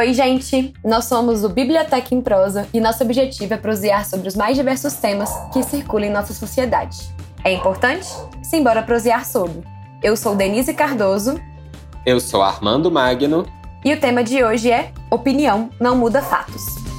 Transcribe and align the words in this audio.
Oi, 0.00 0.14
gente! 0.14 0.72
Nós 0.82 1.04
somos 1.04 1.44
o 1.44 1.48
Biblioteca 1.50 2.14
em 2.14 2.22
Prosa 2.22 2.66
e 2.72 2.80
nosso 2.80 3.04
objetivo 3.04 3.52
é 3.52 3.56
prosear 3.58 4.06
sobre 4.06 4.28
os 4.28 4.34
mais 4.34 4.56
diversos 4.56 4.94
temas 4.94 5.28
que 5.52 5.62
circulam 5.62 6.08
em 6.08 6.10
nossa 6.10 6.32
sociedade. 6.32 7.14
É 7.44 7.52
importante? 7.52 8.08
Simbora 8.42 8.82
prosear 8.82 9.26
sobre. 9.26 9.62
Eu 10.02 10.16
sou 10.16 10.34
Denise 10.34 10.72
Cardoso. 10.72 11.38
Eu 12.06 12.18
sou 12.18 12.40
Armando 12.40 12.90
Magno. 12.90 13.46
E 13.84 13.92
o 13.92 14.00
tema 14.00 14.24
de 14.24 14.42
hoje 14.42 14.70
é 14.70 14.90
Opinião 15.10 15.68
não 15.78 15.94
muda 15.94 16.22
fatos. 16.22 16.89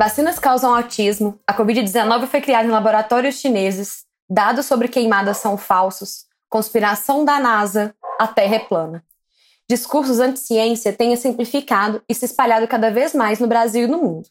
Vacinas 0.00 0.38
causam 0.38 0.74
autismo, 0.74 1.38
a 1.46 1.52
Covid-19 1.52 2.26
foi 2.26 2.40
criada 2.40 2.66
em 2.66 2.70
laboratórios 2.70 3.34
chineses, 3.34 4.06
dados 4.30 4.64
sobre 4.64 4.88
queimadas 4.88 5.36
são 5.36 5.58
falsos, 5.58 6.24
conspiração 6.48 7.22
da 7.22 7.38
NASA, 7.38 7.94
a 8.18 8.26
Terra 8.26 8.54
é 8.54 8.58
plana. 8.60 9.04
Discursos 9.68 10.18
anti-ciência 10.18 10.90
têm 10.90 11.14
simplificado 11.16 12.02
e 12.08 12.14
se 12.14 12.24
espalhado 12.24 12.66
cada 12.66 12.90
vez 12.90 13.12
mais 13.12 13.40
no 13.40 13.46
Brasil 13.46 13.84
e 13.84 13.90
no 13.90 13.98
mundo. 13.98 14.26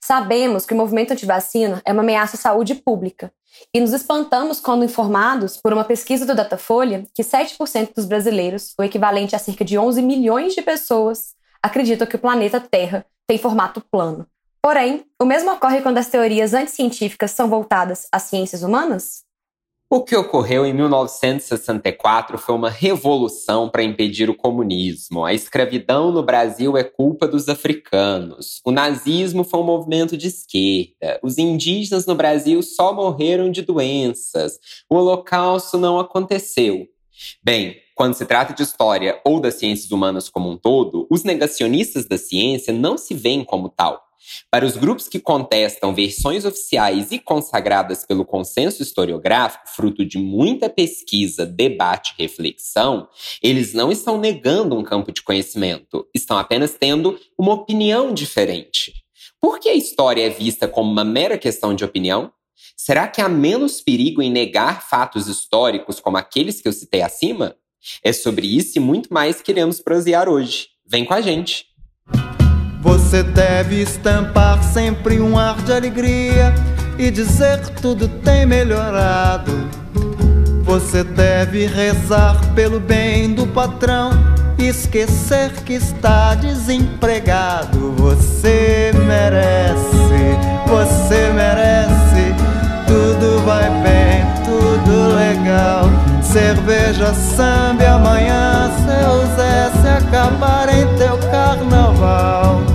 Sabemos 0.00 0.64
que 0.64 0.72
o 0.72 0.76
movimento 0.78 1.12
anti-vacina 1.12 1.82
é 1.84 1.92
uma 1.92 2.00
ameaça 2.00 2.38
à 2.38 2.40
saúde 2.40 2.74
pública 2.74 3.30
e 3.74 3.82
nos 3.82 3.92
espantamos 3.92 4.60
quando 4.60 4.82
informados 4.82 5.58
por 5.58 5.74
uma 5.74 5.84
pesquisa 5.84 6.24
do 6.24 6.34
Datafolha 6.34 7.04
que 7.14 7.22
7% 7.22 7.92
dos 7.94 8.06
brasileiros, 8.06 8.72
o 8.78 8.82
equivalente 8.82 9.36
a 9.36 9.38
cerca 9.38 9.62
de 9.62 9.76
11 9.76 10.00
milhões 10.00 10.54
de 10.54 10.62
pessoas, 10.62 11.34
acreditam 11.62 12.06
que 12.06 12.16
o 12.16 12.18
planeta 12.18 12.58
Terra 12.58 13.04
tem 13.26 13.36
formato 13.36 13.78
plano. 13.78 14.26
Porém, 14.64 15.04
o 15.20 15.24
mesmo 15.24 15.50
ocorre 15.50 15.82
quando 15.82 15.98
as 15.98 16.08
teorias 16.08 16.54
anticientíficas 16.54 17.32
são 17.32 17.48
voltadas 17.48 18.06
às 18.12 18.22
ciências 18.22 18.62
humanas? 18.62 19.24
O 19.90 20.04
que 20.04 20.16
ocorreu 20.16 20.64
em 20.64 20.72
1964 20.72 22.38
foi 22.38 22.54
uma 22.54 22.70
revolução 22.70 23.68
para 23.68 23.82
impedir 23.82 24.30
o 24.30 24.36
comunismo. 24.36 25.24
A 25.24 25.34
escravidão 25.34 26.12
no 26.12 26.22
Brasil 26.22 26.78
é 26.78 26.84
culpa 26.84 27.26
dos 27.26 27.48
africanos. 27.48 28.60
O 28.64 28.70
nazismo 28.70 29.42
foi 29.42 29.58
um 29.58 29.64
movimento 29.64 30.16
de 30.16 30.28
esquerda. 30.28 31.18
Os 31.24 31.38
indígenas 31.38 32.06
no 32.06 32.14
Brasil 32.14 32.62
só 32.62 32.94
morreram 32.94 33.50
de 33.50 33.62
doenças. 33.62 34.60
O 34.88 34.94
Holocausto 34.94 35.76
não 35.76 35.98
aconteceu. 35.98 36.86
Bem, 37.42 37.76
quando 37.96 38.14
se 38.14 38.24
trata 38.24 38.54
de 38.54 38.62
história 38.62 39.20
ou 39.24 39.40
das 39.40 39.54
ciências 39.54 39.90
humanas 39.90 40.28
como 40.28 40.48
um 40.48 40.56
todo, 40.56 41.06
os 41.10 41.24
negacionistas 41.24 42.06
da 42.06 42.16
ciência 42.16 42.72
não 42.72 42.96
se 42.96 43.12
veem 43.12 43.44
como 43.44 43.68
tal. 43.68 44.11
Para 44.50 44.66
os 44.66 44.76
grupos 44.76 45.08
que 45.08 45.18
contestam 45.18 45.94
versões 45.94 46.44
oficiais 46.44 47.10
e 47.10 47.18
consagradas 47.18 48.04
pelo 48.04 48.24
consenso 48.24 48.82
historiográfico, 48.82 49.68
fruto 49.68 50.04
de 50.04 50.18
muita 50.18 50.68
pesquisa, 50.68 51.46
debate 51.46 52.14
e 52.18 52.22
reflexão, 52.22 53.08
eles 53.42 53.72
não 53.72 53.90
estão 53.90 54.18
negando 54.18 54.76
um 54.76 54.82
campo 54.82 55.12
de 55.12 55.22
conhecimento, 55.22 56.06
estão 56.14 56.38
apenas 56.38 56.74
tendo 56.78 57.18
uma 57.38 57.52
opinião 57.52 58.12
diferente. 58.12 58.92
Por 59.40 59.58
que 59.58 59.68
a 59.68 59.74
história 59.74 60.24
é 60.24 60.30
vista 60.30 60.68
como 60.68 60.90
uma 60.90 61.04
mera 61.04 61.36
questão 61.36 61.74
de 61.74 61.84
opinião? 61.84 62.32
Será 62.76 63.08
que 63.08 63.20
há 63.20 63.28
menos 63.28 63.80
perigo 63.80 64.22
em 64.22 64.30
negar 64.30 64.88
fatos 64.88 65.26
históricos 65.26 66.00
como 66.00 66.16
aqueles 66.16 66.60
que 66.60 66.68
eu 66.68 66.72
citei 66.72 67.02
acima? 67.02 67.56
É 68.02 68.12
sobre 68.12 68.46
isso 68.46 68.78
e 68.78 68.80
muito 68.80 69.12
mais 69.12 69.38
que 69.38 69.44
queremos 69.44 69.80
prosear 69.80 70.28
hoje. 70.28 70.68
Vem 70.86 71.04
com 71.04 71.14
a 71.14 71.20
gente! 71.20 71.66
Você 73.12 73.22
deve 73.24 73.82
estampar 73.82 74.62
sempre 74.62 75.20
um 75.20 75.38
ar 75.38 75.56
de 75.56 75.70
alegria 75.70 76.54
e 76.96 77.10
dizer 77.10 77.58
tudo 77.82 78.08
tem 78.08 78.46
melhorado. 78.46 79.52
Você 80.64 81.04
deve 81.04 81.66
rezar 81.66 82.40
pelo 82.54 82.80
bem 82.80 83.34
do 83.34 83.46
patrão 83.48 84.12
e 84.56 84.66
esquecer 84.66 85.52
que 85.62 85.74
está 85.74 86.34
desempregado. 86.36 87.92
Você 87.98 88.92
merece, 89.06 90.38
você 90.66 91.30
merece. 91.34 92.34
Tudo 92.86 93.44
vai 93.44 93.68
bem, 93.82 94.24
tudo 94.42 95.14
legal. 95.14 95.84
Cerveja, 96.22 97.12
samba, 97.12 97.88
amanhã 97.88 98.70
seu 98.86 99.36
Zé 99.36 99.70
se 99.82 99.88
acabar 100.02 100.74
em 100.74 100.86
teu 100.96 101.18
carnaval 101.30 102.71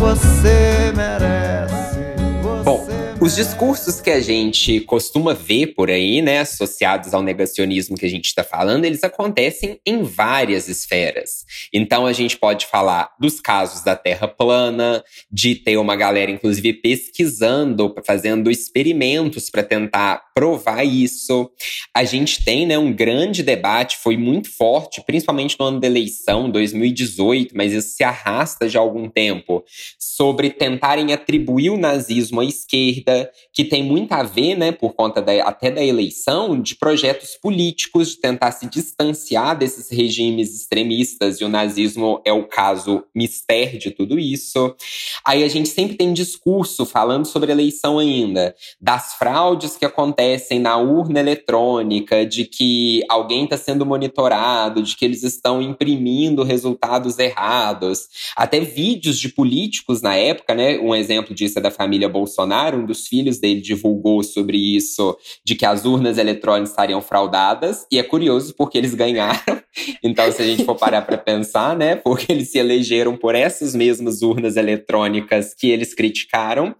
você 0.00 0.92
merece. 0.96 2.14
Você 2.42 2.64
Bom, 2.64 2.88
os 3.20 3.36
discursos 3.36 4.00
que 4.00 4.08
a 4.08 4.18
gente 4.18 4.80
costuma 4.80 5.34
ver 5.34 5.74
por 5.74 5.90
aí, 5.90 6.22
né, 6.22 6.38
associados 6.38 7.12
ao 7.12 7.22
negacionismo 7.22 7.98
que 7.98 8.06
a 8.06 8.08
gente 8.08 8.24
está 8.24 8.42
falando, 8.42 8.86
eles 8.86 9.04
acontecem 9.04 9.78
em 9.84 10.02
várias 10.02 10.68
esferas. 10.68 11.44
Então 11.70 12.06
a 12.06 12.14
gente 12.14 12.38
pode 12.38 12.64
falar 12.64 13.10
dos 13.20 13.42
casos 13.42 13.84
da 13.84 13.94
Terra 13.94 14.26
plana, 14.26 15.04
de 15.30 15.54
ter 15.54 15.76
uma 15.76 15.94
galera, 15.94 16.30
inclusive, 16.30 16.72
pesquisando, 16.72 17.94
fazendo 18.02 18.50
experimentos 18.50 19.50
para 19.50 19.62
tentar 19.62 20.29
provar 20.40 20.82
isso. 20.84 21.50
A 21.94 22.02
gente 22.02 22.42
tem, 22.42 22.64
né, 22.64 22.78
um 22.78 22.94
grande 22.94 23.42
debate, 23.42 23.98
foi 23.98 24.16
muito 24.16 24.50
forte, 24.50 25.02
principalmente 25.02 25.54
no 25.60 25.66
ano 25.66 25.78
da 25.78 25.86
eleição, 25.86 26.48
2018, 26.48 27.54
mas 27.54 27.74
isso 27.74 27.90
se 27.90 28.02
arrasta 28.02 28.66
já 28.66 28.78
há 28.78 28.82
algum 28.82 29.06
tempo, 29.06 29.62
sobre 29.98 30.48
tentarem 30.48 31.12
atribuir 31.12 31.68
o 31.68 31.76
nazismo 31.76 32.40
à 32.40 32.44
esquerda 32.46 33.30
que 33.52 33.66
tem 33.66 33.82
muito 33.82 34.12
a 34.12 34.22
ver, 34.22 34.56
né, 34.56 34.72
por 34.72 34.94
conta 34.94 35.20
da, 35.20 35.44
até 35.44 35.70
da 35.70 35.84
eleição, 35.84 36.58
de 36.58 36.74
projetos 36.74 37.36
políticos, 37.36 38.12
de 38.12 38.20
tentar 38.22 38.52
se 38.52 38.66
distanciar 38.66 39.58
desses 39.58 39.90
regimes 39.90 40.54
extremistas, 40.54 41.38
e 41.38 41.44
o 41.44 41.50
nazismo 41.50 42.22
é 42.24 42.32
o 42.32 42.48
caso 42.48 43.04
mister 43.14 43.76
de 43.76 43.90
tudo 43.90 44.18
isso. 44.18 44.74
Aí 45.22 45.44
a 45.44 45.48
gente 45.48 45.68
sempre 45.68 45.98
tem 45.98 46.14
discurso 46.14 46.86
falando 46.86 47.26
sobre 47.26 47.52
eleição 47.52 47.98
ainda, 47.98 48.54
das 48.80 49.16
fraudes 49.16 49.76
que 49.76 49.84
acontecem 49.84 50.29
na 50.60 50.76
urna 50.76 51.20
eletrônica, 51.20 52.26
de 52.26 52.44
que 52.44 53.02
alguém 53.08 53.44
está 53.44 53.56
sendo 53.56 53.86
monitorado, 53.86 54.82
de 54.82 54.96
que 54.96 55.04
eles 55.04 55.22
estão 55.22 55.62
imprimindo 55.62 56.42
resultados 56.42 57.18
errados. 57.18 58.08
Até 58.36 58.60
vídeos 58.60 59.18
de 59.18 59.28
políticos 59.28 60.02
na 60.02 60.14
época, 60.14 60.54
né? 60.54 60.78
Um 60.78 60.94
exemplo 60.94 61.34
disso 61.34 61.58
é 61.58 61.62
da 61.62 61.70
família 61.70 62.08
Bolsonaro, 62.08 62.78
um 62.78 62.86
dos 62.86 63.06
filhos 63.06 63.38
dele 63.38 63.60
divulgou 63.60 64.22
sobre 64.22 64.56
isso, 64.56 65.16
de 65.44 65.54
que 65.54 65.66
as 65.66 65.84
urnas 65.84 66.18
eletrônicas 66.18 66.70
estariam 66.70 67.00
fraudadas, 67.00 67.86
e 67.90 67.98
é 67.98 68.02
curioso 68.02 68.54
porque 68.56 68.78
eles 68.78 68.94
ganharam. 68.94 69.60
Então, 70.02 70.30
se 70.32 70.42
a 70.42 70.44
gente 70.44 70.64
for 70.64 70.74
parar 70.74 71.02
para 71.02 71.16
pensar, 71.16 71.76
né, 71.76 71.94
porque 71.94 72.32
eles 72.32 72.50
se 72.50 72.58
elegeram 72.58 73.16
por 73.16 73.36
essas 73.36 73.74
mesmas 73.74 74.20
urnas 74.20 74.56
eletrônicas 74.56 75.54
que 75.54 75.70
eles 75.70 75.94
criticaram. 75.94 76.74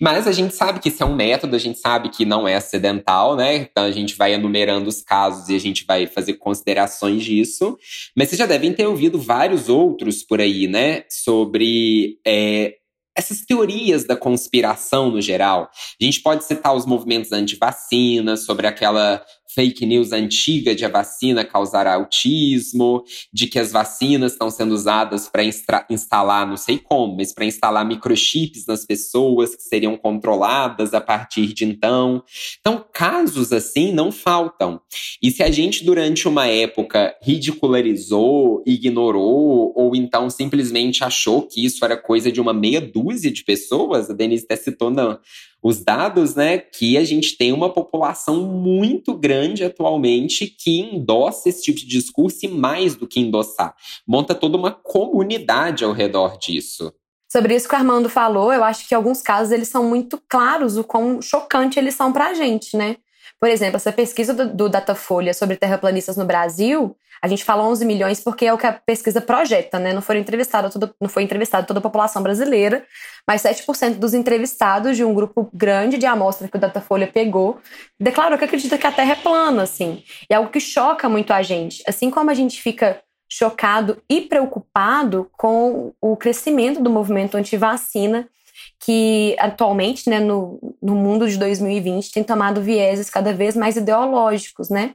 Mas 0.00 0.26
a 0.26 0.32
gente 0.32 0.54
sabe 0.54 0.80
que 0.80 0.88
isso 0.88 1.02
é 1.02 1.06
um 1.06 1.14
método, 1.14 1.54
a 1.54 1.58
gente 1.58 1.78
sabe 1.78 2.08
que 2.08 2.24
não 2.24 2.48
é 2.48 2.58
acidental, 2.80 3.36
né? 3.36 3.56
Então 3.56 3.84
a 3.84 3.90
gente 3.90 4.16
vai 4.16 4.32
enumerando 4.32 4.88
os 4.88 5.02
casos 5.02 5.48
e 5.48 5.54
a 5.54 5.60
gente 5.60 5.84
vai 5.84 6.06
fazer 6.06 6.34
considerações 6.34 7.22
disso. 7.22 7.78
Mas 8.16 8.28
vocês 8.28 8.38
já 8.38 8.46
devem 8.46 8.72
ter 8.72 8.86
ouvido 8.86 9.20
vários 9.20 9.68
outros 9.68 10.22
por 10.22 10.40
aí, 10.40 10.66
né? 10.66 11.04
Sobre 11.08 12.18
é, 12.26 12.74
essas 13.16 13.42
teorias 13.42 14.04
da 14.04 14.16
conspiração 14.16 15.10
no 15.10 15.20
geral. 15.20 15.70
A 16.00 16.04
gente 16.04 16.20
pode 16.20 16.44
citar 16.44 16.74
os 16.74 16.86
movimentos 16.86 17.30
anti-vacina, 17.32 18.36
sobre 18.36 18.66
aquela 18.66 19.22
fake 19.54 19.86
news 19.86 20.12
antiga 20.12 20.74
de 20.74 20.84
a 20.84 20.88
vacina 20.88 21.44
causar 21.44 21.86
autismo, 21.86 23.04
de 23.32 23.46
que 23.46 23.58
as 23.58 23.72
vacinas 23.72 24.32
estão 24.32 24.50
sendo 24.50 24.74
usadas 24.74 25.28
para 25.28 25.44
instalar, 25.90 26.46
não 26.46 26.56
sei 26.56 26.78
como, 26.78 27.16
mas 27.16 27.32
para 27.32 27.44
instalar 27.44 27.84
microchips 27.84 28.66
nas 28.66 28.84
pessoas 28.84 29.54
que 29.54 29.62
seriam 29.62 29.96
controladas 29.96 30.94
a 30.94 31.00
partir 31.00 31.52
de 31.52 31.64
então. 31.64 32.22
Então, 32.60 32.84
casos 32.92 33.52
assim 33.52 33.92
não 33.92 34.12
faltam. 34.12 34.80
E 35.22 35.30
se 35.30 35.42
a 35.42 35.50
gente, 35.50 35.84
durante 35.84 36.28
uma 36.28 36.46
época, 36.46 37.14
ridicularizou, 37.22 38.62
ignorou, 38.66 39.72
ou 39.74 39.94
então 39.94 40.30
simplesmente 40.30 41.04
achou 41.04 41.42
que 41.42 41.64
isso 41.64 41.84
era 41.84 41.96
coisa 41.96 42.30
de 42.30 42.40
uma 42.40 42.52
meia 42.52 42.80
dúzia 42.80 43.30
de 43.30 43.44
pessoas, 43.44 44.10
a 44.10 44.12
Denise 44.12 44.44
até 44.44 44.56
citou 44.56 44.90
não, 44.90 45.18
os 45.62 45.82
dados, 45.82 46.34
né, 46.34 46.58
que 46.58 46.96
a 46.96 47.04
gente 47.04 47.36
tem 47.36 47.52
uma 47.52 47.72
população 47.72 48.42
muito 48.46 49.14
grande 49.14 49.64
atualmente 49.64 50.46
que 50.46 50.80
endossa 50.80 51.48
esse 51.48 51.62
tipo 51.62 51.78
de 51.78 51.86
discurso 51.86 52.46
e 52.46 52.48
mais 52.48 52.94
do 52.94 53.06
que 53.06 53.20
endossar, 53.20 53.74
monta 54.06 54.34
toda 54.34 54.56
uma 54.56 54.70
comunidade 54.70 55.84
ao 55.84 55.92
redor 55.92 56.38
disso. 56.38 56.92
Sobre 57.30 57.54
isso 57.54 57.68
que 57.68 57.74
o 57.74 57.78
Armando 57.78 58.08
falou, 58.08 58.52
eu 58.52 58.64
acho 58.64 58.88
que 58.88 58.94
em 58.94 58.96
alguns 58.96 59.22
casos 59.22 59.52
eles 59.52 59.68
são 59.68 59.84
muito 59.84 60.20
claros 60.28 60.76
o 60.76 60.82
quão 60.82 61.22
chocante 61.22 61.78
eles 61.78 61.94
são 61.94 62.12
pra 62.12 62.34
gente, 62.34 62.76
né? 62.76 62.96
Por 63.38 63.48
exemplo, 63.48 63.76
essa 63.76 63.92
pesquisa 63.92 64.34
do, 64.34 64.52
do 64.52 64.68
Datafolha 64.68 65.32
sobre 65.32 65.56
terraplanistas 65.56 66.16
no 66.16 66.24
Brasil, 66.24 66.96
a 67.22 67.28
gente 67.28 67.44
fala 67.44 67.62
11 67.64 67.84
milhões 67.84 68.20
porque 68.20 68.46
é 68.46 68.52
o 68.52 68.58
que 68.58 68.66
a 68.66 68.72
pesquisa 68.72 69.20
projeta, 69.20 69.78
né? 69.78 69.92
Não, 69.92 70.00
foram 70.00 70.20
entrevistado 70.20 70.70
todo, 70.70 70.94
não 71.00 71.08
foi 71.08 71.22
entrevistado 71.22 71.66
toda 71.66 71.78
a 71.78 71.82
população 71.82 72.22
brasileira, 72.22 72.84
mas 73.26 73.42
7% 73.42 73.96
dos 73.96 74.14
entrevistados 74.14 74.96
de 74.96 75.04
um 75.04 75.12
grupo 75.12 75.50
grande 75.52 75.98
de 75.98 76.06
amostra 76.06 76.48
que 76.48 76.56
o 76.56 76.60
Datafolha 76.60 77.06
pegou 77.06 77.60
declarou 77.98 78.38
que 78.38 78.44
acredita 78.44 78.78
que 78.78 78.86
a 78.86 78.92
Terra 78.92 79.12
é 79.12 79.16
plana, 79.16 79.62
assim. 79.62 80.02
E 80.30 80.32
é 80.32 80.36
algo 80.36 80.50
que 80.50 80.60
choca 80.60 81.08
muito 81.08 81.32
a 81.32 81.42
gente. 81.42 81.82
Assim 81.86 82.10
como 82.10 82.30
a 82.30 82.34
gente 82.34 82.60
fica 82.62 83.02
chocado 83.30 84.02
e 84.08 84.22
preocupado 84.22 85.30
com 85.36 85.92
o 86.00 86.16
crescimento 86.16 86.82
do 86.82 86.90
movimento 86.90 87.36
anti-vacina, 87.36 88.28
que 88.80 89.36
atualmente, 89.38 90.08
né, 90.08 90.18
no, 90.18 90.58
no 90.82 90.94
mundo 90.94 91.28
de 91.28 91.36
2020, 91.38 92.12
tem 92.12 92.24
tomado 92.24 92.60
vieses 92.62 93.10
cada 93.10 93.32
vez 93.32 93.54
mais 93.54 93.76
ideológicos, 93.76 94.70
né? 94.70 94.94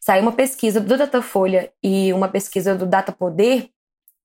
Saiu 0.00 0.22
uma 0.22 0.32
pesquisa 0.32 0.80
do 0.80 0.96
Datafolha 0.96 1.70
e 1.82 2.12
uma 2.12 2.26
pesquisa 2.26 2.74
do 2.74 2.86
Data 2.86 3.12
Poder, 3.12 3.68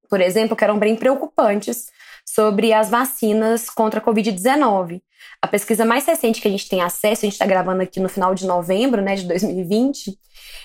por 0.09 0.21
exemplo, 0.21 0.55
que 0.55 0.63
eram 0.63 0.79
bem 0.79 0.95
preocupantes 0.95 1.87
sobre 2.25 2.71
as 2.73 2.89
vacinas 2.89 3.69
contra 3.69 3.99
a 3.99 4.03
Covid-19. 4.03 5.01
A 5.41 5.47
pesquisa 5.47 5.85
mais 5.85 6.05
recente 6.05 6.41
que 6.41 6.47
a 6.47 6.51
gente 6.51 6.69
tem 6.69 6.81
acesso, 6.81 7.25
a 7.25 7.27
gente 7.27 7.33
está 7.33 7.45
gravando 7.45 7.81
aqui 7.81 7.99
no 7.99 8.09
final 8.09 8.33
de 8.33 8.47
novembro 8.47 9.01
né, 9.01 9.15
de 9.15 9.27
2020, 9.27 10.17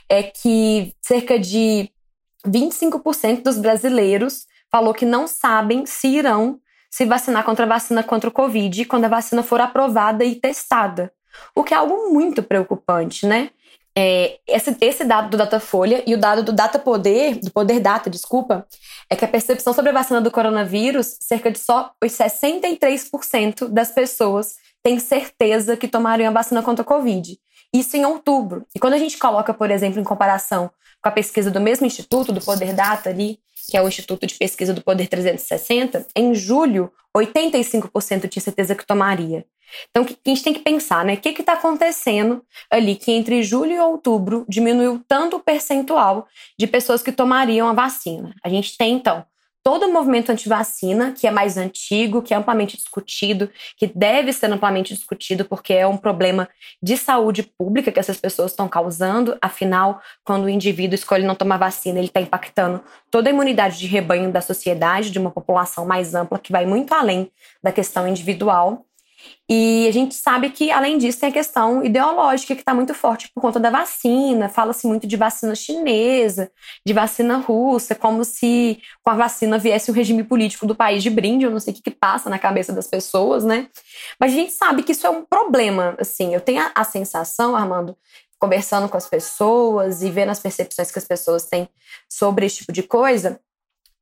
é 0.08 0.22
que 0.22 0.94
cerca 1.02 1.38
de 1.38 1.90
25% 2.46 3.42
dos 3.42 3.58
brasileiros 3.58 4.46
falou 4.70 4.94
que 4.94 5.04
não 5.04 5.26
sabem 5.26 5.84
se 5.84 6.08
irão 6.08 6.60
se 6.90 7.04
vacinar 7.04 7.44
contra 7.44 7.64
a 7.64 7.68
vacina 7.68 8.02
contra 8.02 8.28
o 8.28 8.32
Covid 8.32 8.84
quando 8.86 9.04
a 9.04 9.08
vacina 9.08 9.42
for 9.42 9.60
aprovada 9.60 10.24
e 10.24 10.34
testada. 10.34 11.12
O 11.54 11.62
que 11.62 11.72
é 11.72 11.76
algo 11.76 12.12
muito 12.12 12.42
preocupante, 12.42 13.26
né? 13.26 13.50
É, 13.96 14.38
esse, 14.46 14.76
esse, 14.80 15.04
dado 15.04 15.30
do 15.30 15.36
Datafolha 15.36 16.02
e 16.06 16.14
o 16.14 16.18
dado 16.18 16.42
do 16.42 16.52
Data 16.52 16.78
Poder, 16.78 17.40
do 17.40 17.50
Poder 17.50 17.80
Data, 17.80 18.08
desculpa, 18.08 18.66
é 19.08 19.16
que 19.16 19.24
a 19.24 19.28
percepção 19.28 19.72
sobre 19.72 19.90
a 19.90 19.94
vacina 19.94 20.20
do 20.20 20.30
coronavírus, 20.30 21.16
cerca 21.20 21.50
de 21.50 21.58
só 21.58 21.92
os 22.02 22.12
63% 22.12 23.68
das 23.68 23.90
pessoas 23.90 24.54
têm 24.82 24.98
certeza 24.98 25.76
que 25.76 25.88
tomariam 25.88 26.30
a 26.30 26.32
vacina 26.32 26.62
contra 26.62 26.82
o 26.82 26.86
Covid. 26.86 27.36
Isso 27.72 27.96
em 27.96 28.04
outubro. 28.04 28.64
E 28.74 28.78
quando 28.78 28.94
a 28.94 28.98
gente 28.98 29.18
coloca, 29.18 29.52
por 29.52 29.70
exemplo, 29.70 30.00
em 30.00 30.04
comparação 30.04 30.70
com 31.02 31.08
a 31.08 31.12
pesquisa 31.12 31.50
do 31.50 31.60
mesmo 31.60 31.86
instituto, 31.86 32.32
do 32.32 32.40
Poder 32.40 32.74
Data 32.74 33.10
ali, 33.10 33.38
que 33.70 33.76
é 33.76 33.82
o 33.82 33.88
Instituto 33.88 34.26
de 34.26 34.34
Pesquisa 34.34 34.74
do 34.74 34.82
Poder 34.82 35.06
360, 35.06 36.06
em 36.16 36.34
julho, 36.34 36.92
85% 37.16 38.28
tinha 38.28 38.42
certeza 38.42 38.74
que 38.74 38.86
tomaria. 38.86 39.44
Então, 39.90 40.04
a 40.04 40.28
gente 40.28 40.42
tem 40.42 40.52
que 40.52 40.60
pensar, 40.60 41.04
né? 41.04 41.14
O 41.14 41.16
que 41.16 41.28
está 41.28 41.54
acontecendo 41.54 42.44
ali 42.70 42.96
que 42.96 43.12
entre 43.12 43.42
julho 43.42 43.72
e 43.72 43.78
outubro 43.78 44.44
diminuiu 44.48 45.02
tanto 45.06 45.36
o 45.36 45.40
percentual 45.40 46.26
de 46.58 46.66
pessoas 46.66 47.02
que 47.02 47.12
tomariam 47.12 47.68
a 47.68 47.72
vacina? 47.72 48.34
A 48.44 48.48
gente 48.48 48.76
tem, 48.76 48.94
então, 48.94 49.24
todo 49.62 49.86
o 49.86 49.92
movimento 49.92 50.30
anti-vacina, 50.32 51.12
que 51.12 51.26
é 51.26 51.30
mais 51.30 51.56
antigo, 51.56 52.22
que 52.22 52.32
é 52.32 52.36
amplamente 52.36 52.76
discutido, 52.76 53.50
que 53.76 53.86
deve 53.86 54.32
ser 54.32 54.50
amplamente 54.50 54.94
discutido, 54.94 55.44
porque 55.44 55.74
é 55.74 55.86
um 55.86 55.96
problema 55.96 56.48
de 56.82 56.96
saúde 56.96 57.42
pública 57.42 57.92
que 57.92 58.00
essas 58.00 58.18
pessoas 58.18 58.52
estão 58.52 58.68
causando. 58.68 59.36
Afinal, 59.40 60.00
quando 60.24 60.44
o 60.44 60.48
indivíduo 60.48 60.94
escolhe 60.94 61.24
não 61.24 61.34
tomar 61.34 61.58
vacina, 61.58 61.98
ele 61.98 62.08
está 62.08 62.20
impactando 62.20 62.82
toda 63.10 63.28
a 63.28 63.32
imunidade 63.32 63.78
de 63.78 63.86
rebanho 63.86 64.32
da 64.32 64.40
sociedade, 64.40 65.10
de 65.10 65.18
uma 65.18 65.30
população 65.30 65.84
mais 65.86 66.14
ampla, 66.14 66.38
que 66.38 66.52
vai 66.52 66.64
muito 66.64 66.94
além 66.94 67.30
da 67.62 67.70
questão 67.70 68.08
individual. 68.08 68.86
E 69.48 69.86
a 69.88 69.92
gente 69.92 70.14
sabe 70.14 70.50
que, 70.50 70.70
além 70.70 70.96
disso, 70.96 71.18
tem 71.18 71.28
a 71.28 71.32
questão 71.32 71.84
ideológica 71.84 72.54
que 72.54 72.62
está 72.62 72.72
muito 72.72 72.94
forte 72.94 73.28
por 73.34 73.40
conta 73.40 73.58
da 73.58 73.68
vacina. 73.68 74.48
Fala-se 74.48 74.86
muito 74.86 75.06
de 75.06 75.16
vacina 75.16 75.54
chinesa, 75.56 76.52
de 76.86 76.92
vacina 76.92 77.36
russa, 77.38 77.94
como 77.94 78.24
se 78.24 78.80
com 79.02 79.10
a 79.10 79.16
vacina 79.16 79.58
viesse 79.58 79.90
o 79.90 79.94
regime 79.94 80.22
político 80.22 80.66
do 80.66 80.74
país 80.74 81.02
de 81.02 81.10
brinde. 81.10 81.44
Eu 81.44 81.50
não 81.50 81.58
sei 81.58 81.72
o 81.72 81.76
que, 81.76 81.82
que 81.82 81.90
passa 81.90 82.30
na 82.30 82.38
cabeça 82.38 82.72
das 82.72 82.86
pessoas, 82.86 83.44
né? 83.44 83.68
Mas 84.20 84.32
a 84.32 84.36
gente 84.36 84.52
sabe 84.52 84.84
que 84.84 84.92
isso 84.92 85.06
é 85.06 85.10
um 85.10 85.24
problema. 85.24 85.96
Assim, 85.98 86.32
eu 86.32 86.40
tenho 86.40 86.62
a, 86.62 86.70
a 86.74 86.84
sensação, 86.84 87.56
Armando, 87.56 87.96
conversando 88.38 88.88
com 88.88 88.96
as 88.96 89.08
pessoas 89.08 90.02
e 90.02 90.10
vendo 90.10 90.30
as 90.30 90.38
percepções 90.38 90.90
que 90.92 90.98
as 90.98 91.04
pessoas 91.04 91.44
têm 91.44 91.68
sobre 92.08 92.46
esse 92.46 92.58
tipo 92.58 92.72
de 92.72 92.82
coisa, 92.82 93.40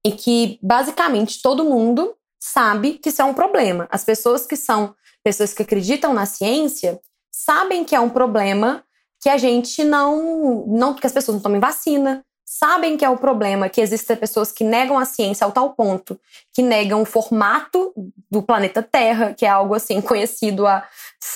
e 0.04 0.12
que 0.12 0.58
basicamente 0.62 1.42
todo 1.42 1.64
mundo 1.64 2.14
sabe 2.38 2.94
que 2.94 3.08
isso 3.08 3.20
é 3.20 3.24
um 3.24 3.34
problema. 3.34 3.88
As 3.90 4.04
pessoas 4.04 4.46
que 4.46 4.56
são 4.56 4.94
pessoas 5.22 5.52
que 5.52 5.62
acreditam 5.62 6.12
na 6.12 6.26
ciência 6.26 7.00
sabem 7.30 7.84
que 7.84 7.94
é 7.94 8.00
um 8.00 8.10
problema 8.10 8.84
que 9.20 9.28
a 9.28 9.36
gente 9.36 9.84
não, 9.84 10.66
não 10.66 10.94
que 10.94 11.06
as 11.06 11.12
pessoas 11.12 11.36
não 11.36 11.42
tomem 11.42 11.60
vacina, 11.60 12.24
sabem 12.44 12.96
que 12.96 13.04
é 13.04 13.10
o 13.10 13.12
um 13.12 13.16
problema 13.16 13.68
que 13.68 13.80
existem 13.80 14.16
pessoas 14.16 14.50
que 14.50 14.64
negam 14.64 14.98
a 14.98 15.04
ciência 15.04 15.44
ao 15.44 15.52
tal 15.52 15.74
ponto 15.74 16.18
que 16.54 16.62
negam 16.62 17.02
o 17.02 17.04
formato 17.04 17.92
do 18.30 18.42
planeta 18.42 18.82
Terra, 18.82 19.34
que 19.34 19.44
é 19.44 19.48
algo 19.48 19.74
assim 19.74 20.00
conhecido 20.02 20.66
há, 20.66 20.86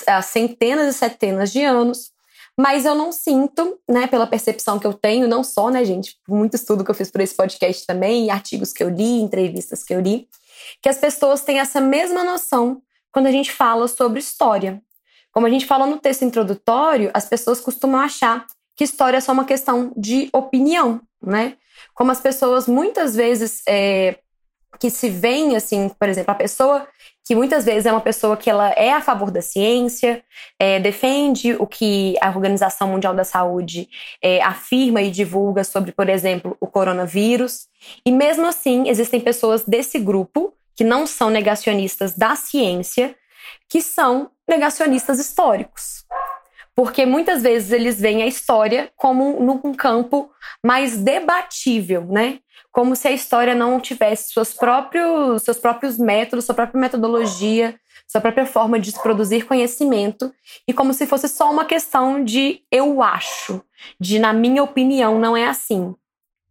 há 0.07 0.21
centenas 0.21 0.95
e 0.95 0.97
centenas 0.97 1.51
de 1.51 1.63
anos. 1.63 2.11
Mas 2.57 2.85
eu 2.85 2.93
não 2.93 3.11
sinto, 3.11 3.79
né, 3.89 4.05
pela 4.05 4.27
percepção 4.27 4.77
que 4.77 4.85
eu 4.85 4.93
tenho, 4.93 5.27
não 5.27 5.43
só, 5.43 5.69
né, 5.69 5.83
gente, 5.83 6.17
muito 6.27 6.55
estudo 6.55 6.83
que 6.83 6.91
eu 6.91 6.95
fiz 6.95 7.09
por 7.09 7.21
esse 7.21 7.33
podcast 7.33 7.85
também, 7.85 8.29
artigos 8.29 8.71
que 8.71 8.83
eu 8.83 8.89
li, 8.89 9.21
entrevistas 9.21 9.83
que 9.83 9.93
eu 9.93 9.99
li, 9.99 10.27
que 10.81 10.89
as 10.89 10.97
pessoas 10.97 11.41
têm 11.41 11.59
essa 11.59 11.81
mesma 11.81 12.23
noção 12.23 12.81
quando 13.13 13.27
a 13.27 13.31
gente 13.31 13.51
fala 13.51 13.87
sobre 13.87 14.19
história. 14.19 14.81
Como 15.31 15.47
a 15.47 15.49
gente 15.49 15.65
falou 15.65 15.87
no 15.87 15.99
texto 15.99 16.25
introdutório, 16.25 17.11
as 17.13 17.25
pessoas 17.29 17.61
costumam 17.61 18.01
achar 18.01 18.45
que 18.75 18.83
história 18.83 19.17
é 19.17 19.21
só 19.21 19.31
uma 19.31 19.45
questão 19.45 19.93
de 19.95 20.29
opinião, 20.33 20.99
né? 21.21 21.55
Como 21.93 22.11
as 22.11 22.19
pessoas 22.19 22.67
muitas 22.67 23.15
vezes 23.15 23.61
é, 23.67 24.17
que 24.79 24.89
se 24.89 25.09
veem 25.09 25.55
assim, 25.55 25.89
por 25.89 26.09
exemplo, 26.09 26.31
a 26.31 26.35
pessoa 26.35 26.87
que 27.25 27.35
muitas 27.35 27.63
vezes 27.63 27.85
é 27.85 27.91
uma 27.91 28.01
pessoa 28.01 28.35
que 28.35 28.49
ela 28.49 28.71
é 28.71 28.91
a 28.91 28.99
favor 28.99 29.31
da 29.31 29.41
ciência, 29.41 30.23
é, 30.59 30.79
defende 30.79 31.53
o 31.53 31.65
que 31.65 32.15
a 32.19 32.29
Organização 32.29 32.89
Mundial 32.89 33.15
da 33.15 33.23
Saúde 33.23 33.87
é, 34.21 34.41
afirma 34.41 35.01
e 35.01 35.09
divulga 35.09 35.63
sobre, 35.63 35.93
por 35.93 36.09
exemplo, 36.09 36.57
o 36.59 36.67
coronavírus. 36.67 37.67
E 38.05 38.11
mesmo 38.11 38.45
assim, 38.45 38.89
existem 38.89 39.21
pessoas 39.21 39.63
desse 39.63 39.99
grupo 39.99 40.53
que 40.75 40.83
não 40.83 41.05
são 41.05 41.29
negacionistas 41.29 42.13
da 42.13 42.35
ciência, 42.35 43.15
que 43.69 43.81
são 43.81 44.31
negacionistas 44.47 45.19
históricos. 45.19 46.03
Porque 46.75 47.05
muitas 47.05 47.43
vezes 47.43 47.71
eles 47.71 47.99
veem 47.99 48.23
a 48.23 48.27
história 48.27 48.91
como 48.95 49.39
num 49.39 49.73
campo 49.73 50.31
mais 50.65 50.97
debatível, 50.97 52.05
né? 52.05 52.39
Como 52.71 52.95
se 52.95 53.07
a 53.07 53.11
história 53.11 53.53
não 53.53 53.79
tivesse 53.79 54.33
seus 54.33 54.53
próprios, 54.53 55.43
seus 55.43 55.59
próprios 55.59 55.99
métodos, 55.99 56.45
sua 56.45 56.55
própria 56.55 56.81
metodologia, 56.81 57.79
sua 58.07 58.21
própria 58.21 58.45
forma 58.45 58.79
de 58.79 58.91
produzir 58.91 59.45
conhecimento, 59.45 60.33
e 60.67 60.73
como 60.73 60.93
se 60.93 61.05
fosse 61.05 61.27
só 61.27 61.51
uma 61.51 61.65
questão 61.65 62.23
de 62.23 62.61
eu 62.71 63.01
acho, 63.01 63.63
de 63.99 64.19
na 64.19 64.33
minha 64.33 64.63
opinião 64.63 65.19
não 65.19 65.37
é 65.37 65.47
assim. 65.47 65.95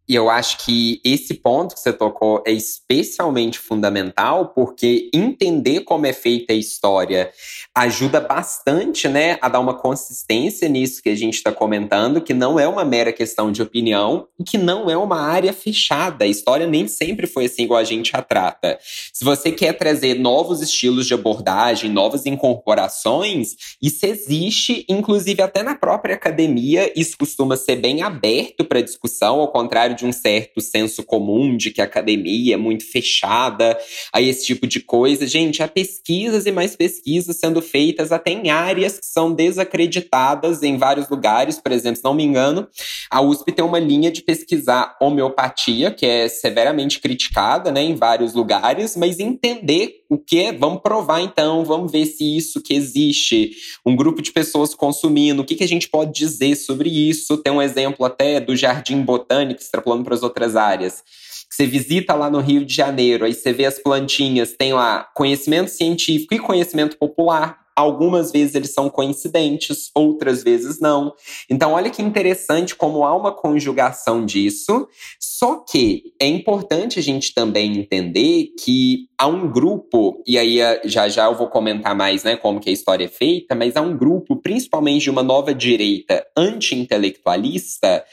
E 0.08 0.14
eu 0.14 0.28
acho 0.28 0.64
que 0.64 1.00
esse 1.04 1.34
ponto 1.34 1.74
que 1.74 1.80
você 1.80 1.92
tocou 1.92 2.42
é 2.46 2.52
especialmente 2.52 3.58
fundamental, 3.58 4.48
porque 4.48 5.08
entender 5.14 5.80
como 5.80 6.06
é 6.06 6.12
feita 6.12 6.52
a 6.52 6.56
história 6.56 7.30
ajuda 7.74 8.20
bastante, 8.20 9.08
né, 9.08 9.38
a 9.40 9.48
dar 9.48 9.60
uma 9.60 9.74
consistência 9.74 10.68
nisso 10.68 11.02
que 11.02 11.08
a 11.08 11.14
gente 11.14 11.34
está 11.34 11.52
comentando, 11.52 12.20
que 12.20 12.34
não 12.34 12.58
é 12.58 12.66
uma 12.66 12.84
mera 12.84 13.12
questão 13.12 13.52
de 13.52 13.62
opinião 13.62 14.26
e 14.38 14.44
que 14.44 14.58
não 14.58 14.90
é 14.90 14.96
uma 14.96 15.20
área 15.20 15.52
fechada. 15.52 16.24
A 16.24 16.28
história 16.28 16.66
nem 16.66 16.88
sempre 16.88 17.26
foi 17.26 17.46
assim 17.46 17.62
igual 17.62 17.78
a 17.78 17.84
gente 17.84 18.14
a 18.16 18.22
trata. 18.22 18.78
Se 19.12 19.24
você 19.24 19.52
quer 19.52 19.72
trazer 19.74 20.18
novos 20.18 20.60
estilos 20.60 21.06
de 21.06 21.14
abordagem, 21.14 21.90
novas 21.90 22.26
incorporações, 22.26 23.54
isso 23.80 24.04
existe, 24.04 24.84
inclusive 24.88 25.42
até 25.42 25.62
na 25.62 25.74
própria 25.74 26.14
academia, 26.16 26.92
isso 26.96 27.16
costuma 27.16 27.56
ser 27.56 27.76
bem 27.76 28.02
aberto 28.02 28.64
para 28.64 28.80
discussão, 28.80 29.40
ao 29.40 29.48
contrário 29.48 29.91
de 29.92 30.06
um 30.06 30.12
certo 30.12 30.60
senso 30.60 31.02
comum 31.02 31.56
de 31.56 31.70
que 31.70 31.80
a 31.80 31.84
academia 31.84 32.54
é 32.54 32.56
muito 32.56 32.84
fechada 32.84 33.78
a 34.12 34.20
esse 34.20 34.46
tipo 34.46 34.66
de 34.66 34.80
coisa. 34.80 35.26
Gente, 35.26 35.62
há 35.62 35.68
pesquisas 35.68 36.46
e 36.46 36.52
mais 36.52 36.76
pesquisas 36.76 37.36
sendo 37.36 37.60
feitas 37.60 38.12
até 38.12 38.30
em 38.30 38.50
áreas 38.50 38.98
que 38.98 39.06
são 39.06 39.32
desacreditadas 39.32 40.62
em 40.62 40.76
vários 40.76 41.08
lugares. 41.08 41.60
Por 41.60 41.72
exemplo, 41.72 41.96
se 41.96 42.04
não 42.04 42.14
me 42.14 42.24
engano, 42.24 42.66
a 43.10 43.20
USP 43.20 43.52
tem 43.52 43.64
uma 43.64 43.78
linha 43.78 44.10
de 44.10 44.22
pesquisar 44.22 44.96
homeopatia, 45.00 45.90
que 45.90 46.06
é 46.06 46.28
severamente 46.28 47.00
criticada 47.00 47.70
né, 47.70 47.82
em 47.82 47.94
vários 47.94 48.34
lugares, 48.34 48.96
mas 48.96 49.18
entender 49.18 50.02
o 50.08 50.18
que 50.18 50.52
vamos 50.52 50.82
provar 50.82 51.20
então, 51.20 51.64
vamos 51.64 51.90
ver 51.90 52.04
se 52.04 52.36
isso 52.36 52.60
que 52.60 52.74
existe, 52.74 53.52
um 53.84 53.96
grupo 53.96 54.20
de 54.20 54.30
pessoas 54.30 54.74
consumindo, 54.74 55.40
o 55.40 55.44
que, 55.44 55.54
que 55.54 55.64
a 55.64 55.68
gente 55.68 55.88
pode 55.88 56.12
dizer 56.12 56.54
sobre 56.54 56.90
isso. 56.90 57.38
Tem 57.38 57.52
um 57.52 57.62
exemplo 57.62 58.04
até 58.04 58.38
do 58.38 58.54
Jardim 58.54 59.00
Botânico, 59.00 59.62
extrapolando 59.82 60.04
para 60.04 60.14
as 60.14 60.22
outras 60.22 60.56
áreas. 60.56 61.02
Você 61.50 61.66
visita 61.66 62.14
lá 62.14 62.30
no 62.30 62.40
Rio 62.40 62.64
de 62.64 62.74
Janeiro, 62.74 63.24
aí 63.24 63.34
você 63.34 63.52
vê 63.52 63.66
as 63.66 63.78
plantinhas, 63.78 64.54
tem 64.56 64.72
lá 64.72 65.04
conhecimento 65.14 65.70
científico 65.70 66.34
e 66.34 66.38
conhecimento 66.38 66.96
popular 66.96 67.62
algumas 67.74 68.30
vezes 68.30 68.54
eles 68.54 68.72
são 68.72 68.88
coincidentes, 68.90 69.90
outras 69.94 70.42
vezes 70.42 70.78
não. 70.80 71.14
Então, 71.48 71.72
olha 71.72 71.90
que 71.90 72.02
interessante 72.02 72.74
como 72.74 73.04
há 73.04 73.16
uma 73.16 73.32
conjugação 73.32 74.24
disso. 74.24 74.86
Só 75.18 75.56
que 75.56 76.12
é 76.20 76.26
importante 76.26 76.98
a 76.98 77.02
gente 77.02 77.34
também 77.34 77.78
entender 77.78 78.48
que 78.62 79.08
há 79.22 79.26
um 79.28 79.48
grupo, 79.48 80.20
e 80.26 80.36
aí 80.36 80.60
eh, 80.60 80.80
já 80.84 81.08
já 81.08 81.26
eu 81.26 81.36
vou 81.36 81.46
comentar 81.46 81.94
mais 81.94 82.24
né, 82.24 82.34
como 82.34 82.58
que 82.58 82.68
a 82.68 82.72
história 82.72 83.04
é 83.04 83.08
feita, 83.08 83.54
mas 83.54 83.76
há 83.76 83.80
um 83.80 83.96
grupo, 83.96 84.34
principalmente 84.34 85.04
de 85.04 85.10
uma 85.10 85.22
nova 85.22 85.54
direita 85.54 86.26
anti-intelectualista, 86.36 88.04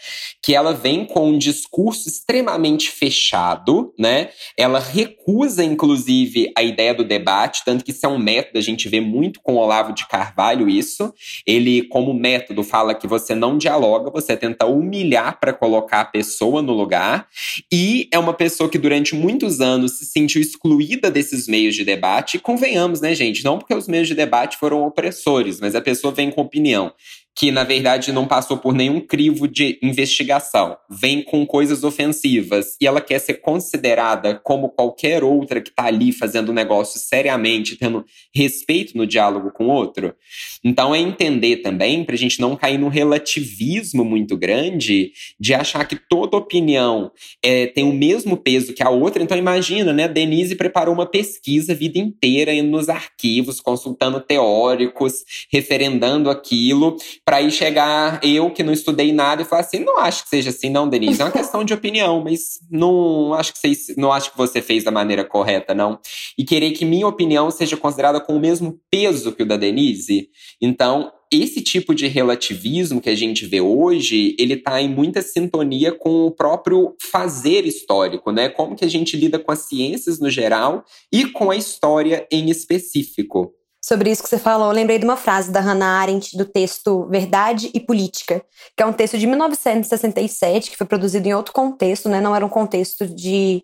que 0.44 0.54
ela 0.54 0.72
vem 0.72 1.06
com 1.06 1.30
um 1.30 1.38
discurso 1.40 2.08
extremamente 2.08 2.92
fechado, 2.92 3.92
né? 3.98 4.30
Ela 4.56 4.80
recusa, 4.80 5.64
inclusive, 5.64 6.52
a 6.56 6.62
ideia 6.62 6.94
do 6.94 7.04
debate, 7.04 7.64
tanto 7.66 7.84
que 7.84 7.90
isso 7.90 8.06
é 8.06 8.10
um 8.10 8.20
método, 8.20 8.60
a 8.60 8.62
gente 8.62 8.88
vê 8.88 9.02
muito 9.02 9.40
com 9.42 9.56
Olavo 9.56 9.94
de 9.94 10.08
Carvalho 10.08 10.70
isso. 10.70 11.12
Ele, 11.44 11.82
como 11.88 12.14
método, 12.14 12.62
fala 12.62 12.94
que 12.94 13.08
você 13.08 13.34
não 13.34 13.58
dialoga, 13.58 14.12
você 14.12 14.38
tenta 14.38 14.68
humilhar 14.68 15.40
para 15.40 15.54
colocar 15.54 16.02
a 16.02 16.06
pessoa 16.06 16.62
no 16.62 16.74
lugar. 16.74 17.28
E 17.74 18.08
é 18.14 18.20
uma 18.20 18.34
pessoa 18.34 18.70
que 18.70 18.78
durante 18.78 19.16
muitos 19.16 19.60
anos 19.60 19.98
se 19.98 20.06
sentiu 20.06 20.40
excluída 20.40 20.99
desses 21.08 21.48
meios 21.48 21.76
de 21.76 21.86
debate. 21.86 22.40
Convenhamos, 22.40 23.00
né, 23.00 23.14
gente? 23.14 23.44
Não 23.44 23.60
porque 23.60 23.76
os 23.76 23.88
meios 23.88 24.08
de 24.08 24.16
debate 24.16 24.58
foram 24.58 24.84
opressores, 24.88 25.60
mas 25.60 25.76
a 25.76 25.82
pessoa 25.82 26.12
vem 26.12 26.32
com 26.32 26.42
opinião 26.42 26.92
que 27.40 27.52
na 27.52 27.64
verdade 27.64 28.12
não 28.12 28.28
passou 28.28 28.58
por 28.58 28.74
nenhum 28.74 29.00
crivo 29.00 29.48
de 29.48 29.80
investigação, 29.82 30.76
vem 30.90 31.24
com 31.24 31.46
coisas 31.46 31.86
ofensivas 31.86 32.76
e 32.82 32.86
ela 32.86 33.00
quer 33.00 33.18
ser 33.18 33.36
considerada 33.36 34.36
como 34.36 34.68
qualquer 34.68 35.24
outra 35.24 35.62
que 35.62 35.70
está 35.70 35.86
ali 35.86 36.12
fazendo 36.12 36.50
o 36.50 36.54
negócio 36.54 37.00
seriamente, 37.00 37.78
tendo 37.78 38.04
respeito 38.36 38.98
no 38.98 39.08
diálogo 39.08 39.52
com 39.52 39.68
o 39.68 39.70
outro. 39.70 40.14
Então 40.62 40.94
é 40.94 41.00
entender 41.00 41.58
também, 41.62 42.04
para 42.04 42.16
a 42.16 42.18
gente 42.18 42.42
não 42.42 42.58
cair 42.58 42.78
num 42.78 42.90
relativismo 42.90 44.04
muito 44.04 44.36
grande, 44.36 45.14
de 45.40 45.54
achar 45.54 45.88
que 45.88 45.96
toda 45.96 46.36
opinião 46.36 47.10
é, 47.42 47.68
tem 47.68 47.86
o 47.86 47.94
mesmo 47.94 48.36
peso 48.36 48.74
que 48.74 48.84
a 48.84 48.90
outra. 48.90 49.24
Então 49.24 49.38
imagina, 49.38 49.94
né? 49.94 50.10
Denise 50.10 50.56
preparou 50.56 50.94
uma 50.94 51.06
pesquisa 51.06 51.72
a 51.72 51.76
vida 51.76 51.98
inteira 51.98 52.54
indo 52.54 52.70
nos 52.70 52.90
arquivos, 52.90 53.62
consultando 53.62 54.20
teóricos, 54.20 55.24
referendando 55.50 56.30
aquilo 56.30 56.98
para 57.30 57.38
aí 57.38 57.52
chegar 57.52 58.20
eu 58.24 58.50
que 58.50 58.64
não 58.64 58.74
estudei 58.74 59.14
nada 59.14 59.44
e 59.44 59.46
falar 59.46 59.62
assim, 59.62 59.82
não 59.82 60.00
acho 60.00 60.24
que 60.24 60.30
seja 60.30 60.50
assim, 60.50 60.68
não, 60.68 60.90
Denise. 60.90 61.22
É 61.22 61.26
uma 61.26 61.30
questão 61.32 61.64
de 61.64 61.72
opinião, 61.72 62.24
mas 62.24 62.58
não 62.72 63.36
acho 63.36 63.54
que 63.54 63.60
você, 63.60 63.94
não 63.96 64.12
acho 64.12 64.32
que 64.32 64.38
você 64.38 64.64
fez 64.64 64.84
da 64.84 64.90
maneira 64.90 65.24
correta, 65.24 65.76
não. 65.76 66.00
E 66.36 66.44
querer 66.44 66.72
que 66.72 66.84
minha 66.84 67.06
opinião 67.06 67.52
seja 67.52 67.78
considerada 67.78 68.20
com 68.20 68.36
o 68.36 68.40
mesmo 68.40 68.80
peso 68.90 69.32
que 69.32 69.44
o 69.44 69.46
da 69.46 69.58
Denise. 69.58 70.30
Então, 70.60 71.12
esse 71.32 71.62
tipo 71.62 71.94
de 71.94 72.08
relativismo 72.08 73.00
que 73.00 73.12
a 73.12 73.16
gente 73.16 73.46
vê 73.46 73.62
hoje, 73.62 74.36
ele 74.40 74.56
está 74.56 74.82
em 74.82 74.90
muita 74.90 75.22
sintonia 75.22 75.92
com 75.92 76.26
o 76.26 76.32
próprio 76.32 76.96
fazer 77.12 77.64
histórico, 77.64 78.32
né? 78.32 78.50
Como 78.50 78.76
que 78.76 78.84
a 78.84 78.90
gente 78.90 79.16
lida 79.16 79.38
com 79.38 79.52
as 79.52 79.68
ciências 79.68 80.20
no 80.20 80.32
geral 80.32 80.84
e 81.14 81.28
com 81.28 81.52
a 81.52 81.56
história 81.56 82.28
em 82.32 82.50
específico 82.50 83.54
sobre 83.90 84.12
isso 84.12 84.22
que 84.22 84.30
você 84.30 84.38
falou, 84.38 84.68
eu 84.68 84.72
lembrei 84.72 85.00
de 85.00 85.04
uma 85.04 85.18
frase 85.18 85.52
da 85.52 85.60
Hannah 85.60 86.00
Arendt 86.00 86.38
do 86.38 86.46
texto 86.46 87.08
Verdade 87.10 87.72
e 87.74 87.80
Política, 87.80 88.46
que 88.78 88.84
é 88.84 88.86
um 88.86 88.94
texto 88.94 89.18
de 89.18 89.26
1967 89.26 90.70
que 90.70 90.78
foi 90.78 90.86
produzido 90.86 91.28
em 91.28 91.34
outro 91.34 91.52
contexto, 91.52 92.08
né? 92.08 92.22
Não 92.22 92.36
era 92.36 92.46
um 92.46 92.50
contexto 92.50 93.08
de 93.08 93.64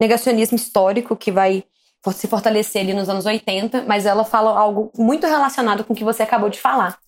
negacionismo 0.00 0.56
histórico 0.56 1.14
que 1.14 1.30
vai 1.30 1.62
se 2.10 2.26
fortalecer 2.26 2.80
ali 2.80 2.94
nos 2.94 3.10
anos 3.10 3.26
80, 3.26 3.84
mas 3.86 4.06
ela 4.06 4.24
fala 4.24 4.58
algo 4.58 4.90
muito 4.96 5.26
relacionado 5.26 5.84
com 5.84 5.92
o 5.92 5.96
que 5.96 6.04
você 6.04 6.22
acabou 6.22 6.48
de 6.48 6.58
falar, 6.58 6.98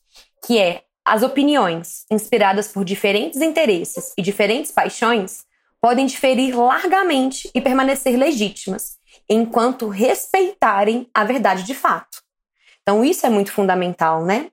que 0.45 0.59
é 0.59 0.83
as 1.03 1.23
opiniões 1.23 2.05
inspiradas 2.11 2.69
por 2.69 2.85
diferentes 2.85 3.41
interesses 3.41 4.13
e 4.19 4.21
diferentes 4.21 4.71
paixões 4.71 5.47
podem 5.81 6.05
diferir 6.05 6.55
largamente 6.55 7.51
e 7.55 7.63
permanecer 7.63 8.15
legítimas, 8.19 8.99
enquanto 9.27 9.89
respeitarem 9.89 11.09
a 11.15 11.25
verdade 11.25 11.63
de 11.63 11.75
fato. 11.75 12.28
Então, 12.89 13.05
isso 13.05 13.27
é 13.27 13.29
muito 13.29 13.53
fundamental, 13.53 14.25
né? 14.25 14.51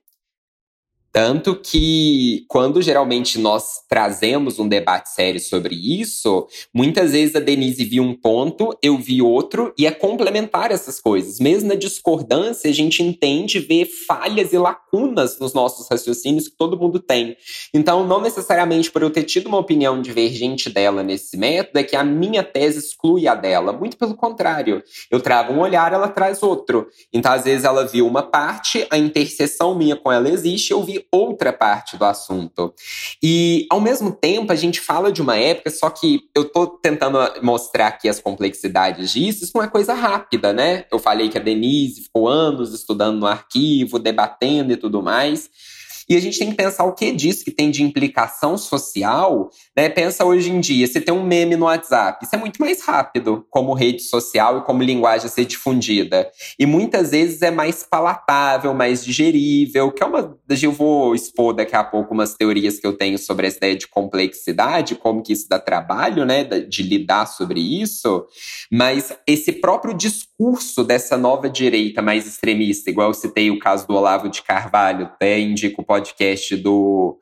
Tanto 1.16 1.56
que, 1.56 2.44
quando 2.46 2.82
geralmente 2.82 3.38
nós 3.38 3.80
trazemos 3.88 4.58
um 4.58 4.68
debate 4.68 5.08
sério 5.08 5.40
sobre 5.40 5.74
isso, 5.74 6.46
muitas 6.74 7.12
vezes 7.12 7.34
a 7.34 7.40
Denise 7.40 7.86
viu 7.86 8.02
um 8.02 8.14
ponto, 8.14 8.76
eu 8.82 8.98
vi 8.98 9.22
outro, 9.22 9.72
e 9.78 9.86
é 9.86 9.90
complementar 9.90 10.70
essas 10.70 11.00
coisas. 11.00 11.40
Mesmo 11.40 11.70
na 11.70 11.74
discordância, 11.74 12.68
a 12.68 12.74
gente 12.74 13.02
entende 13.02 13.58
ver 13.60 13.86
falhas 13.86 14.52
e 14.52 14.58
lacunas 14.58 15.38
nos 15.40 15.54
nossos 15.54 15.88
raciocínios 15.88 16.48
que 16.48 16.56
todo 16.58 16.78
mundo 16.78 17.00
tem. 17.00 17.34
Então, 17.72 18.06
não 18.06 18.20
necessariamente 18.20 18.90
por 18.90 19.00
eu 19.00 19.08
ter 19.08 19.22
tido 19.22 19.46
uma 19.46 19.56
opinião 19.56 20.02
divergente 20.02 20.68
dela 20.68 21.02
nesse 21.02 21.38
método, 21.38 21.78
é 21.78 21.82
que 21.82 21.96
a 21.96 22.04
minha 22.04 22.42
tese 22.42 22.78
exclui 22.78 23.26
a 23.26 23.34
dela. 23.34 23.72
Muito 23.72 23.96
pelo 23.96 24.14
contrário. 24.14 24.82
Eu 25.10 25.18
trago 25.18 25.54
um 25.54 25.60
olhar, 25.60 25.94
ela 25.94 26.08
traz 26.08 26.42
outro. 26.42 26.88
Então, 27.10 27.32
às 27.32 27.44
vezes, 27.44 27.64
ela 27.64 27.86
viu 27.86 28.06
uma 28.06 28.22
parte, 28.22 28.86
a 28.90 28.98
interseção 28.98 29.74
minha 29.74 29.96
com 29.96 30.12
ela 30.12 30.28
existe, 30.28 30.72
eu 30.72 30.82
vi 30.82 31.05
outra 31.12 31.52
parte 31.52 31.96
do 31.96 32.04
assunto. 32.04 32.74
E, 33.22 33.66
ao 33.70 33.80
mesmo 33.80 34.12
tempo, 34.12 34.52
a 34.52 34.56
gente 34.56 34.80
fala 34.80 35.10
de 35.10 35.22
uma 35.22 35.36
época, 35.36 35.70
só 35.70 35.90
que 35.90 36.22
eu 36.34 36.44
tô 36.44 36.66
tentando 36.66 37.18
mostrar 37.42 37.88
aqui 37.88 38.08
as 38.08 38.20
complexidades 38.20 39.12
disso, 39.12 39.44
isso 39.44 39.52
não 39.54 39.62
é 39.62 39.68
coisa 39.68 39.94
rápida, 39.94 40.52
né? 40.52 40.84
Eu 40.90 40.98
falei 40.98 41.28
que 41.28 41.38
a 41.38 41.40
Denise 41.40 42.02
ficou 42.02 42.28
anos 42.28 42.72
estudando 42.74 43.18
no 43.18 43.26
arquivo, 43.26 43.98
debatendo 43.98 44.72
e 44.72 44.76
tudo 44.76 45.02
mais. 45.02 45.50
E 46.08 46.14
a 46.14 46.20
gente 46.20 46.38
tem 46.38 46.50
que 46.50 46.56
pensar 46.56 46.84
o 46.84 46.94
que 46.94 47.10
disso 47.10 47.44
que 47.44 47.50
tem 47.50 47.70
de 47.70 47.82
implicação 47.82 48.56
social, 48.56 49.50
né? 49.76 49.88
Pensa 49.88 50.24
hoje 50.24 50.50
em 50.50 50.58
dia, 50.58 50.86
você 50.86 51.00
tem 51.00 51.12
um 51.12 51.22
meme 51.22 51.54
no 51.54 51.66
WhatsApp, 51.66 52.24
isso 52.24 52.34
é 52.34 52.38
muito 52.38 52.58
mais 52.58 52.82
rápido 52.82 53.46
como 53.50 53.74
rede 53.74 54.02
social 54.02 54.58
e 54.58 54.62
como 54.62 54.82
linguagem 54.82 55.26
a 55.26 55.30
ser 55.30 55.44
difundida. 55.44 56.30
E 56.58 56.64
muitas 56.64 57.10
vezes 57.10 57.42
é 57.42 57.50
mais 57.50 57.82
palatável, 57.82 58.72
mais 58.72 59.04
digerível, 59.04 59.92
que 59.92 60.02
é 60.02 60.06
uma. 60.06 60.36
Eu 60.62 60.72
vou 60.72 61.14
expor 61.14 61.52
daqui 61.52 61.76
a 61.76 61.84
pouco 61.84 62.14
umas 62.14 62.34
teorias 62.34 62.78
que 62.78 62.86
eu 62.86 62.94
tenho 62.94 63.18
sobre 63.18 63.46
essa 63.46 63.58
ideia 63.58 63.76
de 63.76 63.86
complexidade, 63.86 64.94
como 64.94 65.22
que 65.22 65.32
isso 65.32 65.46
dá 65.48 65.58
trabalho, 65.58 66.24
né? 66.24 66.44
De 66.44 66.82
lidar 66.82 67.26
sobre 67.26 67.60
isso. 67.60 68.26
Mas 68.72 69.16
esse 69.26 69.52
próprio 69.52 69.94
discurso 69.94 70.82
dessa 70.82 71.16
nova 71.16 71.48
direita 71.48 72.00
mais 72.00 72.26
extremista, 72.26 72.90
igual 72.90 73.10
eu 73.10 73.14
citei 73.14 73.50
o 73.50 73.58
caso 73.58 73.86
do 73.86 73.94
Olavo 73.94 74.28
de 74.28 74.42
Carvalho, 74.42 75.06
até 75.06 75.38
indico 75.38 75.82
o 75.82 75.84
podcast 75.84 76.56
do 76.56 77.18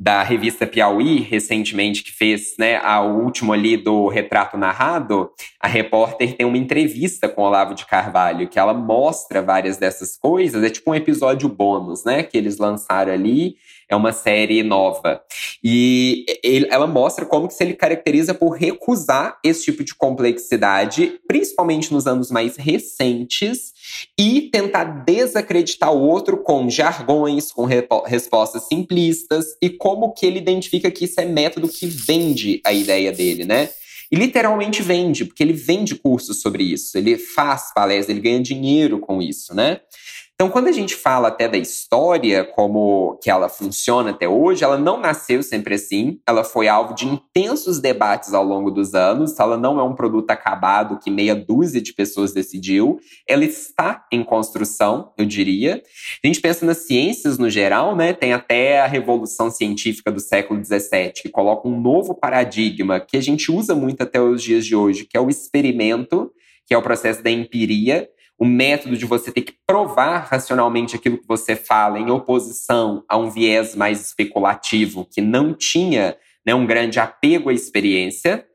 da 0.00 0.22
revista 0.22 0.66
Piauí, 0.66 1.20
recentemente, 1.20 2.02
que 2.02 2.10
fez 2.10 2.54
né, 2.58 2.78
a, 2.78 3.02
último 3.02 3.52
ali 3.52 3.76
do 3.76 4.08
Retrato 4.08 4.56
Narrado, 4.56 5.30
a 5.60 5.68
repórter 5.68 6.34
tem 6.34 6.46
uma 6.46 6.56
entrevista 6.56 7.28
com 7.28 7.42
Olavo 7.42 7.74
de 7.74 7.84
Carvalho, 7.84 8.48
que 8.48 8.58
ela 8.58 8.72
mostra 8.72 9.42
várias 9.42 9.76
dessas 9.76 10.16
coisas. 10.16 10.64
É 10.64 10.70
tipo 10.70 10.90
um 10.90 10.94
episódio 10.94 11.50
bônus, 11.50 12.02
né? 12.02 12.22
Que 12.22 12.38
eles 12.38 12.56
lançaram 12.56 13.12
ali. 13.12 13.56
É 13.90 13.96
uma 13.96 14.12
série 14.12 14.62
nova. 14.62 15.20
E 15.62 16.24
ele, 16.44 16.68
ela 16.70 16.86
mostra 16.86 17.26
como 17.26 17.48
que 17.48 17.54
se 17.54 17.64
ele 17.64 17.74
caracteriza 17.74 18.32
por 18.32 18.50
recusar 18.50 19.38
esse 19.44 19.64
tipo 19.64 19.82
de 19.82 19.94
complexidade, 19.94 21.18
principalmente 21.26 21.92
nos 21.92 22.06
anos 22.06 22.30
mais 22.30 22.56
recentes, 22.56 23.72
e 24.16 24.42
tentar 24.42 24.84
desacreditar 25.04 25.92
o 25.92 26.00
outro 26.00 26.38
com 26.38 26.70
jargões, 26.70 27.50
com 27.50 27.66
respostas 28.06 28.68
simplistas 28.68 29.56
e 29.60 29.68
como 29.68 30.12
que 30.12 30.24
ele 30.24 30.38
identifica 30.38 30.90
que 30.90 31.04
isso 31.04 31.20
é 31.20 31.24
método 31.24 31.68
que 31.68 31.86
vende 31.86 32.60
a 32.64 32.72
ideia 32.72 33.10
dele, 33.10 33.44
né? 33.44 33.70
E 34.12 34.16
literalmente 34.16 34.82
vende, 34.82 35.24
porque 35.24 35.42
ele 35.42 35.52
vende 35.52 35.94
cursos 35.94 36.40
sobre 36.40 36.64
isso, 36.64 36.98
ele 36.98 37.16
faz 37.16 37.72
palestras, 37.72 38.08
ele 38.08 38.20
ganha 38.20 38.40
dinheiro 38.40 38.98
com 38.98 39.22
isso, 39.22 39.54
né? 39.54 39.80
Então, 40.40 40.48
quando 40.48 40.68
a 40.68 40.72
gente 40.72 40.94
fala 40.94 41.28
até 41.28 41.46
da 41.46 41.58
história, 41.58 42.42
como 42.42 43.18
que 43.22 43.28
ela 43.28 43.46
funciona 43.46 44.08
até 44.08 44.26
hoje, 44.26 44.64
ela 44.64 44.78
não 44.78 44.98
nasceu 44.98 45.42
sempre 45.42 45.74
assim. 45.74 46.18
Ela 46.26 46.42
foi 46.42 46.66
alvo 46.66 46.94
de 46.94 47.06
intensos 47.06 47.78
debates 47.78 48.32
ao 48.32 48.42
longo 48.42 48.70
dos 48.70 48.94
anos. 48.94 49.38
Ela 49.38 49.58
não 49.58 49.78
é 49.78 49.82
um 49.82 49.94
produto 49.94 50.30
acabado 50.30 50.98
que 50.98 51.10
meia 51.10 51.34
dúzia 51.34 51.78
de 51.78 51.92
pessoas 51.92 52.32
decidiu. 52.32 52.98
Ela 53.28 53.44
está 53.44 54.06
em 54.10 54.24
construção, 54.24 55.12
eu 55.18 55.26
diria. 55.26 55.82
A 56.24 56.26
gente 56.26 56.40
pensa 56.40 56.64
nas 56.64 56.86
ciências 56.86 57.36
no 57.36 57.50
geral, 57.50 57.94
né? 57.94 58.14
Tem 58.14 58.32
até 58.32 58.80
a 58.80 58.86
revolução 58.86 59.50
científica 59.50 60.10
do 60.10 60.20
século 60.20 60.64
XVII, 60.64 61.12
que 61.20 61.28
coloca 61.28 61.68
um 61.68 61.78
novo 61.78 62.14
paradigma 62.14 62.98
que 62.98 63.18
a 63.18 63.22
gente 63.22 63.52
usa 63.52 63.74
muito 63.74 64.02
até 64.02 64.18
os 64.18 64.42
dias 64.42 64.64
de 64.64 64.74
hoje, 64.74 65.04
que 65.04 65.18
é 65.18 65.20
o 65.20 65.28
experimento, 65.28 66.32
que 66.66 66.72
é 66.72 66.78
o 66.78 66.82
processo 66.82 67.22
da 67.22 67.30
empiria 67.30 68.08
o 68.40 68.44
método 68.46 68.96
de 68.96 69.04
você 69.04 69.30
ter 69.30 69.42
que 69.42 69.54
provar 69.66 70.26
racionalmente 70.30 70.96
aquilo 70.96 71.18
que 71.18 71.28
você 71.28 71.54
fala 71.54 71.98
em 71.98 72.10
oposição 72.10 73.04
a 73.06 73.18
um 73.18 73.28
viés 73.28 73.76
mais 73.76 74.00
especulativo 74.00 75.04
que 75.04 75.20
não 75.20 75.52
tinha 75.52 76.16
né, 76.44 76.54
um 76.54 76.64
grande 76.64 76.98
apego 76.98 77.50
à 77.50 77.52
experiência. 77.52 78.46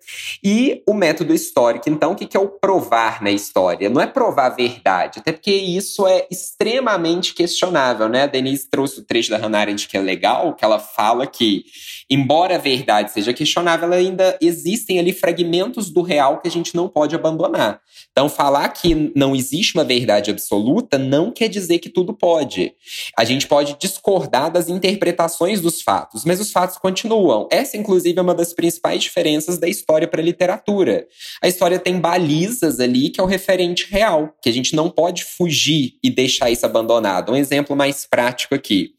E 0.43 0.81
o 0.87 0.93
método 0.93 1.33
histórico, 1.33 1.89
então, 1.89 2.11
o 2.11 2.15
que 2.15 2.35
é 2.35 2.39
o 2.39 2.47
provar 2.47 3.21
na 3.21 3.31
história? 3.31 3.89
Não 3.89 4.01
é 4.01 4.07
provar 4.07 4.47
a 4.47 4.55
verdade, 4.55 5.19
até 5.19 5.31
porque 5.31 5.51
isso 5.51 6.05
é 6.07 6.27
extremamente 6.29 7.33
questionável, 7.33 8.09
né? 8.09 8.23
A 8.23 8.27
Denise 8.27 8.69
trouxe 8.69 8.99
o 8.99 9.03
trecho 9.03 9.29
da 9.29 9.37
Hannah 9.37 9.59
Arendt 9.59 9.87
que 9.87 9.97
é 9.97 10.01
legal, 10.01 10.53
que 10.53 10.63
ela 10.63 10.79
fala 10.79 11.25
que, 11.25 11.65
embora 12.09 12.55
a 12.55 12.59
verdade 12.59 13.11
seja 13.11 13.33
questionável, 13.33 13.91
ainda 13.91 14.37
existem 14.41 14.99
ali 14.99 15.13
fragmentos 15.13 15.89
do 15.89 16.01
real 16.01 16.39
que 16.39 16.47
a 16.47 16.51
gente 16.51 16.75
não 16.75 16.87
pode 16.87 17.15
abandonar. 17.15 17.81
Então, 18.11 18.29
falar 18.29 18.69
que 18.69 19.11
não 19.15 19.35
existe 19.35 19.75
uma 19.75 19.83
verdade 19.83 20.31
absoluta 20.31 20.97
não 20.97 21.31
quer 21.31 21.47
dizer 21.47 21.79
que 21.79 21.89
tudo 21.89 22.13
pode. 22.13 22.73
A 23.17 23.23
gente 23.23 23.47
pode 23.47 23.77
discordar 23.79 24.51
das 24.51 24.69
interpretações 24.69 25.61
dos 25.61 25.81
fatos, 25.81 26.25
mas 26.25 26.39
os 26.39 26.51
fatos 26.51 26.77
continuam. 26.77 27.47
Essa, 27.51 27.77
inclusive, 27.77 28.17
é 28.17 28.21
uma 28.21 28.35
das 28.35 28.53
principais 28.53 29.03
diferenças 29.03 29.57
da 29.57 29.67
história 29.67 29.94
para 30.07 30.21
a 30.21 30.23
literatura. 30.23 31.07
A 31.41 31.47
história 31.47 31.79
tem 31.79 31.99
balizas 31.99 32.79
ali 32.79 33.09
que 33.09 33.19
é 33.19 33.23
o 33.23 33.27
referente 33.27 33.87
real, 33.89 34.33
que 34.41 34.49
a 34.49 34.51
gente 34.51 34.75
não 34.75 34.89
pode 34.89 35.23
fugir 35.23 35.93
e 36.03 36.09
deixar 36.09 36.49
isso 36.49 36.65
abandonado. 36.65 37.31
Um 37.31 37.35
exemplo 37.35 37.75
mais 37.75 38.05
prático 38.05 38.53
aqui. 38.53 38.91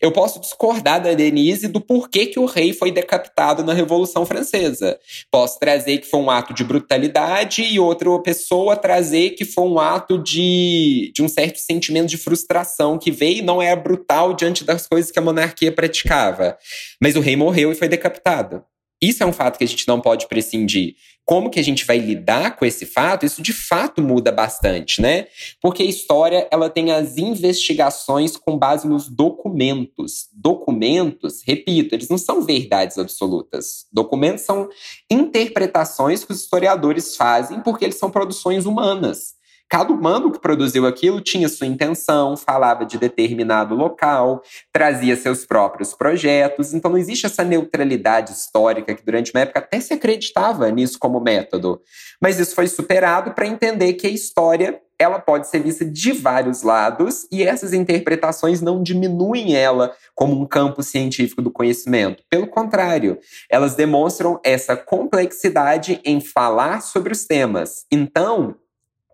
Eu 0.00 0.12
posso 0.12 0.40
discordar 0.40 1.02
da 1.02 1.14
Denise 1.14 1.68
do 1.68 1.80
porquê 1.80 2.26
que 2.26 2.38
o 2.38 2.46
rei 2.46 2.72
foi 2.72 2.92
decapitado 2.92 3.64
na 3.64 3.72
Revolução 3.72 4.24
Francesa. 4.24 4.98
Posso 5.30 5.58
trazer 5.58 5.98
que 5.98 6.06
foi 6.06 6.20
um 6.20 6.30
ato 6.30 6.54
de 6.54 6.64
brutalidade 6.64 7.62
e 7.62 7.78
outra 7.78 8.06
pessoa 8.20 8.76
trazer 8.76 9.30
que 9.30 9.44
foi 9.44 9.64
um 9.64 9.78
ato 9.78 10.18
de, 10.18 11.10
de 11.14 11.22
um 11.22 11.28
certo 11.28 11.58
sentimento 11.58 12.08
de 12.08 12.16
frustração 12.16 12.98
que 12.98 13.10
veio 13.10 13.38
e 13.38 13.42
não 13.42 13.60
era 13.60 13.76
brutal 13.76 14.34
diante 14.34 14.64
das 14.64 14.86
coisas 14.86 15.10
que 15.10 15.18
a 15.18 15.22
monarquia 15.22 15.72
praticava. 15.72 16.56
Mas 17.00 17.16
o 17.16 17.20
rei 17.20 17.36
morreu 17.36 17.72
e 17.72 17.74
foi 17.74 17.88
decapitado. 17.88 18.64
Isso 19.00 19.22
é 19.22 19.26
um 19.26 19.32
fato 19.32 19.58
que 19.58 19.64
a 19.64 19.68
gente 19.68 19.86
não 19.86 20.00
pode 20.00 20.26
prescindir. 20.26 20.94
Como 21.24 21.50
que 21.50 21.58
a 21.58 21.64
gente 21.64 21.84
vai 21.84 21.98
lidar 21.98 22.56
com 22.56 22.64
esse 22.64 22.86
fato? 22.86 23.26
Isso 23.26 23.42
de 23.42 23.52
fato 23.52 24.00
muda 24.00 24.30
bastante, 24.30 25.02
né? 25.02 25.26
Porque 25.60 25.82
a 25.82 25.86
história, 25.86 26.46
ela 26.52 26.70
tem 26.70 26.92
as 26.92 27.18
investigações 27.18 28.36
com 28.36 28.56
base 28.56 28.86
nos 28.86 29.08
documentos. 29.08 30.28
Documentos, 30.32 31.42
repito, 31.44 31.94
eles 31.94 32.08
não 32.08 32.16
são 32.16 32.42
verdades 32.42 32.96
absolutas. 32.96 33.86
Documentos 33.92 34.44
são 34.44 34.68
interpretações 35.10 36.24
que 36.24 36.32
os 36.32 36.42
historiadores 36.42 37.16
fazem 37.16 37.60
porque 37.60 37.84
eles 37.84 37.98
são 37.98 38.10
produções 38.10 38.64
humanas. 38.64 39.34
Cada 39.68 39.92
humano 39.92 40.30
que 40.30 40.38
produziu 40.38 40.86
aquilo 40.86 41.20
tinha 41.20 41.48
sua 41.48 41.66
intenção, 41.66 42.36
falava 42.36 42.86
de 42.86 42.96
determinado 42.98 43.74
local, 43.74 44.42
trazia 44.72 45.16
seus 45.16 45.44
próprios 45.44 45.92
projetos. 45.92 46.72
Então 46.72 46.90
não 46.90 46.98
existe 46.98 47.26
essa 47.26 47.42
neutralidade 47.42 48.32
histórica 48.32 48.94
que 48.94 49.04
durante 49.04 49.32
uma 49.34 49.40
época 49.40 49.58
até 49.58 49.80
se 49.80 49.92
acreditava 49.92 50.70
nisso 50.70 50.98
como 50.98 51.20
método. 51.20 51.80
Mas 52.20 52.38
isso 52.38 52.54
foi 52.54 52.68
superado 52.68 53.32
para 53.32 53.46
entender 53.46 53.94
que 53.94 54.06
a 54.06 54.10
história 54.10 54.80
ela 54.98 55.18
pode 55.18 55.48
ser 55.48 55.62
vista 55.62 55.84
de 55.84 56.12
vários 56.12 56.62
lados 56.62 57.26
e 57.30 57.42
essas 57.42 57.72
interpretações 57.72 58.62
não 58.62 58.82
diminuem 58.82 59.54
ela 59.54 59.94
como 60.14 60.40
um 60.40 60.46
campo 60.46 60.82
científico 60.82 61.42
do 61.42 61.50
conhecimento. 61.50 62.22
Pelo 62.30 62.46
contrário, 62.46 63.18
elas 63.50 63.74
demonstram 63.74 64.40
essa 64.42 64.76
complexidade 64.76 66.00
em 66.04 66.20
falar 66.20 66.80
sobre 66.80 67.12
os 67.12 67.26
temas. 67.26 67.84
Então, 67.92 68.56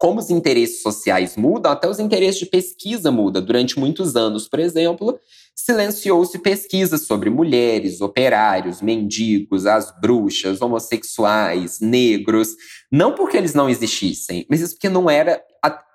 como 0.02 0.18
os 0.18 0.30
interesses 0.30 0.82
sociais 0.82 1.36
mudam, 1.36 1.70
até 1.70 1.88
os 1.88 2.00
interesses 2.00 2.40
de 2.40 2.46
pesquisa 2.46 3.12
mudam. 3.12 3.40
Durante 3.40 3.78
muitos 3.78 4.16
anos, 4.16 4.48
por 4.48 4.58
exemplo, 4.58 5.16
silenciou-se 5.54 6.36
pesquisas 6.40 7.02
sobre 7.02 7.30
mulheres, 7.30 8.00
operários, 8.00 8.82
mendigos, 8.82 9.64
as 9.64 9.96
bruxas, 10.00 10.60
homossexuais, 10.60 11.78
negros. 11.78 12.48
Não 12.90 13.14
porque 13.14 13.36
eles 13.36 13.54
não 13.54 13.70
existissem, 13.70 14.44
mas 14.50 14.60
isso 14.60 14.74
porque 14.74 14.88
não 14.88 15.08
era 15.08 15.40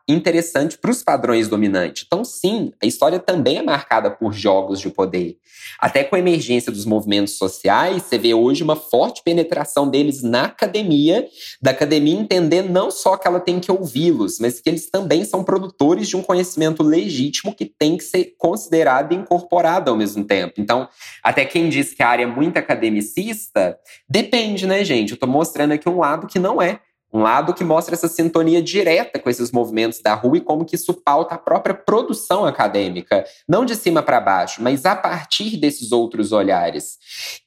interessante 0.07 0.77
para 0.77 0.91
os 0.91 1.03
padrões 1.03 1.47
dominantes. 1.47 2.03
Então, 2.07 2.23
sim, 2.23 2.71
a 2.81 2.85
história 2.85 3.19
também 3.19 3.57
é 3.57 3.61
marcada 3.61 4.09
por 4.09 4.33
jogos 4.33 4.79
de 4.79 4.89
poder. 4.89 5.37
Até 5.79 6.03
com 6.03 6.15
a 6.15 6.19
emergência 6.19 6.71
dos 6.71 6.85
movimentos 6.85 7.37
sociais, 7.37 8.03
você 8.03 8.17
vê 8.17 8.33
hoje 8.33 8.63
uma 8.63 8.75
forte 8.75 9.21
penetração 9.23 9.89
deles 9.89 10.23
na 10.23 10.45
academia, 10.45 11.27
da 11.61 11.71
academia 11.71 12.17
entender 12.17 12.61
não 12.61 12.89
só 12.89 13.17
que 13.17 13.27
ela 13.27 13.39
tem 13.39 13.59
que 13.59 13.71
ouvi-los, 13.71 14.39
mas 14.39 14.61
que 14.61 14.69
eles 14.69 14.89
também 14.89 15.25
são 15.25 15.43
produtores 15.43 16.07
de 16.07 16.15
um 16.15 16.23
conhecimento 16.23 16.81
legítimo 16.83 17.53
que 17.53 17.65
tem 17.65 17.97
que 17.97 18.03
ser 18.03 18.35
considerado 18.37 19.11
e 19.11 19.15
incorporado 19.15 19.91
ao 19.91 19.97
mesmo 19.97 20.23
tempo. 20.23 20.55
Então, 20.57 20.87
até 21.23 21.43
quem 21.45 21.69
diz 21.69 21.93
que 21.93 22.01
a 22.01 22.09
área 22.09 22.23
é 22.23 22.27
muito 22.27 22.57
academicista, 22.57 23.77
depende, 24.09 24.65
né, 24.65 24.83
gente? 24.83 25.11
Eu 25.11 25.15
estou 25.15 25.29
mostrando 25.29 25.73
aqui 25.73 25.89
um 25.89 25.99
lado 25.99 26.27
que 26.27 26.39
não 26.39 26.61
é. 26.61 26.79
Um 27.11 27.21
lado 27.21 27.53
que 27.53 27.63
mostra 27.63 27.95
essa 27.95 28.07
sintonia 28.07 28.61
direta 28.61 29.17
com 29.17 29.29
esses 29.29 29.51
movimentos 29.51 30.01
da 30.01 30.13
rua 30.13 30.37
e 30.37 30.41
como 30.41 30.65
que 30.65 30.75
isso 30.75 30.93
pauta 30.93 31.35
a 31.35 31.37
própria 31.37 31.73
produção 31.73 32.45
acadêmica, 32.45 33.25
não 33.47 33.65
de 33.65 33.75
cima 33.75 34.03
para 34.03 34.19
baixo, 34.19 34.61
mas 34.61 34.85
a 34.85 34.95
partir 34.95 35.57
desses 35.57 35.91
outros 35.91 36.31
olhares. 36.31 36.97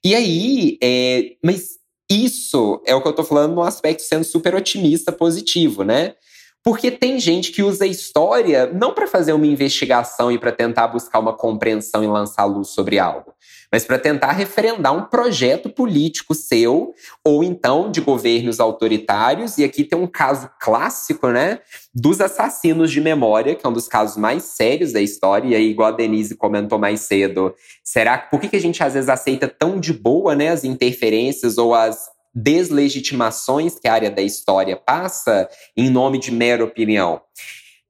E 0.02 0.14
aí, 0.14 0.78
é, 0.82 1.36
mas 1.44 1.78
isso 2.10 2.82
é 2.86 2.94
o 2.94 3.00
que 3.00 3.06
eu 3.06 3.10
estou 3.10 3.24
falando 3.24 3.54
no 3.54 3.62
aspecto 3.62 4.02
sendo 4.02 4.24
super 4.24 4.54
otimista, 4.54 5.12
positivo, 5.12 5.84
né? 5.84 6.14
Porque 6.62 6.90
tem 6.90 7.18
gente 7.18 7.52
que 7.52 7.62
usa 7.62 7.84
a 7.84 7.88
história 7.88 8.66
não 8.66 8.92
para 8.92 9.06
fazer 9.06 9.32
uma 9.32 9.46
investigação 9.46 10.30
e 10.30 10.38
para 10.38 10.52
tentar 10.52 10.88
buscar 10.88 11.18
uma 11.18 11.32
compreensão 11.32 12.04
e 12.04 12.06
lançar 12.06 12.44
luz 12.44 12.68
sobre 12.68 12.98
algo, 12.98 13.32
mas 13.72 13.84
para 13.84 13.98
tentar 13.98 14.32
referendar 14.32 14.94
um 14.94 15.04
projeto 15.04 15.70
político 15.70 16.34
seu 16.34 16.92
ou 17.24 17.42
então 17.42 17.90
de 17.90 18.02
governos 18.02 18.60
autoritários. 18.60 19.56
E 19.56 19.64
aqui 19.64 19.84
tem 19.84 19.98
um 19.98 20.06
caso 20.06 20.50
clássico, 20.60 21.28
né, 21.28 21.60
dos 21.94 22.20
assassinos 22.20 22.90
de 22.90 23.00
memória, 23.00 23.54
que 23.54 23.64
é 23.64 23.68
um 23.68 23.72
dos 23.72 23.88
casos 23.88 24.18
mais 24.18 24.42
sérios 24.42 24.92
da 24.92 25.00
história. 25.00 25.48
E 25.48 25.54
aí, 25.54 25.70
igual 25.70 25.88
a 25.88 25.96
Denise 25.96 26.36
comentou 26.36 26.78
mais 26.78 27.00
cedo, 27.00 27.54
será 27.82 28.18
que 28.18 28.30
por 28.30 28.38
que 28.38 28.54
a 28.54 28.60
gente 28.60 28.82
às 28.82 28.92
vezes 28.92 29.08
aceita 29.08 29.48
tão 29.48 29.80
de 29.80 29.94
boa, 29.94 30.34
né, 30.34 30.48
as 30.48 30.62
interferências 30.62 31.56
ou 31.56 31.74
as 31.74 32.10
deslegitimações 32.34 33.78
que 33.78 33.88
a 33.88 33.92
área 33.92 34.10
da 34.10 34.22
história 34.22 34.76
passa 34.76 35.48
em 35.76 35.90
nome 35.90 36.18
de 36.18 36.30
mera 36.30 36.64
opinião. 36.64 37.20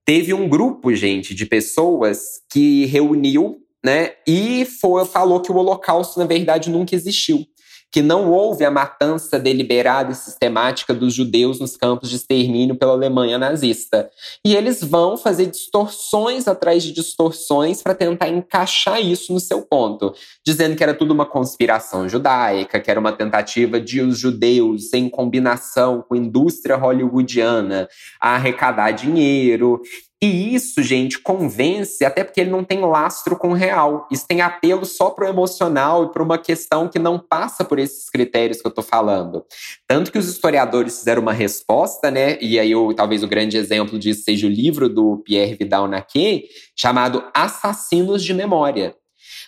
Teve 0.04 0.32
um 0.34 0.48
grupo, 0.48 0.94
gente, 0.94 1.34
de 1.34 1.46
pessoas 1.46 2.40
que 2.50 2.86
reuniu, 2.86 3.58
né, 3.84 4.12
e 4.26 4.64
foi, 4.64 5.04
falou 5.06 5.40
que 5.40 5.50
o 5.50 5.56
Holocausto, 5.56 6.18
na 6.18 6.26
verdade, 6.26 6.70
nunca 6.70 6.94
existiu 6.94 7.46
que 7.92 8.02
não 8.02 8.30
houve 8.30 8.64
a 8.64 8.70
matança 8.70 9.38
deliberada 9.38 10.12
e 10.12 10.14
sistemática 10.14 10.94
dos 10.94 11.12
judeus 11.12 11.58
nos 11.58 11.76
campos 11.76 12.08
de 12.08 12.16
extermínio 12.16 12.76
pela 12.76 12.92
Alemanha 12.92 13.38
nazista. 13.38 14.08
E 14.44 14.54
eles 14.54 14.82
vão 14.82 15.16
fazer 15.16 15.46
distorções 15.46 16.46
atrás 16.46 16.82
de 16.82 16.92
distorções 16.92 17.82
para 17.82 17.94
tentar 17.94 18.28
encaixar 18.28 19.00
isso 19.00 19.32
no 19.32 19.40
seu 19.40 19.62
ponto, 19.62 20.14
dizendo 20.46 20.76
que 20.76 20.82
era 20.82 20.94
tudo 20.94 21.12
uma 21.12 21.26
conspiração 21.26 22.08
judaica, 22.08 22.80
que 22.80 22.90
era 22.90 23.00
uma 23.00 23.12
tentativa 23.12 23.80
de 23.80 24.00
os 24.00 24.18
judeus, 24.18 24.92
em 24.92 25.08
combinação 25.08 26.04
com 26.08 26.14
a 26.14 26.18
indústria 26.18 26.76
hollywoodiana, 26.76 27.88
arrecadar 28.20 28.92
dinheiro. 28.92 29.80
E 30.22 30.54
isso, 30.54 30.82
gente, 30.82 31.18
convence, 31.18 32.04
até 32.04 32.22
porque 32.22 32.42
ele 32.42 32.50
não 32.50 32.62
tem 32.62 32.80
lastro 32.80 33.36
com 33.36 33.52
o 33.52 33.54
real. 33.54 34.06
Isso 34.10 34.26
tem 34.28 34.42
apelo 34.42 34.84
só 34.84 35.08
para 35.08 35.24
o 35.24 35.28
emocional 35.28 36.04
e 36.04 36.12
para 36.12 36.22
uma 36.22 36.36
questão 36.36 36.88
que 36.88 36.98
não 36.98 37.18
passa 37.18 37.64
por 37.64 37.78
esses 37.78 38.10
critérios 38.10 38.60
que 38.60 38.66
eu 38.66 38.68
estou 38.68 38.84
falando. 38.84 39.46
Tanto 39.88 40.12
que 40.12 40.18
os 40.18 40.28
historiadores 40.28 40.98
fizeram 40.98 41.22
uma 41.22 41.32
resposta, 41.32 42.10
né? 42.10 42.36
E 42.38 42.58
aí, 42.58 42.70
eu, 42.70 42.92
talvez 42.94 43.22
o 43.22 43.28
grande 43.28 43.56
exemplo 43.56 43.98
disso 43.98 44.22
seja 44.22 44.46
o 44.46 44.50
livro 44.50 44.90
do 44.90 45.22
Pierre 45.24 45.54
Vidal-Naquet, 45.54 46.48
chamado 46.76 47.24
Assassinos 47.34 48.22
de 48.22 48.34
Memória 48.34 48.94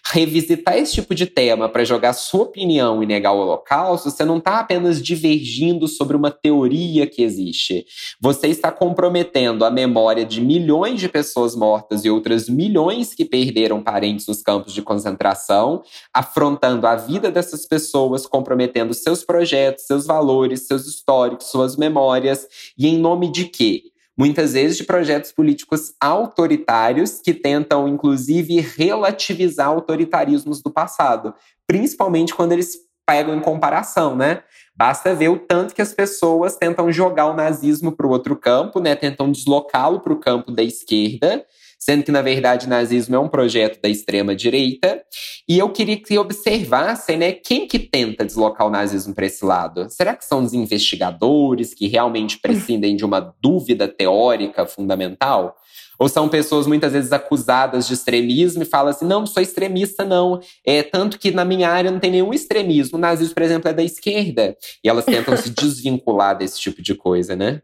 revisitar 0.05 0.77
esse 0.77 0.95
tipo 0.95 1.15
de 1.15 1.27
tema 1.27 1.69
para 1.69 1.85
jogar 1.85 2.12
sua 2.12 2.43
opinião 2.43 3.03
e 3.03 3.07
negar 3.07 3.33
o 3.33 3.38
Holocausto, 3.38 4.11
você 4.11 4.25
não 4.25 4.38
está 4.38 4.59
apenas 4.59 5.01
divergindo 5.01 5.87
sobre 5.87 6.17
uma 6.17 6.31
teoria 6.31 7.07
que 7.07 7.23
existe. 7.23 7.87
Você 8.21 8.49
está 8.49 8.73
comprometendo 8.73 9.65
a 9.65 9.71
memória 9.71 10.25
de 10.25 10.41
milhões 10.41 11.01
de 11.01 11.09
pessoas 11.09 11.55
mortas 11.55 12.05
e 12.05 12.11
outras 12.11 12.49
milhões 12.49 13.15
que 13.15 13.25
perderam 13.25 13.83
parentes 13.83 14.27
nos 14.27 14.43
campos 14.43 14.73
de 14.73 14.83
concentração, 14.83 15.83
afrontando 16.12 16.87
a 16.87 16.97
vida 16.97 17.31
dessas 17.31 17.65
pessoas, 17.67 18.27
comprometendo 18.27 18.93
seus 18.95 19.25
projetos, 19.25 19.87
seus 19.87 20.07
valores, 20.07 20.67
seus 20.67 20.87
históricos, 20.87 21.47
suas 21.47 21.77
memórias, 21.77 22.47
e 22.77 22.88
em 22.88 22.99
nome 22.99 23.31
de 23.31 23.45
quê? 23.45 23.91
Muitas 24.16 24.53
vezes 24.53 24.77
de 24.77 24.85
projetos 24.85 25.33
políticos 25.33 25.94
autoritários 26.01 27.20
que 27.20 27.33
tentam, 27.33 27.88
inclusive, 27.88 28.61
relativizar 28.61 29.68
autoritarismos 29.68 30.62
do 30.62 30.70
passado, 30.70 31.35
principalmente 31.66 32.35
quando 32.35 32.53
eles 32.53 32.77
pegam 33.07 33.35
em 33.35 33.40
comparação, 33.40 34.14
né? 34.16 34.42
Basta 34.77 35.14
ver 35.14 35.29
o 35.29 35.38
tanto 35.38 35.75
que 35.75 35.83
as 35.83 35.92
pessoas 35.92 36.57
tentam 36.57 36.90
jogar 36.92 37.27
o 37.27 37.35
nazismo 37.35 37.92
para 37.92 38.07
o 38.07 38.11
outro 38.11 38.37
campo, 38.37 38.81
né? 38.81 38.94
Tentam 38.94 39.31
deslocá-lo 39.31 40.01
para 40.01 40.12
o 40.12 40.20
campo 40.20 40.51
da 40.53 40.62
esquerda, 40.62 41.44
sendo 41.83 42.05
que, 42.05 42.12
na 42.12 42.23
verdade, 42.23 42.68
nazismo 42.68 43.16
é 43.16 43.18
um 43.18 43.27
projeto 43.27 43.83
da 43.83 43.88
extrema-direita. 43.88 45.03
E 45.49 45.59
eu 45.59 45.68
queria 45.68 45.97
que 45.97 46.16
observassem 46.16 47.16
né, 47.16 47.33
quem 47.33 47.66
que 47.66 47.77
tenta 47.77 48.25
deslocar 48.25 48.68
o 48.68 48.71
nazismo 48.71 49.12
para 49.12 49.27
esse 49.27 49.45
lado. 49.45 49.90
Será 49.90 50.14
que 50.14 50.25
são 50.25 50.45
os 50.45 50.53
investigadores 50.53 51.75
que 51.75 51.88
realmente 51.88 52.38
prescindem 52.38 52.95
de 52.95 53.05
uma 53.05 53.35
dúvida 53.42 53.88
teórica 53.88 54.64
fundamental? 54.64 55.57
Ou 55.99 56.09
são 56.09 56.29
pessoas 56.29 56.68
muitas 56.68 56.92
vezes 56.92 57.12
acusadas 57.12 57.88
de 57.88 57.95
extremismo 57.95 58.62
e 58.62 58.66
falam 58.66 58.92
assim: 58.92 59.05
não, 59.05 59.21
não 59.21 59.27
sou 59.27 59.42
extremista, 59.42 60.05
não. 60.05 60.40
É 60.64 60.85
tanto 60.85 61.18
que 61.18 61.33
na 61.33 61.45
minha 61.45 61.68
área 61.68 61.90
não 61.90 61.99
tem 61.99 62.12
nenhum 62.12 62.33
extremismo. 62.33 62.97
O 62.97 63.01
nazismo, 63.01 63.35
por 63.35 63.42
exemplo, 63.42 63.68
é 63.68 63.73
da 63.73 63.83
esquerda. 63.83 64.57
E 64.85 64.88
elas 64.88 65.05
tentam 65.05 65.37
se 65.37 65.51
desvincular 65.51 66.38
desse 66.38 66.61
tipo 66.61 66.81
de 66.81 66.95
coisa, 66.95 67.35
né? 67.35 67.61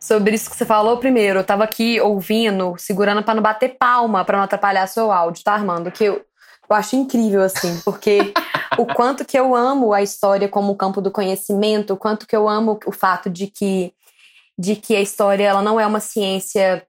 Sobre 0.00 0.34
isso 0.34 0.50
que 0.50 0.56
você 0.56 0.64
falou 0.64 0.98
primeiro, 0.98 1.40
eu 1.40 1.44
tava 1.44 1.64
aqui 1.64 2.00
ouvindo, 2.00 2.74
segurando 2.78 3.22
para 3.22 3.34
não 3.34 3.42
bater 3.42 3.76
palma, 3.78 4.24
para 4.24 4.36
não 4.36 4.44
atrapalhar 4.44 4.86
seu 4.86 5.10
áudio, 5.10 5.42
tá, 5.42 5.54
Armando? 5.54 5.90
Que 5.90 6.04
eu, 6.04 6.14
eu 6.68 6.76
acho 6.76 6.96
incrível, 6.96 7.42
assim, 7.42 7.80
porque 7.84 8.32
o 8.78 8.86
quanto 8.86 9.24
que 9.24 9.38
eu 9.38 9.54
amo 9.54 9.92
a 9.92 10.02
história 10.02 10.48
como 10.48 10.76
campo 10.76 11.00
do 11.00 11.10
conhecimento, 11.10 11.94
o 11.94 11.96
quanto 11.96 12.26
que 12.26 12.36
eu 12.36 12.48
amo 12.48 12.78
o 12.86 12.92
fato 12.92 13.30
de 13.30 13.46
que, 13.46 13.92
de 14.58 14.76
que 14.76 14.94
a 14.94 15.00
história 15.00 15.44
ela 15.44 15.62
não 15.62 15.80
é 15.80 15.86
uma 15.86 16.00
ciência 16.00 16.86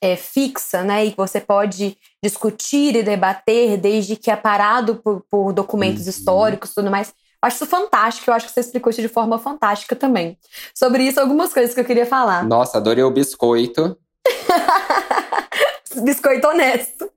é, 0.00 0.16
fixa, 0.16 0.82
né? 0.82 1.04
E 1.04 1.10
que 1.12 1.16
você 1.16 1.40
pode 1.40 1.96
discutir 2.22 2.96
e 2.96 3.02
debater 3.02 3.76
desde 3.76 4.16
que 4.16 4.30
é 4.30 4.36
parado 4.36 4.96
por, 4.96 5.24
por 5.30 5.52
documentos 5.52 6.04
uhum. 6.04 6.10
históricos 6.10 6.70
e 6.70 6.74
tudo 6.74 6.90
mais. 6.90 7.12
Acho 7.42 7.56
isso 7.56 7.66
fantástico, 7.66 8.30
eu 8.30 8.34
acho 8.34 8.46
que 8.46 8.52
você 8.52 8.60
explicou 8.60 8.90
isso 8.90 9.00
de 9.00 9.08
forma 9.08 9.38
fantástica 9.38 9.96
também. 9.96 10.36
Sobre 10.74 11.04
isso, 11.04 11.18
algumas 11.20 11.52
coisas 11.52 11.74
que 11.74 11.80
eu 11.80 11.84
queria 11.84 12.06
falar. 12.06 12.44
Nossa, 12.46 12.78
adorei 12.78 13.02
o 13.02 13.10
biscoito. 13.10 13.96
biscoito 16.04 16.46
honesto. 16.46 17.10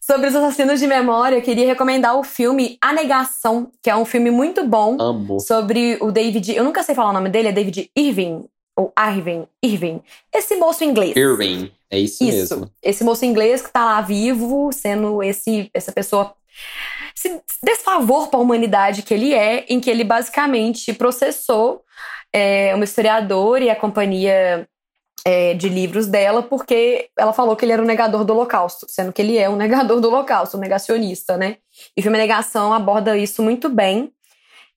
Sobre 0.00 0.28
os 0.28 0.34
assassinos 0.34 0.80
de 0.80 0.86
memória, 0.86 1.36
eu 1.36 1.42
queria 1.42 1.66
recomendar 1.66 2.16
o 2.16 2.24
filme 2.24 2.78
A 2.80 2.92
Negação, 2.92 3.70
que 3.82 3.90
é 3.90 3.96
um 3.96 4.04
filme 4.04 4.30
muito 4.30 4.66
bom. 4.66 4.96
Amo. 5.00 5.38
Sobre 5.40 5.98
o 6.00 6.10
David. 6.10 6.54
Eu 6.54 6.64
nunca 6.64 6.82
sei 6.82 6.94
falar 6.94 7.10
o 7.10 7.12
nome 7.12 7.28
dele, 7.28 7.48
é 7.48 7.52
David 7.52 7.90
Irving 7.96 8.44
ou 8.78 8.92
Irving, 8.96 9.44
Irving, 9.62 10.00
esse 10.32 10.54
moço 10.54 10.84
inglês. 10.84 11.16
Irving, 11.16 11.72
é 11.90 11.98
isso, 11.98 12.22
isso 12.22 12.54
mesmo. 12.56 12.70
Esse 12.80 13.02
moço 13.02 13.24
inglês 13.24 13.60
que 13.60 13.72
tá 13.72 13.84
lá 13.84 14.00
vivo, 14.00 14.70
sendo 14.72 15.20
esse 15.20 15.68
essa 15.74 15.90
pessoa 15.90 16.32
esse 17.18 17.40
desfavor 17.62 18.28
para 18.28 18.38
a 18.38 18.42
humanidade 18.42 19.02
que 19.02 19.12
ele 19.12 19.34
é, 19.34 19.64
em 19.68 19.80
que 19.80 19.90
ele 19.90 20.04
basicamente 20.04 20.92
processou 20.92 21.82
é, 22.32 22.72
uma 22.74 22.84
historiadora 22.84 23.64
e 23.64 23.70
a 23.70 23.76
companhia 23.76 24.68
é, 25.24 25.54
de 25.54 25.68
livros 25.68 26.06
dela, 26.06 26.42
porque 26.42 27.08
ela 27.18 27.32
falou 27.32 27.56
que 27.56 27.64
ele 27.64 27.72
era 27.72 27.82
um 27.82 27.86
negador 27.86 28.24
do 28.24 28.32
Holocausto, 28.32 28.86
sendo 28.88 29.12
que 29.12 29.20
ele 29.20 29.36
é 29.36 29.48
um 29.48 29.56
negador 29.56 30.00
do 30.00 30.08
Holocausto, 30.08 30.56
um 30.56 30.60
negacionista, 30.60 31.36
né? 31.36 31.56
E 31.96 32.00
o 32.00 32.02
filme 32.02 32.18
Negação 32.18 32.72
aborda 32.72 33.16
isso 33.16 33.42
muito 33.42 33.68
bem. 33.68 34.12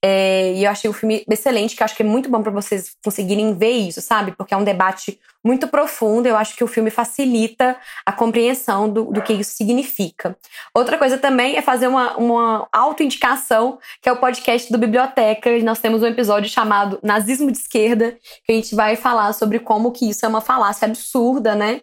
É, 0.04 0.54
e 0.54 0.64
eu 0.64 0.72
achei 0.72 0.90
o 0.90 0.94
filme 0.94 1.24
excelente, 1.30 1.76
que 1.76 1.84
acho 1.84 1.96
que 1.96 2.02
é 2.02 2.06
muito 2.06 2.28
bom 2.28 2.42
para 2.42 2.52
vocês 2.52 2.96
conseguirem 3.04 3.54
ver 3.54 3.72
isso, 3.72 4.02
sabe? 4.02 4.32
Porque 4.32 4.54
é 4.54 4.58
um 4.58 4.64
debate 4.64 5.20
muito 5.44 5.68
profundo. 5.68 6.26
Eu 6.26 6.36
acho 6.36 6.56
que 6.56 6.64
o 6.64 6.68
filme 6.68 6.90
facilita 6.90 7.78
a 8.04 8.12
compreensão 8.12 8.90
do, 8.90 9.06
do 9.06 9.22
que 9.22 9.34
isso 9.34 9.56
significa. 9.56 10.36
Outra 10.74 10.98
coisa 10.98 11.20
também 11.20 11.56
é 11.56 11.62
fazer 11.62 11.88
uma, 11.88 12.18
uma 12.18 12.68
autoindicação, 12.72 13.78
que 14.02 14.10
é 14.10 14.12
o 14.12 14.18
podcast 14.18 14.72
do 14.72 14.78
Biblioteca. 14.80 15.56
Nós 15.60 15.80
temos 15.80 16.02
um 16.02 16.08
episódio 16.08 16.50
chamado 16.50 16.98
Nazismo 17.04 17.52
de 17.52 17.60
Esquerda, 17.60 18.18
que 18.44 18.52
a 18.52 18.56
gente 18.56 18.74
vai 18.74 18.96
falar 18.96 19.34
sobre 19.34 19.60
como 19.60 19.92
que 19.92 20.10
isso 20.10 20.26
é 20.26 20.30
uma 20.30 20.42
falácia 20.42 20.88
absurda, 20.88 21.54
né? 21.54 21.82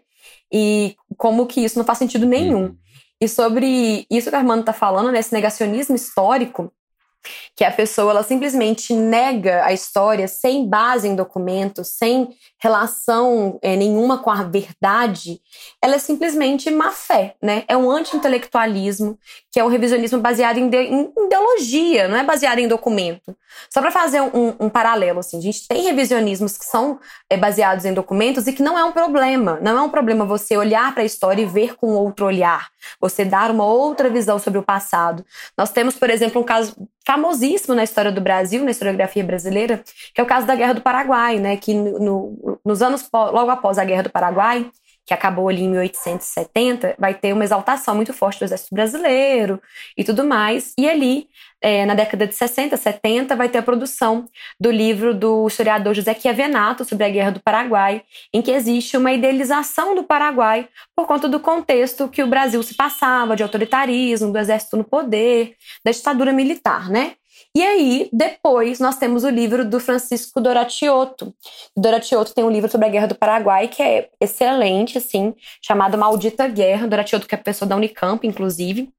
E 0.52 0.96
como 1.16 1.46
que 1.46 1.62
isso 1.62 1.78
não 1.78 1.84
faz 1.84 1.98
sentido 1.98 2.26
nenhum. 2.26 2.62
Uhum. 2.62 2.76
E 3.20 3.28
sobre 3.28 4.06
isso 4.10 4.30
que 4.30 4.36
a 4.36 4.38
Armando 4.38 4.64
tá 4.64 4.72
falando, 4.72 5.10
né, 5.10 5.18
esse 5.18 5.32
negacionismo 5.32 5.96
histórico, 5.96 6.72
que 7.56 7.64
a 7.64 7.70
pessoa 7.70 8.12
ela 8.12 8.22
simplesmente 8.22 8.94
nega 8.94 9.64
a 9.64 9.72
história 9.72 10.28
sem 10.28 10.68
base 10.68 11.08
em 11.08 11.16
documentos, 11.16 11.88
sem 11.88 12.28
relação 12.60 13.58
é, 13.62 13.76
nenhuma 13.76 14.18
com 14.18 14.30
a 14.30 14.42
verdade, 14.42 15.40
ela 15.82 15.94
é 15.94 15.98
simplesmente 15.98 16.70
má 16.70 16.90
fé, 16.90 17.34
né? 17.42 17.64
É 17.68 17.76
um 17.76 17.90
anti-intelectualismo, 17.90 19.18
que 19.50 19.60
é 19.60 19.64
um 19.64 19.68
revisionismo 19.68 20.20
baseado 20.20 20.58
em, 20.58 20.68
de, 20.68 20.76
em, 20.76 21.12
ideologia, 21.26 22.08
não 22.08 22.16
é 22.16 22.24
baseado 22.24 22.58
em 22.58 22.68
documento. 22.68 23.36
Só 23.72 23.80
para 23.80 23.90
fazer 23.90 24.20
um, 24.20 24.54
um, 24.60 24.68
paralelo, 24.68 25.20
assim, 25.20 25.38
a 25.38 25.40
gente 25.40 25.66
tem 25.66 25.82
revisionismos 25.82 26.56
que 26.56 26.64
são 26.64 26.98
é, 27.30 27.36
baseados 27.36 27.84
em 27.84 27.94
documentos 27.94 28.46
e 28.46 28.52
que 28.52 28.62
não 28.62 28.78
é 28.78 28.84
um 28.84 28.92
problema. 28.92 29.58
Não 29.62 29.78
é 29.78 29.82
um 29.82 29.88
problema 29.88 30.24
você 30.24 30.56
olhar 30.56 30.92
para 30.92 31.02
a 31.02 31.06
história 31.06 31.42
e 31.42 31.46
ver 31.46 31.76
com 31.76 31.88
outro 31.88 32.26
olhar, 32.26 32.68
você 33.00 33.24
dar 33.24 33.50
uma 33.50 33.64
outra 33.64 34.10
visão 34.10 34.38
sobre 34.38 34.58
o 34.58 34.62
passado. 34.62 35.24
Nós 35.56 35.70
temos, 35.70 35.96
por 35.96 36.10
exemplo, 36.10 36.40
um 36.40 36.44
caso 36.44 36.74
famosíssimo 37.08 37.74
na 37.74 37.84
história 37.84 38.12
do 38.12 38.20
Brasil, 38.20 38.62
na 38.62 38.70
historiografia 38.70 39.24
brasileira, 39.24 39.82
que 40.12 40.20
é 40.20 40.22
o 40.22 40.26
caso 40.26 40.46
da 40.46 40.54
Guerra 40.54 40.74
do 40.74 40.82
Paraguai, 40.82 41.38
né? 41.38 41.56
Que 41.56 41.72
no, 41.72 42.60
nos 42.62 42.82
anos 42.82 43.08
logo 43.10 43.50
após 43.50 43.78
a 43.78 43.84
Guerra 43.84 44.02
do 44.02 44.10
Paraguai, 44.10 44.70
que 45.08 45.14
acabou 45.14 45.48
ali 45.48 45.62
em 45.62 45.70
1870, 45.70 46.94
vai 46.98 47.14
ter 47.14 47.32
uma 47.32 47.42
exaltação 47.42 47.94
muito 47.94 48.12
forte 48.12 48.38
do 48.38 48.44
exército 48.44 48.74
brasileiro 48.74 49.58
e 49.96 50.04
tudo 50.04 50.22
mais. 50.22 50.74
E 50.78 50.86
ali, 50.86 51.28
é, 51.62 51.86
na 51.86 51.94
década 51.94 52.26
de 52.26 52.34
60, 52.34 52.76
70, 52.76 53.34
vai 53.34 53.48
ter 53.48 53.56
a 53.56 53.62
produção 53.62 54.26
do 54.60 54.70
livro 54.70 55.14
do 55.14 55.46
historiador 55.46 55.94
José 55.94 56.12
Chiavenato 56.12 56.84
sobre 56.84 57.06
a 57.06 57.08
Guerra 57.08 57.30
do 57.30 57.40
Paraguai, 57.40 58.02
em 58.34 58.42
que 58.42 58.50
existe 58.50 58.98
uma 58.98 59.10
idealização 59.10 59.94
do 59.94 60.04
Paraguai 60.04 60.68
por 60.94 61.06
conta 61.06 61.26
do 61.26 61.40
contexto 61.40 62.06
que 62.06 62.22
o 62.22 62.26
Brasil 62.26 62.62
se 62.62 62.74
passava, 62.74 63.34
de 63.34 63.42
autoritarismo, 63.42 64.30
do 64.30 64.38
exército 64.38 64.76
no 64.76 64.84
poder, 64.84 65.56
da 65.82 65.90
ditadura 65.90 66.34
militar, 66.34 66.90
né? 66.90 67.14
E 67.56 67.62
aí, 67.62 68.08
depois, 68.12 68.78
nós 68.78 68.98
temos 68.98 69.24
o 69.24 69.28
livro 69.28 69.64
do 69.64 69.80
Francisco 69.80 70.40
Doratiotto. 70.40 71.34
Doratiotto 71.76 72.34
tem 72.34 72.44
um 72.44 72.50
livro 72.50 72.70
sobre 72.70 72.86
a 72.86 72.90
Guerra 72.90 73.08
do 73.08 73.14
Paraguai 73.14 73.68
que 73.68 73.82
é 73.82 74.10
excelente, 74.20 74.98
assim, 74.98 75.34
chamado 75.60 75.98
Maldita 75.98 76.46
Guerra. 76.46 76.86
Doratiotto, 76.86 77.26
que 77.26 77.34
é 77.34 77.38
pessoa 77.38 77.68
da 77.68 77.76
Unicamp, 77.76 78.26
inclusive. 78.26 78.92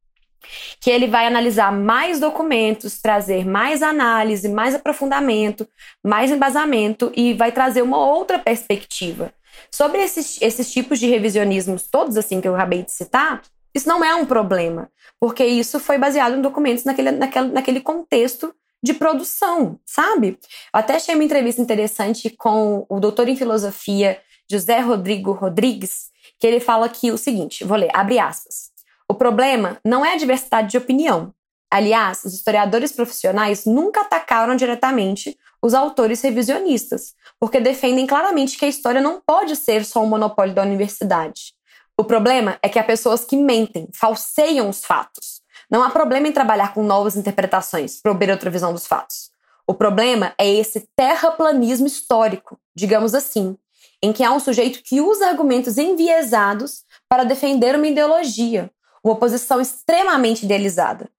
Que 0.81 0.89
ele 0.89 1.07
vai 1.07 1.27
analisar 1.27 1.71
mais 1.71 2.19
documentos, 2.19 3.01
trazer 3.01 3.45
mais 3.45 3.83
análise, 3.83 4.49
mais 4.49 4.73
aprofundamento, 4.73 5.67
mais 6.03 6.31
embasamento 6.31 7.12
e 7.15 7.33
vai 7.33 7.51
trazer 7.51 7.81
uma 7.81 7.97
outra 7.97 8.39
perspectiva. 8.39 9.33
Sobre 9.71 10.01
esses, 10.01 10.41
esses 10.41 10.71
tipos 10.71 10.99
de 10.99 11.07
revisionismos, 11.07 11.88
todos 11.88 12.17
assim 12.17 12.41
que 12.41 12.47
eu 12.47 12.55
acabei 12.55 12.83
de 12.83 12.91
citar, 12.91 13.41
isso 13.73 13.88
não 13.88 14.03
é 14.03 14.15
um 14.15 14.25
problema, 14.25 14.89
porque 15.19 15.45
isso 15.45 15.79
foi 15.79 15.97
baseado 15.97 16.36
em 16.36 16.41
documentos 16.41 16.84
naquele, 16.84 17.12
naquele, 17.12 17.47
naquele 17.49 17.82
contexto 17.82 18.53
de 18.82 18.93
produção, 18.93 19.79
sabe? 19.86 20.39
Eu 20.73 20.79
até 20.79 20.95
achei 20.95 21.13
uma 21.13 21.23
entrevista 21.23 21.62
interessante 21.62 22.29
com 22.29 22.86
o 22.89 22.99
doutor 22.99 23.27
em 23.27 23.36
filosofia 23.36 24.19
José 24.49 24.79
Rodrigo 24.79 25.32
Rodrigues, 25.32 26.10
que 26.39 26.47
ele 26.47 26.60
fala 26.60 26.86
aqui 26.86 27.12
o 27.12 27.17
seguinte, 27.17 27.63
vou 27.63 27.77
ler, 27.77 27.91
abre 27.93 28.17
aspas. 28.17 28.69
O 29.08 29.13
problema 29.13 29.77
não 29.84 30.05
é 30.05 30.13
a 30.13 30.17
diversidade 30.17 30.69
de 30.69 30.77
opinião. 30.77 31.34
Aliás, 31.71 32.23
os 32.25 32.34
historiadores 32.34 32.91
profissionais 32.91 33.65
nunca 33.65 34.01
atacaram 34.01 34.55
diretamente 34.55 35.38
os 35.62 35.73
autores 35.73 36.21
revisionistas, 36.21 37.13
porque 37.39 37.60
defendem 37.60 38.08
claramente 38.08 38.58
que 38.58 38.65
a 38.65 38.69
história 38.69 39.01
não 39.01 39.21
pode 39.21 39.55
ser 39.55 39.86
só 39.86 40.01
um 40.01 40.08
monopólio 40.08 40.55
da 40.55 40.63
universidade. 40.63 41.53
O 41.99 42.03
problema 42.05 42.57
é 42.63 42.69
que 42.69 42.79
há 42.79 42.83
pessoas 42.85 43.25
que 43.25 43.35
mentem, 43.35 43.89
falseiam 43.93 44.69
os 44.69 44.85
fatos. 44.85 45.41
Não 45.69 45.83
há 45.83 45.89
problema 45.89 46.29
em 46.29 46.31
trabalhar 46.31 46.73
com 46.73 46.81
novas 46.81 47.17
interpretações 47.17 47.99
para 48.01 48.13
obter 48.13 48.31
outra 48.31 48.49
visão 48.49 48.71
dos 48.71 48.88
fatos. 48.88 49.31
O 49.67 49.73
problema 49.73 50.33
é 50.38 50.49
esse 50.49 50.88
terraplanismo 50.95 51.88
histórico, 51.88 52.57
digamos 52.73 53.13
assim, 53.13 53.57
em 54.01 54.13
que 54.13 54.23
há 54.23 54.31
um 54.31 54.39
sujeito 54.39 54.81
que 54.81 55.01
usa 55.01 55.27
argumentos 55.27 55.77
enviesados 55.77 56.85
para 57.09 57.25
defender 57.25 57.75
uma 57.75 57.88
ideologia, 57.88 58.71
uma 59.03 59.17
posição 59.17 59.59
extremamente 59.59 60.45
idealizada. 60.45 61.09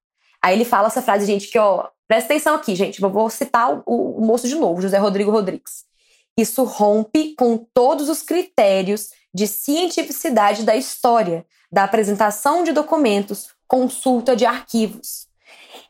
Aí 0.41 0.55
ele 0.55 0.65
fala 0.65 0.87
essa 0.87 1.03
frase, 1.03 1.27
gente, 1.27 1.47
que, 1.47 1.59
ó, 1.59 1.89
presta 2.07 2.33
atenção 2.33 2.55
aqui, 2.55 2.73
gente, 2.73 2.99
vou 2.99 3.29
citar 3.29 3.83
o, 3.85 4.17
o 4.17 4.25
moço 4.25 4.47
de 4.47 4.55
novo, 4.55 4.81
José 4.81 4.97
Rodrigo 4.97 5.29
Rodrigues. 5.29 5.90
Isso 6.37 6.63
rompe 6.63 7.35
com 7.35 7.57
todos 7.73 8.09
os 8.09 8.21
critérios 8.21 9.09
de 9.33 9.47
cientificidade 9.47 10.63
da 10.63 10.75
história, 10.75 11.45
da 11.71 11.83
apresentação 11.83 12.63
de 12.63 12.71
documentos, 12.71 13.49
consulta 13.67 14.35
de 14.35 14.45
arquivos. 14.45 15.27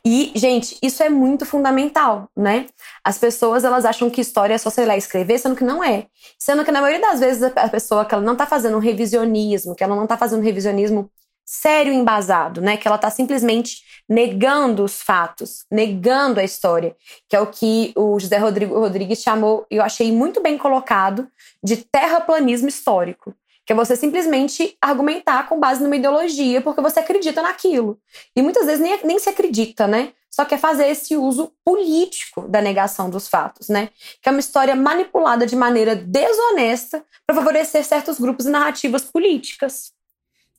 E, 0.06 0.32
gente, 0.36 0.78
isso 0.82 1.04
é 1.04 1.10
muito 1.10 1.46
fundamental, 1.46 2.28
né? 2.36 2.68
As 3.04 3.20
pessoas, 3.20 3.64
elas 3.64 3.86
acham 3.86 4.10
que 4.10 4.22
história 4.22 4.56
é 4.56 4.58
só, 4.58 4.70
sei 4.70 4.86
lá, 4.86 4.98
escrever, 4.98 5.38
sendo 5.38 5.56
que 5.56 5.64
não 5.64 5.84
é. 5.84 6.08
Sendo 6.40 6.66
que, 6.66 6.72
na 6.72 6.82
maioria 6.82 7.08
das 7.08 7.20
vezes, 7.20 7.44
a 7.44 7.70
pessoa 7.70 8.04
que 8.04 8.14
ela 8.14 8.24
não 8.24 8.34
está 8.34 8.48
fazendo 8.48 8.78
um 8.78 8.80
revisionismo, 8.80 9.76
que 9.76 9.84
ela 9.84 9.96
não 9.96 10.04
está 10.04 10.18
fazendo 10.18 10.40
um 10.40 10.44
revisionismo 10.44 11.10
sério 11.46 11.92
e 11.92 11.96
embasado, 11.96 12.62
né? 12.62 12.78
Que 12.78 12.88
ela 12.88 12.96
está 12.96 13.10
simplesmente 13.10 13.82
negando 14.08 14.84
os 14.84 15.02
fatos, 15.02 15.66
negando 15.72 16.40
a 16.40 16.44
história, 16.44 16.96
que 17.30 17.36
é 17.36 17.40
o 17.40 17.48
que 17.48 17.94
o 17.96 18.20
José 18.20 18.38
Rodrigo 18.38 18.78
Rodrigues 18.78 19.22
chamou, 19.22 19.66
eu 19.72 19.82
achei 19.82 20.12
muito 20.12 20.42
bem 20.42 20.58
colocado, 20.58 21.30
de 21.64 21.78
terraplanismo 21.78 22.68
histórico, 22.68 23.34
Que 23.66 23.74
é 23.74 23.76
você 23.76 23.96
simplesmente 23.96 24.76
argumentar 24.82 25.48
com 25.48 25.60
base 25.60 25.82
numa 25.82 25.96
ideologia, 25.96 26.62
porque 26.62 26.82
você 26.82 27.00
acredita 27.00 27.42
naquilo. 27.42 28.00
E 28.36 28.42
muitas 28.42 28.66
vezes 28.66 28.82
nem, 28.82 29.00
nem 29.06 29.20
se 29.20 29.30
acredita, 29.30 29.88
né? 29.88 30.14
Só 30.30 30.46
quer 30.46 30.58
fazer 30.58 30.88
esse 30.88 31.16
uso 31.16 31.54
político 31.64 32.48
da 32.48 32.62
negação 32.62 33.10
dos 33.10 33.28
fatos, 33.28 33.70
né? 33.70 33.90
Que 34.22 34.30
é 34.30 34.32
uma 34.32 34.40
história 34.40 34.76
manipulada 34.76 35.46
de 35.46 35.56
maneira 35.56 35.96
desonesta 35.96 37.06
para 37.26 37.36
favorecer 37.36 37.86
certos 37.86 38.20
grupos 38.20 38.46
e 38.46 38.50
narrativas 38.50 39.04
políticas. 39.04 39.94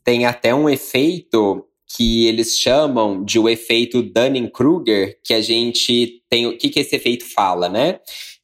Tem 0.04 0.26
até 0.26 0.54
um 0.54 0.68
efeito 0.68 1.66
que 1.96 2.26
eles 2.26 2.58
chamam 2.58 3.22
de 3.24 3.38
o 3.38 3.48
efeito 3.48 4.02
Dunning-Kruger, 4.02 5.18
que 5.22 5.34
a 5.34 5.42
gente 5.42 6.22
tem. 6.28 6.46
O 6.46 6.56
que, 6.56 6.70
que 6.70 6.80
esse 6.80 6.96
efeito 6.96 7.24
fala, 7.24 7.68
né? 7.68 8.00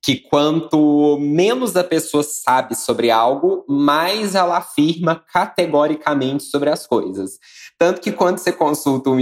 Que 0.09 0.17
quanto 0.17 1.19
menos 1.21 1.77
a 1.77 1.85
pessoa 1.85 2.23
sabe 2.23 2.75
sobre 2.75 3.11
algo, 3.11 3.63
mais 3.69 4.35
ela 4.35 4.57
afirma 4.57 5.23
categoricamente 5.31 6.45
sobre 6.45 6.71
as 6.71 6.87
coisas. 6.87 7.39
Tanto 7.77 8.01
que 8.01 8.11
quando 8.11 8.39
você 8.39 8.51
consulta 8.51 9.11
um, 9.11 9.19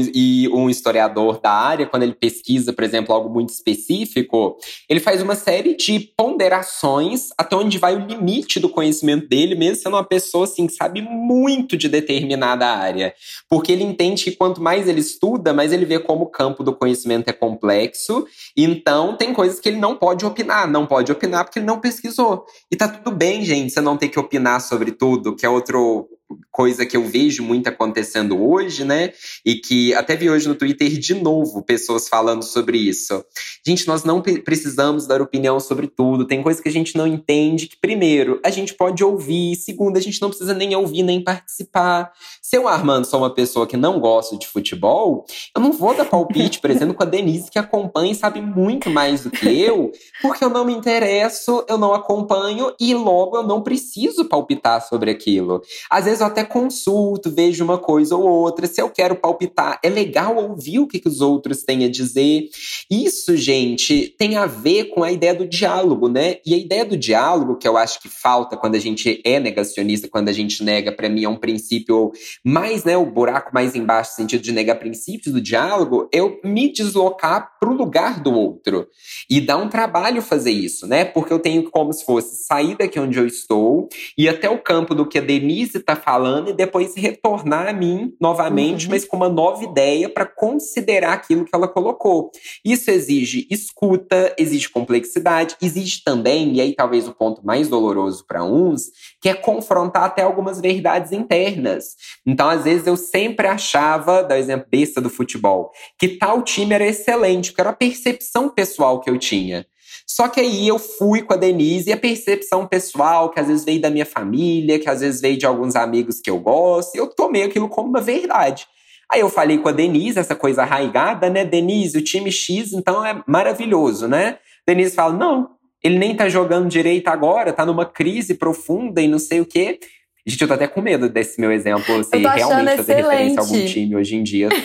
um 0.55 0.71
historiador 0.71 1.41
da 1.41 1.51
área, 1.51 1.87
quando 1.87 2.05
ele 2.05 2.15
pesquisa, 2.15 2.73
por 2.73 2.85
exemplo, 2.85 3.13
algo 3.13 3.29
muito 3.29 3.49
específico, 3.49 4.57
ele 4.89 5.01
faz 5.01 5.21
uma 5.21 5.35
série 5.35 5.77
de 5.77 5.99
ponderações 6.17 7.31
até 7.37 7.57
onde 7.57 7.79
vai 7.79 7.97
o 7.97 8.07
limite 8.07 8.61
do 8.61 8.69
conhecimento 8.69 9.29
dele, 9.29 9.57
mesmo 9.57 9.83
sendo 9.83 9.97
uma 9.97 10.05
pessoa 10.05 10.45
assim, 10.45 10.69
que 10.69 10.73
sabe 10.73 11.03
muito 11.03 11.77
de 11.77 11.89
determinada 11.89 12.65
área. 12.65 13.13
Porque 13.51 13.73
ele 13.73 13.83
entende 13.83 14.23
que 14.23 14.37
quanto 14.37 14.63
mais 14.63 14.87
ele 14.87 15.01
estuda, 15.01 15.53
mais 15.53 15.73
ele 15.73 15.85
vê 15.85 15.99
como 15.99 16.23
o 16.23 16.31
campo 16.31 16.63
do 16.63 16.73
conhecimento 16.73 17.29
é 17.29 17.33
complexo. 17.33 18.25
Então, 18.57 19.17
tem 19.17 19.35
coisas 19.35 19.59
que 19.59 19.69
ele 19.69 19.79
não 19.79 19.97
pode 19.97 20.25
opinar. 20.25 20.76
Não 20.77 20.85
pode 20.85 21.11
opinar 21.11 21.43
porque 21.43 21.59
ele 21.59 21.67
não 21.67 21.81
pesquisou. 21.81 22.45
E 22.71 22.77
tá 22.77 22.87
tudo 22.87 23.11
bem, 23.17 23.43
gente, 23.43 23.73
você 23.73 23.81
não 23.81 23.97
ter 23.97 24.11
que 24.11 24.19
opinar 24.19 24.61
sobre 24.61 24.93
tudo, 24.93 25.35
que 25.35 25.47
é 25.47 25.49
outro 25.49 26.07
coisa 26.51 26.87
que 26.87 26.97
eu 26.97 27.05
vejo 27.05 27.43
muito 27.43 27.69
acontecendo 27.69 28.43
hoje, 28.43 28.85
né? 28.85 29.13
E 29.45 29.57
que 29.57 29.95
até 29.95 30.17
vi 30.17 30.31
hoje 30.31 30.49
no 30.49 30.55
Twitter 30.55 30.89
de 30.89 31.15
novo 31.15 31.63
pessoas 31.63 32.09
falando 32.09 32.43
sobre 32.43 32.79
isso. 32.79 33.25
Gente, 33.65 33.87
nós 33.87 34.05
não 34.05 34.23
precisamos 34.23 35.07
dar 35.07 35.21
opinião 35.21 35.61
sobre 35.61 35.87
tudo. 35.87 36.27
Tem 36.27 36.43
coisas 36.43 36.63
que 36.63 36.69
a 36.69 36.73
gente 36.73 36.97
não 36.97 37.07
entende 37.07 37.67
que 37.67 37.77
primeiro, 37.79 38.41
a 38.45 38.51
gente 38.51 38.75
pode 38.75 39.05
ouvir, 39.05 39.55
segundo, 39.57 39.97
a 39.97 40.01
gente 40.01 40.21
não 40.21 40.29
precisa 40.29 40.55
nem 40.55 40.75
ouvir 40.75 41.03
nem 41.03 41.23
participar. 41.23 42.11
Se 42.41 42.57
eu 42.57 42.67
Armando 42.67 43.05
sou 43.05 43.21
uma 43.21 43.35
pessoa 43.35 43.67
que 43.67 43.77
não 43.77 44.01
gosta 44.01 44.37
de 44.37 44.47
futebol, 44.47 45.27
eu 45.55 45.61
não 45.61 45.73
vou 45.73 45.95
dar 45.95 46.05
palpite, 46.05 46.59
por 46.59 46.71
exemplo, 46.71 46.95
com 46.95 47.03
a 47.03 47.07
Denise 47.07 47.51
que 47.51 47.59
acompanha 47.59 48.13
e 48.13 48.15
sabe 48.15 48.41
muito 48.41 48.89
mais 48.89 49.23
do 49.23 49.31
que 49.31 49.47
eu, 49.47 49.93
porque 50.23 50.45
eu 50.45 50.51
não 50.51 50.65
me 50.65 50.73
interesso, 50.73 51.65
eu 51.69 51.77
não 51.77 51.93
acompanho 51.93 52.75
e 52.81 52.95
logo 52.95 53.37
eu 53.37 53.43
não 53.43 53.63
preciso 53.63 54.25
palpitar 54.25 54.81
sobre 54.87 55.11
aquilo. 55.11 55.61
Às 55.91 56.07
vezes 56.07 56.16
eu 56.21 56.27
até 56.27 56.45
consulto, 56.45 57.31
vejo 57.31 57.65
uma 57.65 57.79
coisa 57.79 58.17
ou 58.17 58.29
outra. 58.29 58.67
Se 58.67 58.81
eu 58.81 58.89
quero 58.91 59.17
palpitar, 59.17 59.79
é 59.83 59.89
legal 59.89 60.37
ouvir 60.37 60.79
o 60.79 60.87
que, 60.87 60.99
que 60.99 61.09
os 61.09 61.21
outros 61.21 61.63
têm 61.63 61.85
a 61.85 61.89
dizer. 61.89 62.49
Isso, 62.91 63.37
gente, 63.37 64.15
tem 64.19 64.37
a 64.37 64.47
ver 64.47 64.87
com 64.87 65.03
a 65.03 65.13
ideia 65.13 65.35
do 65.35 65.47
diálogo, 65.47 66.09
né? 66.09 66.37
E 66.45 66.55
a 66.55 66.57
ideia 66.57 66.85
do 66.85 66.97
diálogo, 66.97 67.57
que 67.57 67.67
eu 67.67 67.77
acho 67.77 68.01
que 68.01 68.09
falta 68.09 68.57
quando 68.57 68.75
a 68.75 68.79
gente 68.79 69.21
é 69.25 69.39
negacionista, 69.39 70.09
quando 70.09 70.29
a 70.29 70.33
gente 70.33 70.63
nega, 70.63 70.93
para 70.93 71.09
mim 71.09 71.25
é 71.25 71.29
um 71.29 71.37
princípio 71.37 72.13
mais, 72.45 72.85
né, 72.85 72.97
o 72.97 73.07
buraco 73.07 73.51
mais 73.53 73.75
embaixo, 73.75 74.13
no 74.13 74.17
sentido 74.17 74.43
de 74.43 74.53
negar 74.53 74.77
princípios 74.77 75.35
do 75.35 75.41
diálogo, 75.41 76.09
é 76.13 76.21
eu 76.21 76.41
me 76.43 76.73
deslocar 76.73 77.57
pro 77.61 77.73
lugar 77.73 78.21
do 78.21 78.33
outro. 78.33 78.89
E 79.29 79.41
dá 79.41 79.57
um 79.57 79.69
trabalho 79.69 80.23
fazer 80.23 80.51
isso, 80.51 80.87
né? 80.87 81.05
Porque 81.05 81.33
eu 81.33 81.39
tenho 81.39 81.71
como 81.71 81.93
se 81.93 82.05
fosse 82.05 82.45
sair 82.45 82.77
daqui 82.77 82.99
onde 82.99 83.19
eu 83.19 83.27
estou 83.27 83.89
e 84.17 84.29
até 84.29 84.49
o 84.49 84.59
campo 84.59 84.95
do 84.95 85.07
que 85.07 85.19
a 85.19 85.23
Denise 85.23 85.81
tá 85.81 85.95
falando 86.07 86.51
e 86.51 86.53
depois 86.53 86.95
retornar 86.95 87.67
a 87.67 87.73
mim 87.73 88.15
novamente, 88.21 88.87
uhum. 88.87 88.93
mas 88.93 89.05
com 89.05 89.17
uma 89.17 89.29
nova 89.29 89.65
ideia 89.65 90.09
para 90.09 90.25
considerar 90.25 91.15
aquilo 91.15 91.45
que 91.45 91.51
ela 91.53 91.67
colocou. 91.67 92.31
Isso 92.65 92.93
exige 92.93 93.45
escuta, 93.51 94.33
exige 94.39 94.69
complexidade, 94.69 95.57
exige 95.61 96.05
também, 96.05 96.55
e 96.55 96.61
aí 96.61 96.75
talvez 96.77 97.09
o 97.09 97.13
ponto 97.13 97.45
mais 97.45 97.69
doloroso 97.69 98.25
para 98.25 98.45
uns, 98.45 98.85
que 99.21 99.29
é 99.29 99.35
confrontar 99.35 100.05
até 100.05 100.23
algumas 100.23 100.61
verdades 100.61 101.11
internas. 101.11 101.97
Então, 102.25 102.49
às 102.49 102.63
vezes, 102.63 102.87
eu 102.87 102.97
sempre 102.97 103.49
achava, 103.49 104.23
da 104.23 104.39
exemplo 104.39 104.69
besta 104.71 105.01
do 105.01 105.11
futebol, 105.11 105.73
que 105.99 106.07
tal 106.07 106.43
time 106.43 106.73
era 106.73 106.87
excelente, 106.87 107.51
porque 107.51 107.63
era 107.63 107.71
a 107.71 107.77
percepção 107.77 108.49
pessoal 108.49 109.01
que 109.01 109.11
eu 109.11 109.19
tinha. 109.19 109.67
Só 110.07 110.29
que 110.29 110.41
aí 110.41 110.69
eu 110.69 110.79
fui 110.79 111.23
com 111.23 111.35
a 111.35 111.37
Denise 111.37 111.91
e 111.91 111.93
a 111.93 111.97
percepção 111.97 112.67
pessoal, 112.67 113.31
que 113.31 113.41
às 113.41 113.49
vezes 113.49 113.65
veio 113.65 113.81
da 113.81 113.91
minha 113.91 114.07
família, 114.07 114.79
que 114.79 114.89
às 114.89 115.01
vezes 115.01 115.21
veio 115.21 115.37
de 115.37 115.45
alguns 115.45 115.75
amigos 115.75 116.21
que 116.21 116.31
eu 116.31 116.39
gosto, 116.39 116.95
eu 116.95 117.09
tomei 117.09 117.43
aquilo 117.43 117.69
como 117.69 117.89
uma 117.89 118.01
verdade. 118.01 118.67
Aí 119.13 119.21
eu 119.21 119.29
falei 119.29 119.59
com 119.59 119.69
a 119.69 119.73
Denise, 119.73 120.19
essa 120.19 120.35
coisa 120.35 120.63
arraigada, 120.63 121.29
né? 121.29 121.45
Denise, 121.45 121.99
o 121.99 122.03
time 122.03 122.31
X 122.31 122.73
então 122.73 123.05
é 123.05 123.21
maravilhoso, 123.27 124.07
né? 124.07 124.39
Denise 124.67 124.95
fala: 124.95 125.13
não, 125.13 125.51
ele 125.83 125.99
nem 125.99 126.15
tá 126.15 126.29
jogando 126.29 126.69
direito 126.69 127.09
agora, 127.09 127.53
tá 127.53 127.67
numa 127.67 127.87
crise 127.87 128.35
profunda 128.35 129.01
e 129.01 129.09
não 129.09 129.19
sei 129.19 129.41
o 129.41 129.47
quê. 129.47 129.79
Gente, 130.27 130.43
eu 130.43 130.49
tô 130.49 130.55
até 130.55 130.67
com 130.67 130.81
medo 130.81 131.09
desse 131.09 131.41
meu 131.41 131.53
exemplo, 131.53 132.03
se 132.03 132.17
realmente 132.17 132.77
fazer 132.79 132.95
referência 132.97 133.39
a 133.39 133.43
algum 133.43 133.65
time 133.65 133.95
hoje 133.95 134.17
em 134.17 134.25
dia. 134.25 134.49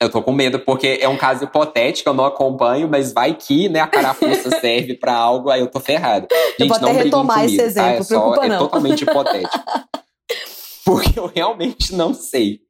Eu 0.00 0.08
tô 0.08 0.22
com 0.22 0.30
medo, 0.30 0.60
porque 0.60 0.98
é 1.00 1.08
um 1.08 1.16
caso 1.16 1.44
hipotético, 1.44 2.08
eu 2.08 2.14
não 2.14 2.24
acompanho, 2.24 2.88
mas 2.88 3.12
vai 3.12 3.34
que, 3.34 3.68
né, 3.68 3.80
a 3.80 3.86
carapuça 3.86 4.48
serve 4.60 4.94
para 4.94 5.12
algo, 5.12 5.50
aí 5.50 5.60
eu 5.60 5.66
tô 5.66 5.80
ferrado. 5.80 6.28
Gente, 6.58 6.60
eu 6.60 6.68
vou 6.68 6.80
não 6.80 6.90
até 6.90 7.02
retomar 7.02 7.40
comigo, 7.40 7.54
esse 7.54 7.62
exemplo, 7.62 7.90
tá? 7.90 7.96
é, 7.96 8.02
só, 8.04 8.34
é 8.44 8.58
totalmente 8.58 9.02
hipotético. 9.02 9.58
porque 10.88 11.18
eu 11.18 11.26
realmente 11.26 11.94
não 11.94 12.14
sei. 12.14 12.60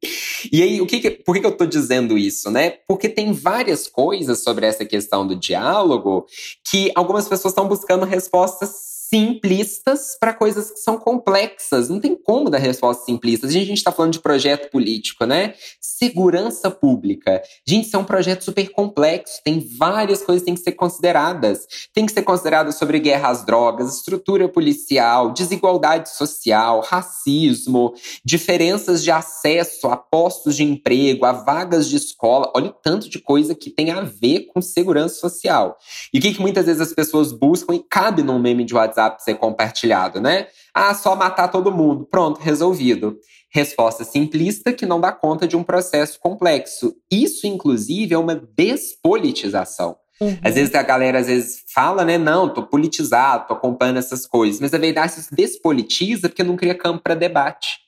E 0.51 0.61
aí, 0.61 0.81
o 0.81 0.87
que, 0.87 0.99
que 0.99 1.11
por 1.11 1.35
que, 1.35 1.41
que 1.41 1.47
eu 1.47 1.57
tô 1.57 1.65
dizendo 1.65 2.19
isso, 2.19 2.51
né? 2.51 2.71
Porque 2.89 3.09
tem 3.09 3.33
várias 3.33 3.87
coisas 3.87 4.43
sobre 4.43 4.67
essa 4.67 4.85
questão 4.85 5.25
do 5.25 5.37
diálogo 5.37 6.27
que 6.69 6.91
algumas 6.97 7.29
pessoas 7.29 7.53
estão 7.53 7.69
buscando 7.69 8.05
respostas 8.05 8.71
simplistas 9.09 10.17
para 10.21 10.35
coisas 10.35 10.71
que 10.71 10.81
são 10.81 10.99
complexas. 10.99 11.89
Não 11.89 11.99
tem 11.99 12.15
como 12.15 12.51
dar 12.51 12.59
respostas 12.59 13.07
simplistas. 13.07 13.51
A 13.51 13.53
gente 13.53 13.73
está 13.73 13.91
falando 13.91 14.13
de 14.13 14.21
projeto 14.21 14.71
político, 14.71 15.25
né? 15.25 15.55
Segurança 15.81 16.71
pública. 16.71 17.43
Gente, 17.67 17.87
isso 17.87 17.97
é 17.97 17.99
um 17.99 18.05
projeto 18.05 18.45
super 18.45 18.69
complexo. 18.71 19.41
Tem 19.43 19.67
várias 19.79 20.23
coisas 20.23 20.43
que 20.43 20.47
têm 20.47 20.55
que 20.55 20.61
ser 20.61 20.73
consideradas. 20.73 21.67
Tem 21.95 22.05
que 22.05 22.13
ser 22.13 22.23
considerado 22.23 22.71
sobre 22.71 22.99
guerra 22.99 23.31
às 23.31 23.45
drogas, 23.45 23.97
estrutura 23.97 24.49
policial, 24.49 25.33
desigualdade 25.33 26.11
social, 26.11 26.81
racismo, 26.87 27.95
diferenças 28.23 29.03
de 29.03 29.11
acesso 29.11 29.89
a 29.89 29.97
postos 29.97 30.55
de 30.55 30.65
emprego, 30.65 31.25
a 31.25 31.33
vagas 31.33 31.89
de 31.89 31.97
escola. 31.97 32.53
Olha 32.55 32.69
o 32.69 32.73
tanto 32.75 33.09
de 33.09 33.19
coisa 33.19 33.55
que 33.55 33.71
tem 33.71 33.91
a 33.91 34.03
ver 34.03 34.49
com 34.53 34.61
segurança 34.61 35.15
social. 35.15 35.79
E 36.13 36.19
o 36.19 36.21
que, 36.21 36.35
que 36.35 36.41
muitas 36.41 36.67
vezes 36.67 36.83
as 36.83 36.93
pessoas 36.93 37.33
buscam 37.33 37.75
e 37.75 37.83
cabe 37.83 38.23
num 38.23 38.39
meme 38.39 38.65
de 38.65 38.75
WhatsApp 38.75 38.98
WhatsApp 38.99 39.23
ser 39.23 39.35
compartilhado, 39.37 40.21
né? 40.21 40.49
Ah, 40.75 40.95
só 40.95 41.15
matar 41.15 41.49
todo 41.49 41.73
mundo. 41.73 42.07
Pronto, 42.11 42.41
resolvido. 42.41 43.19
Resposta 43.51 44.05
simplista 44.05 44.73
que 44.73 44.85
não 44.85 45.01
dá 45.01 45.13
conta 45.13 45.47
de 45.47 45.57
um 45.57 45.63
processo 45.63 46.19
complexo. 46.21 46.95
Isso, 47.11 47.47
inclusive, 47.47 48.15
é 48.15 48.19
uma 48.19 48.35
despolitização. 48.35 49.97
Uhum. 50.21 50.37
Às 50.43 50.55
vezes 50.57 50.75
a 50.75 50.83
galera 50.83 51.21
às 51.21 51.29
vezes 51.29 51.63
fala, 51.73 52.05
né? 52.05 52.19
Não, 52.19 52.53
tô 52.53 52.65
politizado, 52.65 53.47
tô 53.47 53.55
acompanhando 53.55 53.99
essas 53.99 54.27
coisas. 54.27 54.61
Mas 54.61 54.75
a 54.75 54.79
verdade 54.79 55.13
se 55.13 55.35
despolitiza 55.35 56.29
porque 56.29 56.43
não 56.43 56.57
cria 56.57 56.75
campo 56.75 57.03
para 57.03 57.15
debate. 57.15 57.88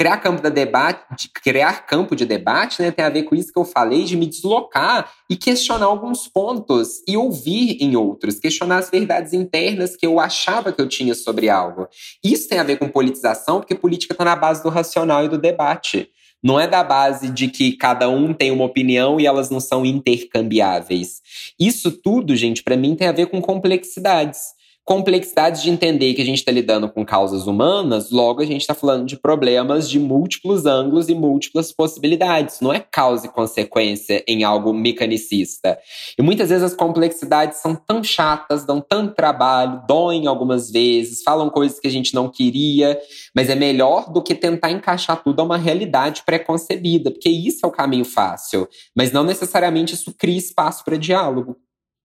Criar 0.00 0.16
campo, 0.16 0.40
de 0.40 0.48
debate, 0.48 1.28
criar 1.28 1.86
campo 1.86 2.16
de 2.16 2.24
debate 2.24 2.80
né, 2.80 2.90
tem 2.90 3.04
a 3.04 3.10
ver 3.10 3.24
com 3.24 3.34
isso 3.34 3.52
que 3.52 3.58
eu 3.58 3.66
falei, 3.66 4.04
de 4.04 4.16
me 4.16 4.24
deslocar 4.24 5.12
e 5.28 5.36
questionar 5.36 5.84
alguns 5.84 6.26
pontos 6.26 7.02
e 7.06 7.18
ouvir 7.18 7.76
em 7.82 7.94
outros, 7.96 8.40
questionar 8.40 8.78
as 8.78 8.88
verdades 8.88 9.34
internas 9.34 9.94
que 9.96 10.06
eu 10.06 10.18
achava 10.18 10.72
que 10.72 10.80
eu 10.80 10.88
tinha 10.88 11.14
sobre 11.14 11.50
algo. 11.50 11.86
Isso 12.24 12.48
tem 12.48 12.58
a 12.58 12.62
ver 12.62 12.78
com 12.78 12.88
politização, 12.88 13.58
porque 13.58 13.74
política 13.74 14.14
está 14.14 14.24
na 14.24 14.34
base 14.34 14.62
do 14.62 14.70
racional 14.70 15.22
e 15.26 15.28
do 15.28 15.36
debate. 15.36 16.08
Não 16.42 16.58
é 16.58 16.66
da 16.66 16.82
base 16.82 17.28
de 17.28 17.48
que 17.48 17.72
cada 17.72 18.08
um 18.08 18.32
tem 18.32 18.50
uma 18.50 18.64
opinião 18.64 19.20
e 19.20 19.26
elas 19.26 19.50
não 19.50 19.60
são 19.60 19.84
intercambiáveis. 19.84 21.20
Isso 21.60 21.92
tudo, 21.92 22.34
gente, 22.34 22.62
para 22.62 22.74
mim 22.74 22.96
tem 22.96 23.06
a 23.06 23.12
ver 23.12 23.26
com 23.26 23.42
complexidades 23.42 24.58
complexidades 24.90 25.62
de 25.62 25.70
entender 25.70 26.14
que 26.14 26.20
a 26.20 26.24
gente 26.24 26.38
está 26.38 26.50
lidando 26.50 26.88
com 26.88 27.06
causas 27.06 27.46
humanas, 27.46 28.10
logo 28.10 28.42
a 28.42 28.44
gente 28.44 28.62
está 28.62 28.74
falando 28.74 29.06
de 29.06 29.16
problemas 29.16 29.88
de 29.88 30.00
múltiplos 30.00 30.66
ângulos 30.66 31.08
e 31.08 31.14
múltiplas 31.14 31.70
possibilidades. 31.70 32.58
Não 32.60 32.72
é 32.72 32.80
causa 32.80 33.26
e 33.26 33.28
consequência 33.28 34.24
em 34.26 34.42
algo 34.42 34.74
mecanicista. 34.74 35.78
E 36.18 36.22
muitas 36.22 36.48
vezes 36.48 36.64
as 36.64 36.74
complexidades 36.74 37.58
são 37.58 37.76
tão 37.76 38.02
chatas, 38.02 38.64
dão 38.64 38.80
tanto 38.80 39.14
trabalho, 39.14 39.80
doem 39.86 40.26
algumas 40.26 40.72
vezes, 40.72 41.22
falam 41.22 41.48
coisas 41.50 41.78
que 41.78 41.86
a 41.86 41.92
gente 41.92 42.12
não 42.12 42.28
queria, 42.28 42.98
mas 43.32 43.48
é 43.48 43.54
melhor 43.54 44.12
do 44.12 44.20
que 44.20 44.34
tentar 44.34 44.72
encaixar 44.72 45.22
tudo 45.22 45.38
a 45.38 45.44
uma 45.44 45.56
realidade 45.56 46.24
pré-concebida, 46.26 47.12
porque 47.12 47.30
isso 47.30 47.64
é 47.64 47.68
o 47.68 47.70
caminho 47.70 48.04
fácil, 48.04 48.66
mas 48.92 49.12
não 49.12 49.22
necessariamente 49.22 49.94
isso 49.94 50.12
cria 50.12 50.36
espaço 50.36 50.84
para 50.84 50.96
diálogo. 50.96 51.56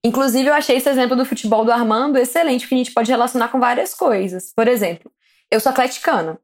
Inclusive, 0.05 0.47
eu 0.47 0.53
achei 0.53 0.77
esse 0.77 0.87
exemplo 0.87 1.15
do 1.15 1.25
futebol 1.25 1.65
do 1.65 1.71
Armando 1.71 2.19
excelente, 2.19 2.61
porque 2.61 2.75
a 2.75 2.77
gente 2.77 2.93
pode 2.93 3.09
relacionar 3.09 3.47
com 3.47 3.59
várias 3.59 3.95
coisas. 3.95 4.53
Por 4.55 4.67
exemplo, 4.67 5.11
Eu 5.49 5.59
sou 5.59 5.71
atleticana. 5.71 6.37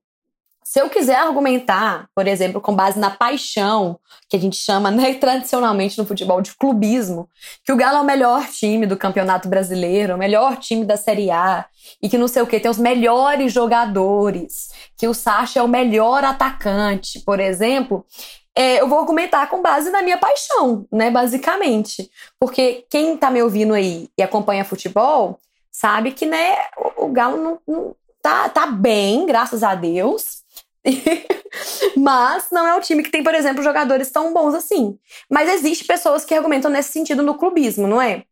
Se 0.64 0.80
eu 0.80 0.90
quiser 0.90 1.18
argumentar, 1.18 2.08
por 2.16 2.28
exemplo, 2.28 2.60
com 2.60 2.76
base 2.76 2.98
na 2.98 3.12
paixão, 3.12 4.00
que 4.28 4.36
a 4.36 4.40
gente 4.40 4.56
chama 4.56 4.90
né, 4.90 5.14
tradicionalmente 5.22 5.96
no 6.00 6.08
futebol 6.08 6.42
de 6.42 6.56
clubismo, 6.56 7.30
que 7.64 7.72
o 7.72 7.76
Galo 7.76 7.98
é 7.98 8.02
o 8.02 8.06
melhor 8.06 8.48
time 8.48 8.88
do 8.88 8.98
Campeonato 8.98 9.48
Brasileiro, 9.48 10.16
o 10.16 10.18
melhor 10.18 10.58
time 10.58 10.84
da 10.84 10.98
Série 10.98 11.30
A, 11.30 11.66
e 12.02 12.10
que 12.10 12.18
não 12.18 12.28
sei 12.28 12.42
o 12.42 12.48
que, 12.48 12.60
tem 12.60 12.72
os 12.72 12.80
melhores 12.80 13.54
jogadores, 13.54 14.70
que 14.98 15.08
o 15.08 15.14
Sacha 15.14 15.60
é 15.60 15.64
o 15.64 15.68
melhor 15.68 16.24
atacante, 16.24 17.20
por 17.20 17.40
exemplo, 17.40 18.06
é, 18.56 18.82
eu 18.82 18.88
vou 18.88 19.00
argumentar 19.00 19.48
com 19.48 19.62
base 19.62 19.90
na 19.90 20.02
minha 20.02 20.18
paixão, 20.18 20.86
né, 20.92 21.10
basicamente. 21.10 22.10
Porque 22.40 22.86
quem 22.90 23.16
tá 23.16 23.32
me 23.32 23.42
ouvindo 23.42 23.74
aí 23.74 24.10
e 24.18 24.24
acompanha 24.24 24.66
futebol 24.66 25.40
sabe 25.72 26.12
que, 26.12 26.26
né, 26.26 26.58
o, 26.78 27.06
o 27.06 27.12
Galo 27.12 27.38
não, 27.38 27.60
não 27.68 27.96
tá, 28.22 28.50
tá 28.50 28.68
bem, 28.68 29.26
graças 29.26 29.64
a 29.64 29.74
Deus. 29.74 30.42
Mas 31.96 32.48
não 32.52 32.68
é 32.68 32.76
um 32.76 32.80
time 32.80 33.04
que 33.04 33.12
tem, 33.12 33.24
por 33.24 33.36
exemplo, 33.36 33.64
jogadores 33.64 34.12
tão 34.12 34.34
bons 34.34 34.54
assim. 34.54 34.98
Mas 35.30 35.50
existe 35.50 35.86
pessoas 35.86 36.26
que 36.26 36.34
argumentam 36.34 36.72
nesse 36.72 36.92
sentido 36.92 37.24
no 37.24 37.36
clubismo, 37.36 37.88
não 37.88 38.02
é? 38.02 38.24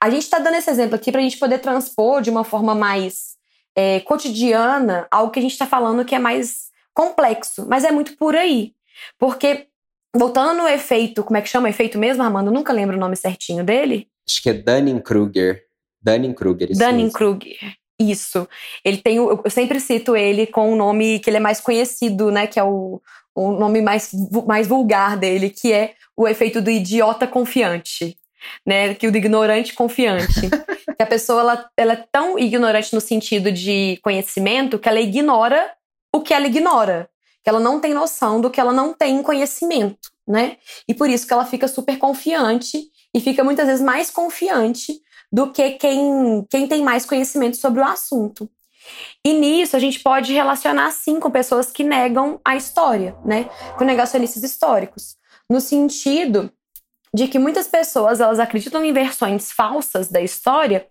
A 0.00 0.10
gente 0.10 0.22
está 0.22 0.38
dando 0.38 0.56
esse 0.56 0.70
exemplo 0.70 0.94
aqui 0.94 1.10
para 1.10 1.20
a 1.20 1.24
gente 1.24 1.38
poder 1.38 1.58
transpor 1.58 2.20
de 2.22 2.30
uma 2.30 2.44
forma 2.44 2.74
mais 2.74 3.36
é, 3.74 4.00
cotidiana 4.00 5.06
algo 5.10 5.32
que 5.32 5.38
a 5.38 5.42
gente 5.42 5.52
está 5.52 5.66
falando 5.66 6.04
que 6.04 6.14
é 6.14 6.18
mais 6.18 6.68
complexo, 6.94 7.66
mas 7.68 7.84
é 7.84 7.90
muito 7.90 8.16
por 8.16 8.34
aí. 8.34 8.74
Porque, 9.18 9.66
voltando 10.14 10.58
no 10.58 10.68
efeito, 10.68 11.22
como 11.24 11.36
é 11.36 11.42
que 11.42 11.48
chama 11.48 11.66
o 11.66 11.70
efeito 11.70 11.98
mesmo, 11.98 12.22
Armando? 12.22 12.48
Eu 12.48 12.54
nunca 12.54 12.72
lembro 12.72 12.96
o 12.96 13.00
nome 13.00 13.16
certinho 13.16 13.64
dele. 13.64 14.08
Acho 14.28 14.42
que 14.42 14.50
é 14.50 14.54
Dunning-Kruger. 14.54 15.64
Dunning-Kruger. 16.02 16.68
Dunning-Kruger. 16.76 17.76
Isso. 18.00 18.48
Ele 18.84 18.98
tem, 18.98 19.16
eu 19.16 19.42
sempre 19.50 19.80
cito 19.80 20.16
ele 20.16 20.46
com 20.46 20.72
o 20.72 20.76
nome 20.76 21.18
que 21.18 21.28
ele 21.28 21.38
é 21.38 21.40
mais 21.40 21.60
conhecido, 21.60 22.30
né? 22.30 22.46
Que 22.46 22.60
é 22.60 22.62
o, 22.64 23.02
o 23.34 23.52
nome 23.52 23.80
mais, 23.80 24.10
mais 24.46 24.68
vulgar 24.68 25.16
dele, 25.16 25.50
que 25.50 25.72
é 25.72 25.94
o 26.16 26.28
efeito 26.28 26.60
do 26.60 26.70
idiota 26.70 27.26
confiante. 27.26 28.16
Né, 28.64 28.94
que 28.94 29.08
o 29.08 29.10
do 29.10 29.18
ignorante 29.18 29.74
confiante. 29.74 30.48
que 30.96 31.02
a 31.02 31.06
pessoa 31.06 31.40
ela, 31.40 31.70
ela 31.76 31.92
é 31.94 32.04
tão 32.10 32.38
ignorante 32.38 32.94
no 32.94 33.00
sentido 33.00 33.50
de 33.50 33.98
conhecimento 34.00 34.78
que 34.78 34.88
ela 34.88 35.00
ignora 35.00 35.72
o 36.14 36.20
que 36.20 36.32
ela 36.32 36.46
ignora. 36.46 37.10
Ela 37.48 37.60
não 37.60 37.80
tem 37.80 37.94
noção 37.94 38.40
do 38.40 38.50
que 38.50 38.60
ela 38.60 38.72
não 38.72 38.92
tem 38.92 39.22
conhecimento, 39.22 40.10
né? 40.26 40.56
E 40.86 40.94
por 40.94 41.08
isso 41.08 41.26
que 41.26 41.32
ela 41.32 41.44
fica 41.44 41.68
super 41.68 41.98
confiante 41.98 42.90
e 43.14 43.20
fica 43.20 43.42
muitas 43.42 43.66
vezes 43.66 43.84
mais 43.84 44.10
confiante 44.10 45.00
do 45.30 45.52
que 45.52 45.72
quem, 45.72 46.46
quem 46.50 46.66
tem 46.66 46.82
mais 46.82 47.04
conhecimento 47.04 47.56
sobre 47.56 47.80
o 47.80 47.84
assunto. 47.84 48.48
E 49.24 49.32
nisso 49.32 49.76
a 49.76 49.78
gente 49.78 50.00
pode 50.00 50.32
relacionar 50.32 50.90
sim 50.92 51.20
com 51.20 51.30
pessoas 51.30 51.70
que 51.70 51.84
negam 51.84 52.40
a 52.44 52.56
história, 52.56 53.16
né? 53.24 53.48
Com 53.76 53.84
negacionistas 53.84 54.42
históricos, 54.42 55.16
no 55.48 55.60
sentido 55.60 56.50
de 57.12 57.28
que 57.28 57.38
muitas 57.38 57.66
pessoas 57.66 58.20
elas 58.20 58.38
acreditam 58.38 58.84
em 58.84 58.92
versões 58.92 59.50
falsas 59.50 60.08
da 60.08 60.20
história 60.20 60.86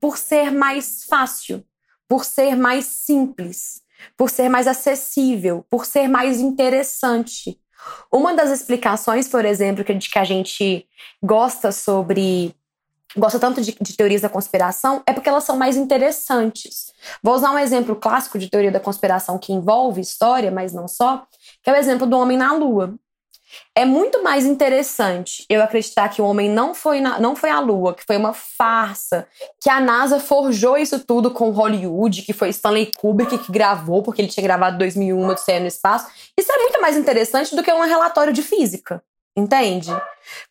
por 0.00 0.18
ser 0.18 0.50
mais 0.50 1.04
fácil, 1.04 1.64
por 2.08 2.24
ser 2.24 2.56
mais 2.56 2.86
simples, 2.86 3.81
por 4.16 4.30
ser 4.30 4.48
mais 4.48 4.66
acessível, 4.66 5.64
por 5.70 5.86
ser 5.86 6.08
mais 6.08 6.40
interessante. 6.40 7.58
Uma 8.12 8.34
das 8.34 8.50
explicações, 8.50 9.28
por 9.28 9.44
exemplo, 9.44 9.84
que 9.84 10.18
a 10.18 10.24
gente 10.24 10.86
gosta 11.22 11.72
sobre 11.72 12.54
gosta 13.16 13.38
tanto 13.38 13.60
de, 13.60 13.76
de, 13.78 13.96
teorias 13.96 14.22
da 14.22 14.28
conspiração 14.28 15.02
é 15.06 15.12
porque 15.12 15.28
elas 15.28 15.44
são 15.44 15.56
mais 15.56 15.76
interessantes. 15.76 16.92
Vou 17.22 17.34
usar 17.34 17.50
um 17.50 17.58
exemplo 17.58 17.94
clássico 17.94 18.38
de 18.38 18.48
teoria 18.48 18.70
da 18.70 18.80
conspiração 18.80 19.38
que 19.38 19.52
envolve 19.52 20.00
história, 20.00 20.50
mas 20.50 20.72
não 20.72 20.88
só, 20.88 21.26
que 21.62 21.68
é 21.68 21.72
o 21.72 21.76
exemplo 21.76 22.06
do 22.06 22.16
homem 22.16 22.38
na 22.38 22.54
Lua. 22.54 22.94
É 23.74 23.84
muito 23.84 24.22
mais 24.22 24.44
interessante 24.44 25.44
eu 25.48 25.62
acreditar 25.62 26.08
que 26.08 26.20
o 26.20 26.24
homem 26.24 26.48
não 26.48 26.74
foi, 26.74 27.00
na, 27.00 27.18
não 27.18 27.34
foi 27.34 27.50
à 27.50 27.58
Lua, 27.58 27.94
que 27.94 28.04
foi 28.04 28.16
uma 28.16 28.32
farsa, 28.32 29.26
que 29.60 29.70
a 29.70 29.80
NASA 29.80 30.20
forjou 30.20 30.76
isso 30.76 31.00
tudo 31.00 31.30
com 31.30 31.50
Hollywood, 31.50 32.22
que 32.22 32.32
foi 32.32 32.50
Stanley 32.50 32.92
Kubrick 32.96 33.38
que 33.38 33.52
gravou, 33.52 34.02
porque 34.02 34.20
ele 34.20 34.28
tinha 34.28 34.44
gravado 34.44 34.78
2001 34.78 35.28
Odisseia 35.28 35.60
no 35.60 35.66
Espaço. 35.66 36.08
Isso 36.38 36.52
é 36.52 36.58
muito 36.58 36.80
mais 36.80 36.96
interessante 36.96 37.56
do 37.56 37.62
que 37.62 37.72
um 37.72 37.80
relatório 37.80 38.32
de 38.32 38.42
física. 38.42 39.02
Entende? 39.34 39.88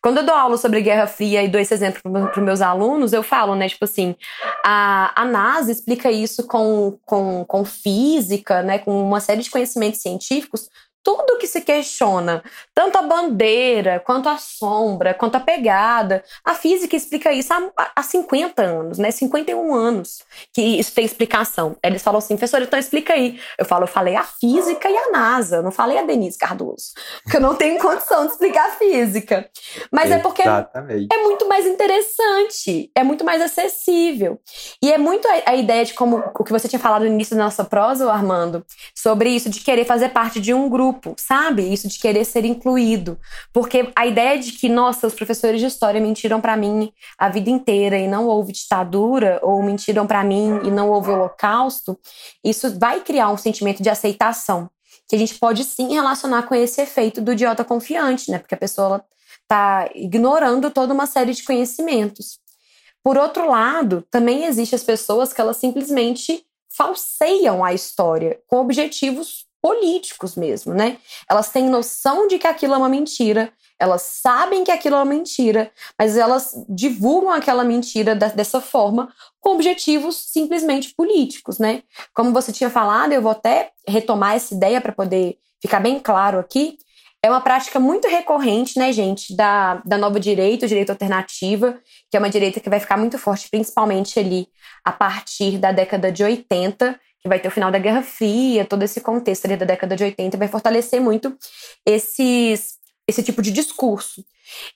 Quando 0.02 0.18
eu 0.18 0.26
dou 0.26 0.34
aula 0.34 0.56
sobre 0.56 0.80
Guerra 0.80 1.06
Fria 1.06 1.40
e 1.40 1.48
dou 1.48 1.60
esse 1.60 1.72
exemplo 1.72 2.02
para 2.02 2.32
os 2.32 2.44
meus 2.44 2.60
alunos, 2.60 3.12
eu 3.12 3.22
falo, 3.22 3.54
né? 3.54 3.68
Tipo 3.68 3.84
assim, 3.84 4.16
a, 4.64 5.22
a 5.22 5.24
NASA 5.24 5.70
explica 5.70 6.10
isso 6.10 6.48
com, 6.48 6.98
com, 7.06 7.44
com 7.44 7.64
física, 7.64 8.60
né? 8.60 8.80
Com 8.80 9.00
uma 9.00 9.20
série 9.20 9.40
de 9.40 9.50
conhecimentos 9.50 10.00
científicos 10.00 10.68
tudo 11.02 11.38
que 11.38 11.46
se 11.46 11.60
questiona, 11.60 12.42
tanto 12.74 12.96
a 12.96 13.02
bandeira, 13.02 14.00
quanto 14.00 14.28
a 14.28 14.38
sombra, 14.38 15.12
quanto 15.12 15.36
a 15.36 15.40
pegada. 15.40 16.22
A 16.44 16.54
física 16.54 16.94
explica 16.94 17.32
isso 17.32 17.52
há, 17.52 17.90
há 17.96 18.02
50 18.02 18.62
anos, 18.62 18.98
né? 18.98 19.10
51 19.10 19.74
anos 19.74 20.22
que 20.52 20.62
isso 20.62 20.94
tem 20.94 21.04
explicação. 21.04 21.76
Eles 21.82 22.02
falam 22.02 22.18
assim, 22.18 22.36
professor, 22.36 22.62
então 22.62 22.78
explica 22.78 23.14
aí. 23.14 23.40
Eu 23.58 23.64
falo, 23.64 23.84
eu 23.84 23.88
falei 23.88 24.14
a 24.14 24.22
física 24.22 24.88
e 24.88 24.96
a 24.96 25.10
NASA, 25.10 25.60
não 25.60 25.72
falei 25.72 25.98
a 25.98 26.02
Denise 26.02 26.38
Cardoso, 26.38 26.92
porque 27.22 27.36
eu 27.36 27.40
não 27.40 27.56
tenho 27.56 27.80
condição 27.80 28.26
de 28.26 28.32
explicar 28.32 28.68
a 28.68 28.72
física. 28.72 29.50
Mas 29.90 30.10
é 30.10 30.18
porque 30.18 30.42
é 30.42 31.22
muito 31.22 31.48
mais 31.48 31.66
interessante, 31.66 32.90
é 32.94 33.02
muito 33.02 33.24
mais 33.24 33.42
acessível. 33.42 34.38
E 34.80 34.92
é 34.92 34.98
muito 34.98 35.26
a, 35.26 35.50
a 35.50 35.56
ideia 35.56 35.84
de 35.84 35.94
como 35.94 36.22
o 36.38 36.44
que 36.44 36.52
você 36.52 36.68
tinha 36.68 36.78
falado 36.78 37.02
no 37.02 37.08
início 37.08 37.36
da 37.36 37.42
nossa 37.42 37.64
prosa, 37.64 38.10
Armando, 38.10 38.64
sobre 38.94 39.30
isso 39.30 39.50
de 39.50 39.60
querer 39.60 39.84
fazer 39.84 40.10
parte 40.10 40.40
de 40.40 40.54
um 40.54 40.68
grupo 40.68 40.91
grupo, 40.92 41.14
sabe? 41.18 41.62
Isso 41.62 41.88
de 41.88 41.98
querer 41.98 42.24
ser 42.24 42.44
incluído. 42.44 43.18
Porque 43.52 43.90
a 43.96 44.06
ideia 44.06 44.38
de 44.38 44.52
que, 44.52 44.68
nossa, 44.68 45.06
os 45.06 45.14
professores 45.14 45.60
de 45.60 45.66
história 45.66 46.00
mentiram 46.00 46.40
para 46.40 46.56
mim 46.56 46.92
a 47.18 47.28
vida 47.28 47.50
inteira 47.50 47.98
e 47.98 48.06
não 48.06 48.26
houve 48.26 48.52
ditadura, 48.52 49.40
ou 49.42 49.62
mentiram 49.62 50.06
para 50.06 50.22
mim 50.22 50.60
e 50.64 50.70
não 50.70 50.90
houve 50.90 51.10
holocausto, 51.10 51.98
isso 52.44 52.78
vai 52.78 53.00
criar 53.00 53.30
um 53.30 53.36
sentimento 53.36 53.82
de 53.82 53.88
aceitação. 53.88 54.70
Que 55.08 55.16
a 55.16 55.18
gente 55.18 55.34
pode 55.38 55.64
sim 55.64 55.94
relacionar 55.94 56.44
com 56.44 56.54
esse 56.54 56.80
efeito 56.80 57.20
do 57.20 57.32
idiota 57.32 57.64
confiante, 57.64 58.30
né? 58.30 58.38
Porque 58.38 58.54
a 58.54 58.58
pessoa 58.58 59.04
está 59.42 59.88
ignorando 59.94 60.70
toda 60.70 60.94
uma 60.94 61.06
série 61.06 61.32
de 61.32 61.42
conhecimentos. 61.42 62.38
Por 63.02 63.18
outro 63.18 63.50
lado, 63.50 64.06
também 64.10 64.44
existem 64.44 64.76
as 64.76 64.84
pessoas 64.84 65.32
que 65.32 65.40
elas 65.40 65.56
simplesmente 65.56 66.44
falseiam 66.74 67.64
a 67.64 67.74
história 67.74 68.40
com 68.46 68.58
objetivos 68.58 69.44
políticos 69.62 70.34
mesmo, 70.34 70.74
né? 70.74 70.98
Elas 71.30 71.50
têm 71.50 71.68
noção 71.68 72.26
de 72.26 72.38
que 72.38 72.48
aquilo 72.48 72.74
é 72.74 72.76
uma 72.76 72.88
mentira, 72.88 73.52
elas 73.78 74.02
sabem 74.02 74.64
que 74.64 74.70
aquilo 74.70 74.96
é 74.96 74.98
uma 74.98 75.04
mentira, 75.04 75.70
mas 75.98 76.16
elas 76.16 76.52
divulgam 76.68 77.30
aquela 77.30 77.64
mentira 77.64 78.14
dessa 78.14 78.60
forma 78.60 79.12
com 79.40 79.50
objetivos 79.50 80.16
simplesmente 80.16 80.94
políticos, 80.94 81.58
né? 81.58 81.82
Como 82.12 82.32
você 82.32 82.52
tinha 82.52 82.70
falado, 82.70 83.12
eu 83.12 83.22
vou 83.22 83.32
até 83.32 83.70
retomar 83.88 84.34
essa 84.34 84.54
ideia 84.54 84.80
para 84.80 84.92
poder 84.92 85.36
ficar 85.60 85.80
bem 85.80 85.98
claro 85.98 86.38
aqui. 86.38 86.76
É 87.24 87.30
uma 87.30 87.40
prática 87.40 87.78
muito 87.78 88.08
recorrente, 88.08 88.76
né, 88.78 88.92
gente, 88.92 89.36
da, 89.36 89.80
da 89.84 89.96
nova 89.96 90.18
direita, 90.18 90.66
direita 90.66 90.92
alternativa, 90.92 91.78
que 92.10 92.16
é 92.16 92.18
uma 92.18 92.28
direita 92.28 92.58
que 92.58 92.68
vai 92.68 92.80
ficar 92.80 92.96
muito 92.96 93.16
forte, 93.16 93.48
principalmente 93.48 94.18
ali 94.18 94.48
a 94.84 94.90
partir 94.90 95.58
da 95.58 95.70
década 95.70 96.10
de 96.10 96.24
80, 96.24 96.98
que 97.22 97.28
vai 97.28 97.38
ter 97.38 97.48
o 97.48 97.52
final 97.52 97.70
da 97.70 97.78
Guerra 97.78 98.02
Fria, 98.02 98.64
todo 98.64 98.82
esse 98.82 99.00
contexto 99.00 99.44
ali 99.44 99.56
da 99.56 99.64
década 99.64 99.94
de 99.94 100.02
80, 100.02 100.36
vai 100.36 100.48
fortalecer 100.48 101.00
muito 101.00 101.36
esses, 101.86 102.78
esse 103.06 103.22
tipo 103.22 103.40
de 103.40 103.52
discurso. 103.52 104.24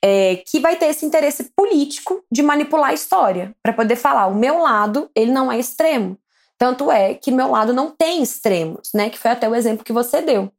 É, 0.02 0.36
que 0.36 0.58
vai 0.58 0.76
ter 0.76 0.86
esse 0.86 1.04
interesse 1.04 1.52
político 1.54 2.24
de 2.32 2.42
manipular 2.42 2.90
a 2.90 2.94
história, 2.94 3.54
para 3.62 3.74
poder 3.74 3.96
falar: 3.96 4.26
o 4.26 4.34
meu 4.34 4.60
lado, 4.60 5.10
ele 5.14 5.30
não 5.32 5.50
é 5.52 5.58
extremo. 5.58 6.16
Tanto 6.56 6.90
é 6.90 7.14
que 7.14 7.30
meu 7.30 7.50
lado 7.50 7.74
não 7.74 7.90
tem 7.90 8.22
extremos, 8.22 8.90
né? 8.94 9.10
Que 9.10 9.18
foi 9.18 9.32
até 9.32 9.46
o 9.46 9.54
exemplo 9.54 9.84
que 9.84 9.92
você 9.92 10.22
deu. 10.22 10.50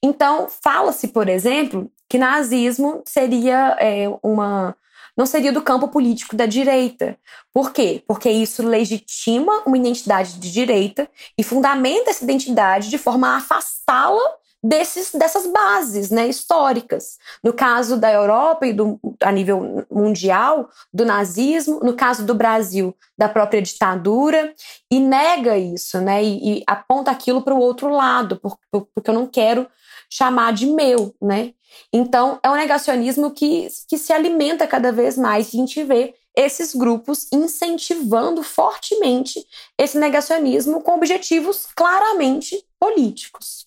Então, 0.00 0.46
fala-se, 0.62 1.08
por 1.08 1.28
exemplo, 1.28 1.90
que 2.08 2.18
nazismo 2.18 3.02
seria 3.04 3.76
é, 3.80 4.04
uma 4.22 4.76
não 5.16 5.26
seria 5.26 5.52
do 5.52 5.62
campo 5.62 5.88
político 5.88 6.36
da 6.36 6.46
direita. 6.46 7.16
Por 7.52 7.72
quê? 7.72 8.02
Porque 8.06 8.30
isso 8.30 8.66
legitima 8.66 9.62
uma 9.64 9.76
identidade 9.76 10.38
de 10.38 10.50
direita 10.50 11.08
e 11.38 11.42
fundamenta 11.42 12.10
essa 12.10 12.24
identidade 12.24 12.90
de 12.90 12.98
forma 12.98 13.28
a 13.28 13.36
afastá-la 13.36 14.36
desses, 14.64 15.12
dessas 15.12 15.46
bases 15.46 16.10
né, 16.10 16.26
históricas. 16.26 17.18
No 17.42 17.52
caso 17.52 17.98
da 17.98 18.10
Europa 18.10 18.66
e 18.66 18.72
do, 18.72 18.98
a 19.22 19.30
nível 19.30 19.86
mundial, 19.90 20.70
do 20.92 21.04
nazismo, 21.04 21.80
no 21.80 21.92
caso 21.92 22.24
do 22.24 22.34
Brasil, 22.34 22.96
da 23.16 23.28
própria 23.28 23.60
ditadura, 23.60 24.54
e 24.90 24.98
nega 24.98 25.58
isso, 25.58 26.00
né, 26.00 26.24
e, 26.24 26.60
e 26.60 26.64
aponta 26.66 27.10
aquilo 27.10 27.42
para 27.42 27.54
o 27.54 27.60
outro 27.60 27.90
lado, 27.90 28.40
porque 28.40 29.10
eu 29.10 29.14
não 29.14 29.26
quero 29.26 29.68
chamar 30.10 30.52
de 30.52 30.66
meu, 30.66 31.14
né? 31.20 31.52
Então, 31.92 32.38
é 32.42 32.50
um 32.50 32.54
negacionismo 32.54 33.30
que, 33.30 33.68
que 33.88 33.98
se 33.98 34.12
alimenta 34.12 34.66
cada 34.66 34.92
vez 34.92 35.18
mais. 35.18 35.48
A 35.48 35.56
gente 35.56 35.82
vê 35.82 36.14
esses 36.36 36.74
grupos 36.74 37.28
incentivando 37.32 38.42
fortemente 38.42 39.44
esse 39.78 39.98
negacionismo 39.98 40.82
com 40.82 40.94
objetivos 40.94 41.66
claramente 41.74 42.64
políticos. 42.78 43.66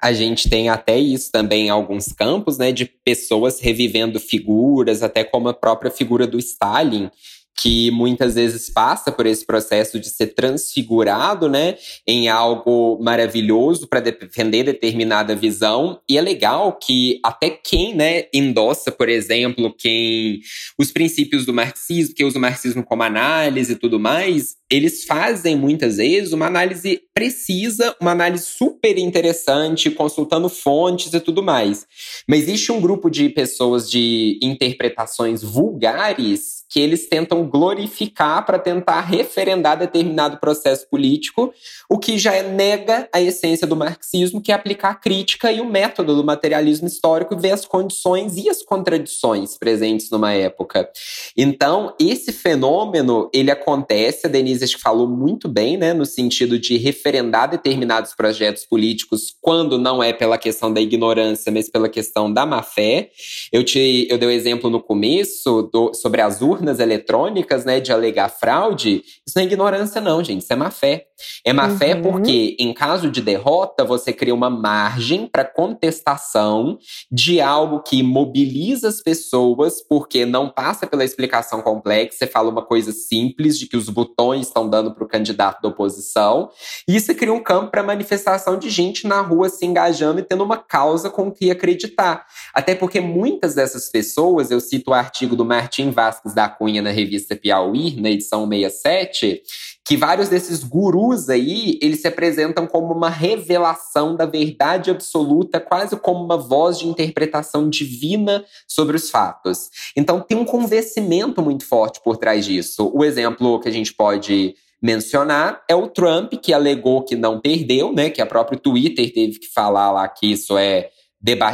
A 0.00 0.12
gente 0.12 0.48
tem 0.48 0.70
até 0.70 0.98
isso 0.98 1.30
também 1.30 1.66
em 1.66 1.70
alguns 1.70 2.10
campos, 2.10 2.56
né, 2.56 2.72
de 2.72 2.86
pessoas 2.86 3.60
revivendo 3.60 4.18
figuras, 4.18 5.02
até 5.02 5.22
como 5.22 5.48
a 5.48 5.54
própria 5.54 5.90
figura 5.90 6.26
do 6.26 6.38
Stalin, 6.38 7.10
que 7.56 7.90
muitas 7.90 8.34
vezes 8.34 8.70
passa 8.70 9.12
por 9.12 9.26
esse 9.26 9.44
processo 9.44 10.00
de 10.00 10.08
ser 10.08 10.28
transfigurado, 10.28 11.48
né, 11.48 11.76
em 12.06 12.28
algo 12.28 12.98
maravilhoso 13.02 13.86
para 13.86 14.00
defender 14.00 14.64
determinada 14.64 15.34
visão. 15.34 16.00
E 16.08 16.16
é 16.16 16.20
legal 16.20 16.78
que 16.78 17.20
até 17.24 17.50
quem, 17.50 17.94
né, 17.94 18.24
endossa, 18.32 18.90
por 18.90 19.08
exemplo, 19.08 19.74
quem 19.76 20.40
os 20.78 20.90
princípios 20.90 21.44
do 21.44 21.52
marxismo, 21.52 22.14
que 22.14 22.24
usa 22.24 22.38
o 22.38 22.40
marxismo 22.40 22.82
como 22.82 23.02
análise 23.02 23.72
e 23.72 23.76
tudo 23.76 24.00
mais, 24.00 24.56
eles 24.70 25.04
fazem 25.04 25.56
muitas 25.56 25.96
vezes 25.96 26.32
uma 26.32 26.46
análise 26.46 27.02
precisa, 27.12 27.94
uma 28.00 28.12
análise 28.12 28.44
super 28.44 28.96
interessante, 28.96 29.90
consultando 29.90 30.48
fontes 30.48 31.12
e 31.12 31.20
tudo 31.20 31.42
mais. 31.42 31.86
Mas 32.26 32.42
existe 32.42 32.72
um 32.72 32.80
grupo 32.80 33.10
de 33.10 33.28
pessoas 33.28 33.90
de 33.90 34.38
interpretações 34.42 35.42
vulgares 35.42 36.59
que 36.70 36.78
eles 36.78 37.08
tentam 37.08 37.44
glorificar 37.48 38.46
para 38.46 38.56
tentar 38.56 39.00
referendar 39.00 39.76
determinado 39.76 40.38
processo 40.38 40.88
político, 40.88 41.52
o 41.88 41.98
que 41.98 42.16
já 42.16 42.40
nega 42.44 43.08
a 43.12 43.20
essência 43.20 43.66
do 43.66 43.74
marxismo, 43.74 44.40
que 44.40 44.52
é 44.52 44.54
aplicar 44.54 44.90
a 44.90 44.94
crítica 44.94 45.50
e 45.50 45.60
o 45.60 45.68
método 45.68 46.14
do 46.14 46.22
materialismo 46.22 46.86
histórico, 46.86 47.36
ver 47.36 47.50
as 47.50 47.66
condições 47.66 48.36
e 48.36 48.48
as 48.48 48.62
contradições 48.62 49.58
presentes 49.58 50.08
numa 50.10 50.32
época. 50.32 50.88
Então, 51.36 51.92
esse 51.98 52.32
fenômeno, 52.32 53.28
ele 53.34 53.50
acontece, 53.50 54.26
a 54.26 54.30
Denise 54.30 54.62
acho 54.62 54.76
que 54.76 54.82
falou 54.82 55.08
muito 55.08 55.48
bem, 55.48 55.76
né, 55.76 55.92
no 55.92 56.06
sentido 56.06 56.56
de 56.56 56.76
referendar 56.76 57.50
determinados 57.50 58.14
projetos 58.14 58.64
políticos 58.64 59.34
quando 59.40 59.76
não 59.76 60.00
é 60.00 60.12
pela 60.12 60.38
questão 60.38 60.72
da 60.72 60.80
ignorância, 60.80 61.50
mas 61.50 61.68
pela 61.68 61.88
questão 61.88 62.32
da 62.32 62.46
má 62.46 62.62
fé. 62.62 63.10
Eu 63.50 63.64
te 63.64 64.06
eu 64.08 64.16
dei 64.16 64.28
o 64.28 64.30
um 64.30 64.34
exemplo 64.34 64.70
no 64.70 64.80
começo 64.80 65.68
do, 65.72 65.92
sobre 65.94 66.20
as 66.20 66.40
urnas 66.40 66.59
urnas 66.60 66.78
eletrônicas, 66.78 67.64
né, 67.64 67.80
de 67.80 67.92
alegar 67.92 68.28
fraude, 68.28 69.02
isso 69.26 69.34
não 69.36 69.42
é 69.42 69.46
ignorância, 69.46 70.00
não, 70.00 70.22
gente. 70.22 70.42
Isso 70.42 70.52
é 70.52 70.56
má 70.56 70.70
fé. 70.70 71.06
É 71.44 71.52
má 71.52 71.66
uhum. 71.66 71.76
fé 71.76 71.94
porque, 71.94 72.56
em 72.58 72.72
caso 72.72 73.10
de 73.10 73.20
derrota, 73.20 73.84
você 73.84 74.12
cria 74.12 74.34
uma 74.34 74.50
margem 74.50 75.26
para 75.26 75.44
contestação 75.44 76.78
de 77.10 77.40
algo 77.40 77.82
que 77.82 78.02
mobiliza 78.02 78.88
as 78.88 79.00
pessoas, 79.00 79.82
porque 79.82 80.24
não 80.24 80.48
passa 80.48 80.86
pela 80.86 81.04
explicação 81.04 81.62
complexa. 81.62 82.18
Você 82.18 82.26
fala 82.26 82.50
uma 82.50 82.62
coisa 82.62 82.92
simples 82.92 83.58
de 83.58 83.66
que 83.66 83.76
os 83.76 83.88
botões 83.88 84.46
estão 84.46 84.68
dando 84.68 84.94
para 84.94 85.04
o 85.04 85.08
candidato 85.08 85.62
da 85.62 85.68
oposição. 85.68 86.50
E 86.86 86.96
isso 86.96 87.14
cria 87.14 87.32
um 87.32 87.42
campo 87.42 87.70
para 87.70 87.82
manifestação 87.82 88.58
de 88.58 88.70
gente 88.70 89.06
na 89.06 89.20
rua 89.20 89.48
se 89.48 89.64
engajando 89.64 90.20
e 90.20 90.22
tendo 90.22 90.44
uma 90.44 90.56
causa 90.56 91.10
com 91.10 91.30
que 91.30 91.50
acreditar. 91.50 92.26
Até 92.54 92.74
porque 92.74 93.00
muitas 93.00 93.54
dessas 93.54 93.88
pessoas, 93.90 94.50
eu 94.50 94.60
cito 94.60 94.90
o 94.90 94.94
artigo 94.94 95.36
do 95.36 95.44
Martim 95.44 95.90
Vasques 95.90 96.34
da 96.34 96.48
Cunha 96.48 96.82
na 96.82 96.90
revista 96.90 97.36
Piauí, 97.36 98.00
na 98.00 98.10
edição 98.10 98.48
67, 98.48 99.42
que 99.90 99.96
vários 99.96 100.28
desses 100.28 100.62
gurus 100.62 101.28
aí, 101.28 101.76
eles 101.82 102.00
se 102.00 102.06
apresentam 102.06 102.64
como 102.64 102.94
uma 102.94 103.10
revelação 103.10 104.14
da 104.14 104.24
verdade 104.24 104.88
absoluta, 104.88 105.58
quase 105.58 105.96
como 105.96 106.22
uma 106.22 106.36
voz 106.36 106.78
de 106.78 106.86
interpretação 106.86 107.68
divina 107.68 108.44
sobre 108.68 108.94
os 108.94 109.10
fatos. 109.10 109.68
Então 109.96 110.20
tem 110.20 110.38
um 110.38 110.44
convencimento 110.44 111.42
muito 111.42 111.66
forte 111.66 112.00
por 112.04 112.16
trás 112.16 112.44
disso. 112.44 112.88
O 112.94 113.04
exemplo 113.04 113.58
que 113.58 113.68
a 113.68 113.72
gente 113.72 113.92
pode 113.92 114.54
mencionar 114.80 115.60
é 115.68 115.74
o 115.74 115.88
Trump, 115.88 116.34
que 116.34 116.52
alegou 116.52 117.02
que 117.02 117.16
não 117.16 117.40
perdeu, 117.40 117.92
né? 117.92 118.10
Que 118.10 118.22
a 118.22 118.26
própria 118.26 118.60
Twitter 118.60 119.12
teve 119.12 119.40
que 119.40 119.52
falar 119.52 119.90
lá 119.90 120.06
que 120.06 120.30
isso 120.30 120.56
é 120.56 120.90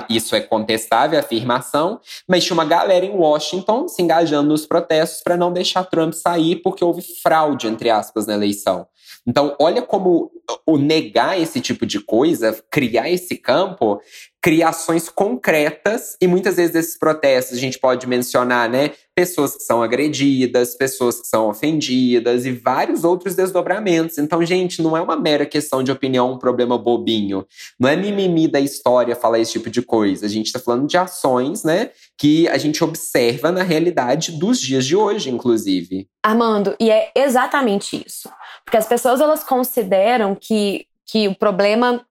isso 0.09 0.37
é 0.37 0.41
contestável, 0.41 1.19
a 1.19 1.23
afirmação, 1.23 2.01
mas 2.29 2.45
tinha 2.45 2.55
uma 2.55 2.65
galera 2.65 3.05
em 3.05 3.11
Washington 3.11 3.89
se 3.89 4.01
engajando 4.03 4.49
nos 4.49 4.67
protestos 4.67 5.23
para 5.23 5.37
não 5.37 5.53
deixar 5.53 5.85
Trump 5.85 6.13
sair 6.13 6.57
porque 6.57 6.85
houve 6.85 7.03
fraude, 7.23 7.67
entre 7.67 7.91
aspas, 7.91 8.27
na 8.27 8.35
eleição. 8.35 8.87
Então, 9.27 9.57
olha 9.59 9.83
como 9.83 10.31
o 10.65 10.79
negar 10.79 11.41
esse 11.41 11.61
tipo 11.61 11.85
de 11.85 11.99
coisa, 11.99 12.57
criar 12.71 13.11
esse 13.11 13.37
campo, 13.37 14.01
criações 14.47 15.09
concretas 15.09 16.17
e 16.21 16.29
muitas 16.29 16.55
vezes 16.55 16.77
esses 16.77 16.97
protestos 16.97 17.59
a 17.59 17.61
gente 17.61 17.81
pode 17.81 18.07
mencionar, 18.07 18.71
né, 18.71 18.93
pessoas 19.13 19.57
que 19.57 19.65
são 19.65 19.83
agredidas, 19.83 20.77
pessoas 20.77 21.21
que 21.21 21.27
são 21.27 21.49
ofendidas 21.49 22.47
e 22.47 22.53
vários 22.53 23.03
outros 23.03 23.35
desdobramentos. 23.35 24.19
Então, 24.19 24.47
gente, 24.47 24.81
não 24.81 24.97
é 24.97 25.03
uma 25.03 25.17
mera 25.17 25.45
questão 25.45 25.83
de 25.83 25.91
opinião, 25.91 26.35
um 26.35 26.39
problema 26.39 26.79
bobinho. 26.79 27.45
Não 27.77 27.89
é 27.89 27.97
mimimi 27.97 28.47
da 28.47 28.61
história 28.61 29.17
falar 29.17 29.41
esse 29.41 29.51
tipo 29.51 29.69
de 29.69 29.83
coisa. 29.83 30.27
A 30.27 30.29
gente 30.29 30.47
está 30.47 30.61
falando 30.61 30.87
de 30.87 30.97
ações, 30.97 31.65
né, 31.65 31.91
que 32.17 32.47
a 32.47 32.57
gente 32.57 32.85
observa 32.85 33.51
na 33.51 33.65
realidade 33.65 34.31
dos 34.31 34.61
dias 34.61 34.87
de 34.87 34.95
hoje, 34.95 35.29
inclusive. 35.29 36.07
Armando, 36.23 36.77
e 36.79 36.89
é 36.89 37.11
exatamente 37.17 38.01
isso. 38.07 38.31
Porque 38.65 38.77
as 38.77 38.87
pessoas 38.87 39.21
elas 39.21 39.43
consideram 39.43 40.37
que 40.41 40.87
que 41.09 41.29
o 41.29 41.37
problema 41.37 42.05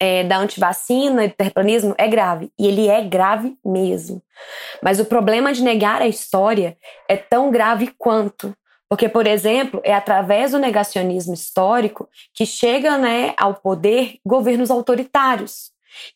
é, 0.00 0.24
da 0.24 0.38
antivacina 0.38 1.24
e 1.24 1.28
do 1.28 1.34
terraplanismo 1.34 1.94
é 1.98 2.06
grave. 2.06 2.50
E 2.58 2.66
ele 2.66 2.88
é 2.88 3.02
grave 3.02 3.56
mesmo. 3.64 4.22
Mas 4.82 5.00
o 5.00 5.04
problema 5.04 5.52
de 5.52 5.62
negar 5.62 6.00
a 6.00 6.06
história 6.06 6.76
é 7.08 7.16
tão 7.16 7.50
grave 7.50 7.92
quanto. 7.98 8.54
Porque, 8.88 9.08
por 9.08 9.26
exemplo, 9.26 9.80
é 9.84 9.92
através 9.92 10.52
do 10.52 10.58
negacionismo 10.58 11.34
histórico 11.34 12.08
que 12.32 12.46
chega 12.46 12.96
né, 12.96 13.34
ao 13.36 13.54
poder 13.54 14.18
governos 14.24 14.70
autoritários, 14.70 15.70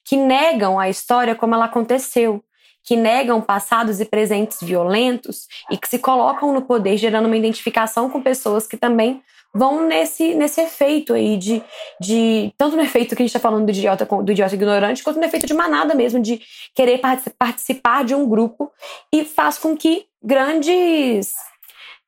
que 0.05 0.17
negam 0.17 0.79
a 0.79 0.89
história 0.89 1.35
como 1.35 1.55
ela 1.55 1.67
aconteceu, 1.67 2.43
que 2.83 2.97
negam 2.97 3.41
passados 3.43 4.01
e 4.01 4.05
presentes 4.07 4.59
violentos 4.63 5.47
e 5.71 5.77
que 5.77 5.89
se 5.89 5.99
colocam 5.99 6.53
no 6.53 6.63
poder 6.63 6.97
gerando 6.97 7.27
uma 7.27 7.37
identificação 7.37 8.09
com 8.09 8.23
pessoas 8.23 8.67
que 8.67 8.77
também 8.77 9.23
vão 9.55 9.87
nesse, 9.87 10.35
nesse 10.35 10.61
efeito 10.61 11.13
aí 11.13 11.37
de, 11.37 11.63
de. 12.01 12.53
Tanto 12.57 12.77
no 12.77 12.83
efeito 12.83 13.15
que 13.15 13.23
a 13.23 13.25
gente 13.25 13.35
está 13.35 13.39
falando 13.39 13.67
do 13.67 13.71
idiota, 13.71 14.07
do 14.07 14.33
idiota 14.33 14.55
ignorante, 14.55 15.03
quanto 15.03 15.19
no 15.19 15.25
efeito 15.25 15.47
de 15.47 15.55
manada 15.55 15.95
mesmo, 15.95 16.21
de 16.21 16.41
querer 16.75 17.01
participar 17.39 18.05
de 18.05 18.15
um 18.15 18.27
grupo 18.27 18.73
e 19.13 19.25
faz 19.25 19.59
com 19.59 19.77
que 19.77 20.07
grandes 20.23 21.33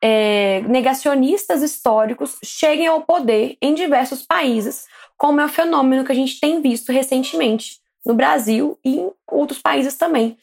é, 0.00 0.62
negacionistas 0.62 1.62
históricos 1.62 2.38
cheguem 2.42 2.86
ao 2.86 3.02
poder 3.02 3.56
em 3.60 3.74
diversos 3.74 4.22
países, 4.22 4.86
como 5.16 5.40
é 5.40 5.44
o 5.44 5.48
fenômeno 5.48 6.04
que 6.04 6.12
a 6.12 6.16
gente 6.16 6.40
tem 6.40 6.62
visto 6.62 6.92
recentemente 6.92 7.78
no 8.06 8.14
Brasil 8.14 8.78
e 8.84 8.98
em 8.98 9.10
outros 9.30 9.58
países 9.58 9.96
também. 9.96 10.36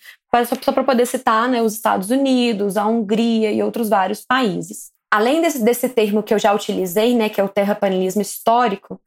Só 0.64 0.72
para 0.72 0.84
poder 0.84 1.06
citar 1.06 1.49
né, 1.49 1.62
os 1.62 1.74
Estados 1.74 2.10
Unidos, 2.10 2.78
a 2.78 2.86
Hungria 2.86 3.52
e 3.52 3.62
outros 3.62 3.89
vários 3.89 4.22
países 4.22 4.91
além 5.12 5.41
desse, 5.41 5.62
desse 5.64 5.89
termo 5.89 6.24
que 6.24 6.34
eu 6.34 6.39
já 6.39 6.53
utilizei, 6.53 7.14
né, 7.14 7.28
que 7.28 7.39
é 7.39 7.43
o 7.43 7.49
terraplanismo 7.49 8.22
histórico, 8.22 8.99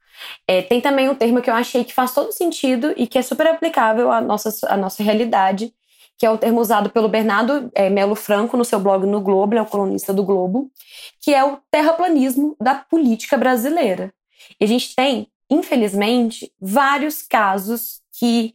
é, 0.47 0.63
tem 0.63 0.81
também 0.81 1.09
um 1.09 1.15
termo 1.15 1.41
que 1.41 1.51
eu 1.51 1.55
achei 1.55 1.83
que 1.83 1.95
faz 1.95 2.13
todo 2.13 2.31
sentido 2.31 2.93
e 2.97 3.07
que 3.07 3.19
é 3.19 3.23
super 3.23 3.47
aplicável 3.47 4.13
à 4.13 4.21
nossa, 4.21 4.51
à 4.69 4.77
nossa 4.77 5.03
realidade, 5.03 5.75
que 6.17 6.25
é 6.25 6.31
o 6.31 6.39
termo 6.39 6.61
usado 6.61 6.91
pelo 6.91 7.09
Bernardo 7.09 7.71
é, 7.75 7.91
Melo 7.91 8.15
Franco 8.15 8.57
no 8.57 8.65
seu 8.65 8.79
blog 8.79 9.05
no 9.07 9.21
Globo, 9.21 9.55
ele 9.55 9.59
é 9.59 9.63
o 9.63 9.67
colunista 9.67 10.13
do 10.13 10.23
Globo, 10.23 10.71
que 11.21 11.35
é 11.35 11.43
o 11.43 11.59
terraplanismo 11.71 12.55
da 12.61 12.75
política 12.75 13.37
brasileira. 13.37 14.13
E 14.61 14.65
a 14.65 14.69
gente 14.69 14.95
tem, 14.95 15.27
infelizmente, 15.51 16.53
vários 16.61 17.23
casos 17.23 18.01
que 18.13 18.55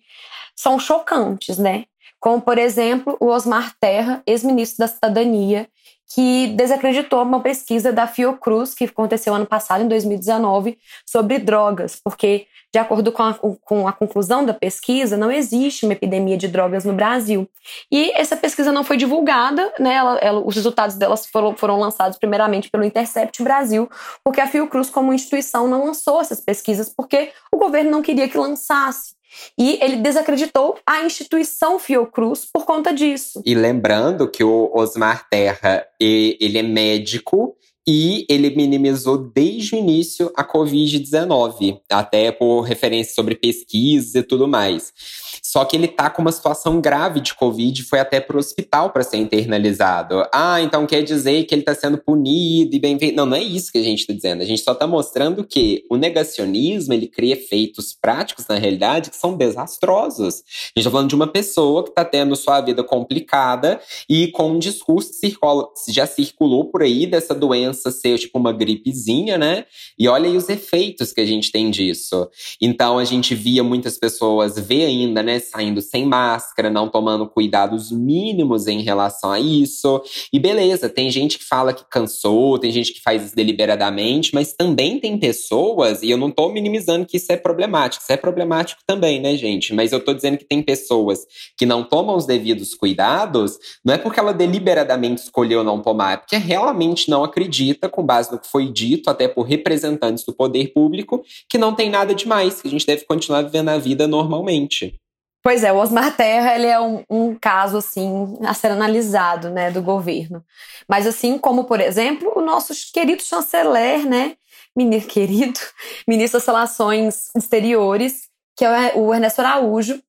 são 0.56 0.80
chocantes, 0.80 1.58
né? 1.58 1.86
Como, 2.20 2.42
por 2.42 2.58
exemplo, 2.58 3.18
o 3.20 3.28
Osmar 3.28 3.74
Terra, 3.80 4.22
ex-ministro 4.26 4.80
da 4.80 4.88
Cidadania, 4.88 5.70
que 6.12 6.48
desacreditou 6.48 7.22
uma 7.22 7.40
pesquisa 7.40 7.94
da 7.94 8.08
Fiocruz, 8.08 8.74
que 8.74 8.86
aconteceu 8.86 9.34
ano 9.34 9.46
passado, 9.46 9.84
em 9.84 9.88
2019, 9.88 10.78
sobre 11.06 11.38
drogas, 11.38 12.02
porque, 12.04 12.48
de 12.74 12.80
acordo 12.80 13.12
com 13.12 13.22
a, 13.22 13.34
com 13.34 13.88
a 13.88 13.94
conclusão 13.94 14.44
da 14.44 14.54
pesquisa, 14.54 15.16
não 15.16 15.32
existe 15.32 15.86
uma 15.86 15.94
epidemia 15.94 16.36
de 16.36 16.48
drogas 16.48 16.84
no 16.84 16.94
Brasil. 16.94 17.48
E 17.92 18.12
essa 18.20 18.36
pesquisa 18.36 18.72
não 18.72 18.84
foi 18.84 18.98
divulgada, 18.98 19.72
né? 19.80 19.94
Ela, 19.94 20.18
ela, 20.18 20.40
os 20.40 20.56
resultados 20.56 20.96
delas 20.96 21.28
foram, 21.28 21.56
foram 21.56 21.80
lançados 21.80 22.18
primeiramente 22.18 22.72
pelo 22.72 22.84
Intercept 22.84 23.44
Brasil, 23.44 23.88
porque 24.24 24.42
a 24.42 24.48
Fiocruz, 24.48 24.90
como 24.90 25.14
instituição, 25.14 25.68
não 25.68 25.86
lançou 25.86 26.20
essas 26.20 26.42
pesquisas, 26.42 26.90
porque 26.90 27.32
o 27.52 27.58
governo 27.58 27.92
não 27.92 28.02
queria 28.02 28.28
que 28.28 28.38
lançasse. 28.38 29.19
E 29.58 29.78
ele 29.82 29.98
desacreditou 29.98 30.78
a 30.86 31.04
instituição 31.04 31.80
Fiocruz 31.80 32.46
por 32.52 32.66
conta 32.66 32.94
disso. 32.94 33.42
E 33.46 33.54
lembrando 33.54 34.30
que 34.30 34.44
o 34.44 34.72
Osmar 34.74 35.28
Terra, 35.30 35.86
ele 36.00 36.58
é 36.58 36.64
médico 36.64 37.56
e 37.92 38.24
ele 38.30 38.52
minimizou 38.52 39.18
desde 39.18 39.74
o 39.74 39.80
início 39.80 40.32
a 40.36 40.44
Covid-19, 40.44 41.80
até 41.90 42.32
por 42.32 42.62
referência 42.62 43.16
sobre 43.16 43.34
pesquisas 43.34 44.14
e 44.14 44.22
tudo 44.22 44.48
mais. 44.48 44.94
Só 45.42 45.66
que 45.66 45.76
ele 45.76 45.88
tá 45.88 46.08
com 46.08 46.22
uma 46.22 46.32
situação 46.32 46.80
grave 46.80 47.20
de 47.20 47.34
Covid, 47.34 47.82
foi 47.82 48.00
até 48.00 48.20
pro 48.20 48.38
hospital 48.38 48.92
para 48.92 49.02
ser 49.02 49.18
internalizado. 49.18 50.24
Ah, 50.32 50.62
então 50.62 50.86
quer 50.86 51.02
dizer 51.02 51.46
que 51.46 51.56
ele 51.56 51.64
tá 51.64 51.74
sendo 51.74 51.98
punido 51.98 52.76
e 52.76 52.80
bem 52.80 53.00
feito. 53.00 53.16
Não, 53.16 53.26
não 53.26 53.36
é 53.36 53.42
isso 53.42 53.72
que 53.72 53.80
a 53.80 53.84
gente 53.84 54.06
tá 54.06 54.14
dizendo. 54.14 54.44
A 54.44 54.46
gente 54.46 54.62
só 54.62 54.76
tá 54.76 54.86
mostrando 54.86 55.44
que 55.44 55.84
o 55.90 55.98
negacionismo, 55.98 56.94
ele 56.94 57.08
cria 57.08 57.34
efeitos 57.34 57.98
práticos, 58.00 58.46
na 58.48 58.60
realidade, 58.60 59.10
que 59.10 59.18
são 59.18 59.36
desastrosos. 59.36 60.44
A 60.76 60.80
gente 60.80 60.84
tá 60.84 60.92
falando 60.92 61.10
de 61.10 61.16
uma 61.16 61.28
pessoa 61.28 61.84
que 61.84 61.92
tá 61.92 62.06
tendo 62.06 62.36
sua 62.36 62.62
vida 62.62 62.84
complicada 62.84 63.82
e 64.08 64.28
com 64.28 64.52
um 64.52 64.60
discurso 64.60 65.10
que 65.10 65.16
circula, 65.16 65.68
já 65.88 66.06
circulou 66.06 66.66
por 66.66 66.84
aí 66.84 67.08
dessa 67.08 67.34
doença 67.34 67.79
ser 67.80 68.18
tipo 68.18 68.38
uma 68.38 68.52
gripezinha, 68.52 69.38
né? 69.38 69.66
E 69.98 70.08
olha 70.08 70.30
aí 70.30 70.36
os 70.36 70.50
efeitos 70.50 71.12
que 71.14 71.22
a 71.22 71.26
gente 71.26 71.52
tem 71.52 71.70
disso. 71.72 72.30
Então 72.62 72.98
a 72.98 73.06
gente 73.06 73.34
via 73.34 73.64
muitas 73.64 73.98
pessoas, 73.98 74.58
vê 74.60 74.86
ainda, 74.86 75.24
né? 75.24 75.40
Saindo 75.40 75.82
sem 75.82 76.06
máscara, 76.06 76.70
não 76.70 76.90
tomando 76.90 77.28
cuidados 77.28 77.92
mínimos 77.92 78.68
em 78.68 78.82
relação 78.82 79.32
a 79.32 79.40
isso. 79.40 80.02
E 80.32 80.40
beleza, 80.40 80.90
tem 80.90 81.10
gente 81.10 81.38
que 81.38 81.46
fala 81.46 81.74
que 81.74 81.84
cansou, 81.90 82.60
tem 82.60 82.72
gente 82.72 82.94
que 82.94 83.02
faz 83.02 83.26
isso 83.26 83.36
deliberadamente, 83.36 84.34
mas 84.34 84.54
também 84.54 85.00
tem 85.00 85.18
pessoas, 85.18 86.02
e 86.02 86.10
eu 86.10 86.18
não 86.18 86.32
tô 86.32 86.50
minimizando 86.50 87.06
que 87.06 87.18
isso 87.18 87.32
é 87.32 87.38
problemático, 87.38 88.04
isso 88.04 88.12
é 88.12 88.18
problemático 88.18 88.82
também, 88.86 89.20
né, 89.20 89.36
gente? 89.36 89.74
Mas 89.74 89.92
eu 89.92 90.00
tô 90.00 90.14
dizendo 90.14 90.38
que 90.38 90.46
tem 90.46 90.62
pessoas 90.62 91.26
que 91.58 91.66
não 91.66 91.84
tomam 91.84 92.16
os 92.16 92.26
devidos 92.26 92.74
cuidados, 92.74 93.58
não 93.84 93.94
é 93.94 93.98
porque 93.98 94.20
ela 94.20 94.34
deliberadamente 94.34 95.22
escolheu 95.22 95.64
não 95.64 95.82
tomar, 95.82 96.14
é 96.14 96.18
porque 96.18 96.38
realmente 96.38 97.10
não 97.10 97.24
acredita, 97.24 97.59
com 97.90 98.06
base 98.06 98.32
no 98.32 98.40
que 98.40 98.48
foi 98.48 98.72
dito, 98.72 99.10
até 99.10 99.28
por 99.28 99.44
representantes 99.44 100.24
do 100.24 100.34
poder 100.34 100.74
público, 100.74 101.24
que 101.48 101.58
não 101.58 101.76
tem 101.76 101.90
nada 101.90 102.14
demais, 102.14 102.62
que 102.62 102.68
a 102.68 102.72
gente 102.72 102.86
deve 102.86 103.06
continuar 103.06 103.42
vivendo 103.42 103.70
a 103.70 103.78
vida 103.78 104.08
normalmente. 104.08 105.00
Pois 105.42 105.64
é, 105.64 105.72
o 105.72 105.78
Osmar 105.78 106.16
Terra 106.18 106.56
ele 106.56 106.68
é 106.68 106.80
um, 106.80 107.04
um, 107.10 107.36
caso 107.36 107.78
assim 107.78 108.38
a 108.44 108.54
ser 108.54 108.72
analisado, 108.72 109.50
né, 109.50 109.72
do 109.72 109.82
governo. 109.82 110.44
Mas 110.88 111.08
assim 111.08 111.38
como, 111.38 111.64
por 111.64 111.80
exemplo, 111.80 112.34
o 112.36 112.42
nosso 112.42 112.74
querido 112.94 113.24
chanceler, 113.24 114.06
né, 114.06 114.36
ministro 114.76 115.12
querido, 115.14 115.60
ministro 116.08 116.40
das 116.40 116.48
Relações 116.48 117.30
Exteriores, 117.36 118.28
que 118.56 118.66
é 118.66 118.94
o 118.96 119.14
Ernesto 119.14 119.40
Araújo, 119.40 120.02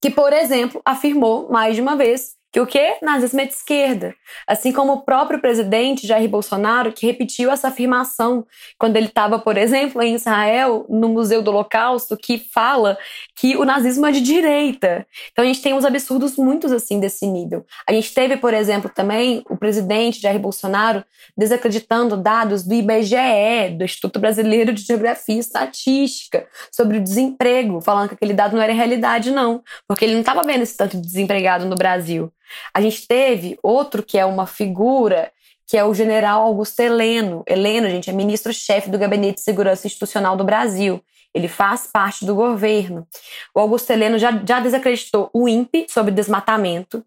que, 0.00 0.08
por 0.08 0.32
exemplo, 0.32 0.80
afirmou 0.84 1.50
mais 1.50 1.76
de 1.76 1.82
uma 1.82 1.94
vez 1.94 2.34
que 2.52 2.60
o 2.60 2.66
quê? 2.66 2.96
Nazismo 3.00 3.40
é 3.40 3.46
de 3.46 3.52
esquerda. 3.52 4.14
Assim 4.46 4.72
como 4.72 4.92
o 4.92 5.00
próprio 5.02 5.40
presidente 5.40 6.06
Jair 6.06 6.28
Bolsonaro, 6.28 6.92
que 6.92 7.06
repetiu 7.06 7.50
essa 7.50 7.68
afirmação 7.68 8.44
quando 8.76 8.96
ele 8.96 9.06
estava, 9.06 9.38
por 9.38 9.56
exemplo, 9.56 10.02
em 10.02 10.14
Israel, 10.14 10.84
no 10.88 11.08
Museu 11.08 11.42
do 11.42 11.50
Holocausto, 11.50 12.16
que 12.16 12.38
fala 12.38 12.98
que 13.36 13.56
o 13.56 13.64
nazismo 13.64 14.06
é 14.06 14.10
de 14.10 14.20
direita. 14.20 15.06
Então 15.30 15.44
a 15.44 15.46
gente 15.46 15.62
tem 15.62 15.74
uns 15.74 15.84
absurdos 15.84 16.36
muitos 16.36 16.72
assim 16.72 16.98
desse 16.98 17.24
nível. 17.24 17.64
A 17.86 17.92
gente 17.92 18.12
teve, 18.12 18.36
por 18.36 18.52
exemplo, 18.52 18.90
também 18.92 19.44
o 19.48 19.56
presidente 19.56 20.20
Jair 20.20 20.40
Bolsonaro 20.40 21.04
desacreditando 21.36 22.16
dados 22.16 22.64
do 22.64 22.74
IBGE, 22.74 23.76
do 23.78 23.84
Instituto 23.84 24.18
Brasileiro 24.18 24.72
de 24.72 24.82
Geografia 24.82 25.36
e 25.36 25.38
Estatística, 25.38 26.48
sobre 26.72 26.98
o 26.98 27.00
desemprego, 27.00 27.80
falando 27.80 28.08
que 28.08 28.14
aquele 28.14 28.34
dado 28.34 28.56
não 28.56 28.62
era 28.62 28.72
realidade, 28.72 29.30
não, 29.30 29.62
porque 29.86 30.04
ele 30.04 30.14
não 30.14 30.20
estava 30.20 30.42
vendo 30.42 30.62
esse 30.62 30.76
tanto 30.76 30.96
de 30.96 31.06
desempregado 31.06 31.64
no 31.64 31.76
Brasil. 31.76 32.32
A 32.72 32.80
gente 32.80 33.06
teve 33.06 33.58
outro 33.62 34.02
que 34.02 34.18
é 34.18 34.24
uma 34.24 34.46
figura, 34.46 35.32
que 35.66 35.76
é 35.76 35.84
o 35.84 35.94
general 35.94 36.42
Augusto 36.42 36.80
Heleno. 36.80 37.44
Heleno, 37.46 37.88
gente, 37.88 38.10
é 38.10 38.12
ministro-chefe 38.12 38.90
do 38.90 38.98
Gabinete 38.98 39.36
de 39.36 39.42
Segurança 39.42 39.86
Institucional 39.86 40.36
do 40.36 40.44
Brasil. 40.44 41.00
Ele 41.32 41.46
faz 41.46 41.86
parte 41.86 42.26
do 42.26 42.34
governo. 42.34 43.06
O 43.54 43.60
Augusto 43.60 43.90
Heleno 43.90 44.18
já, 44.18 44.32
já 44.44 44.58
desacreditou 44.58 45.30
o 45.32 45.48
INPE 45.48 45.86
sobre 45.88 46.10
desmatamento. 46.10 47.04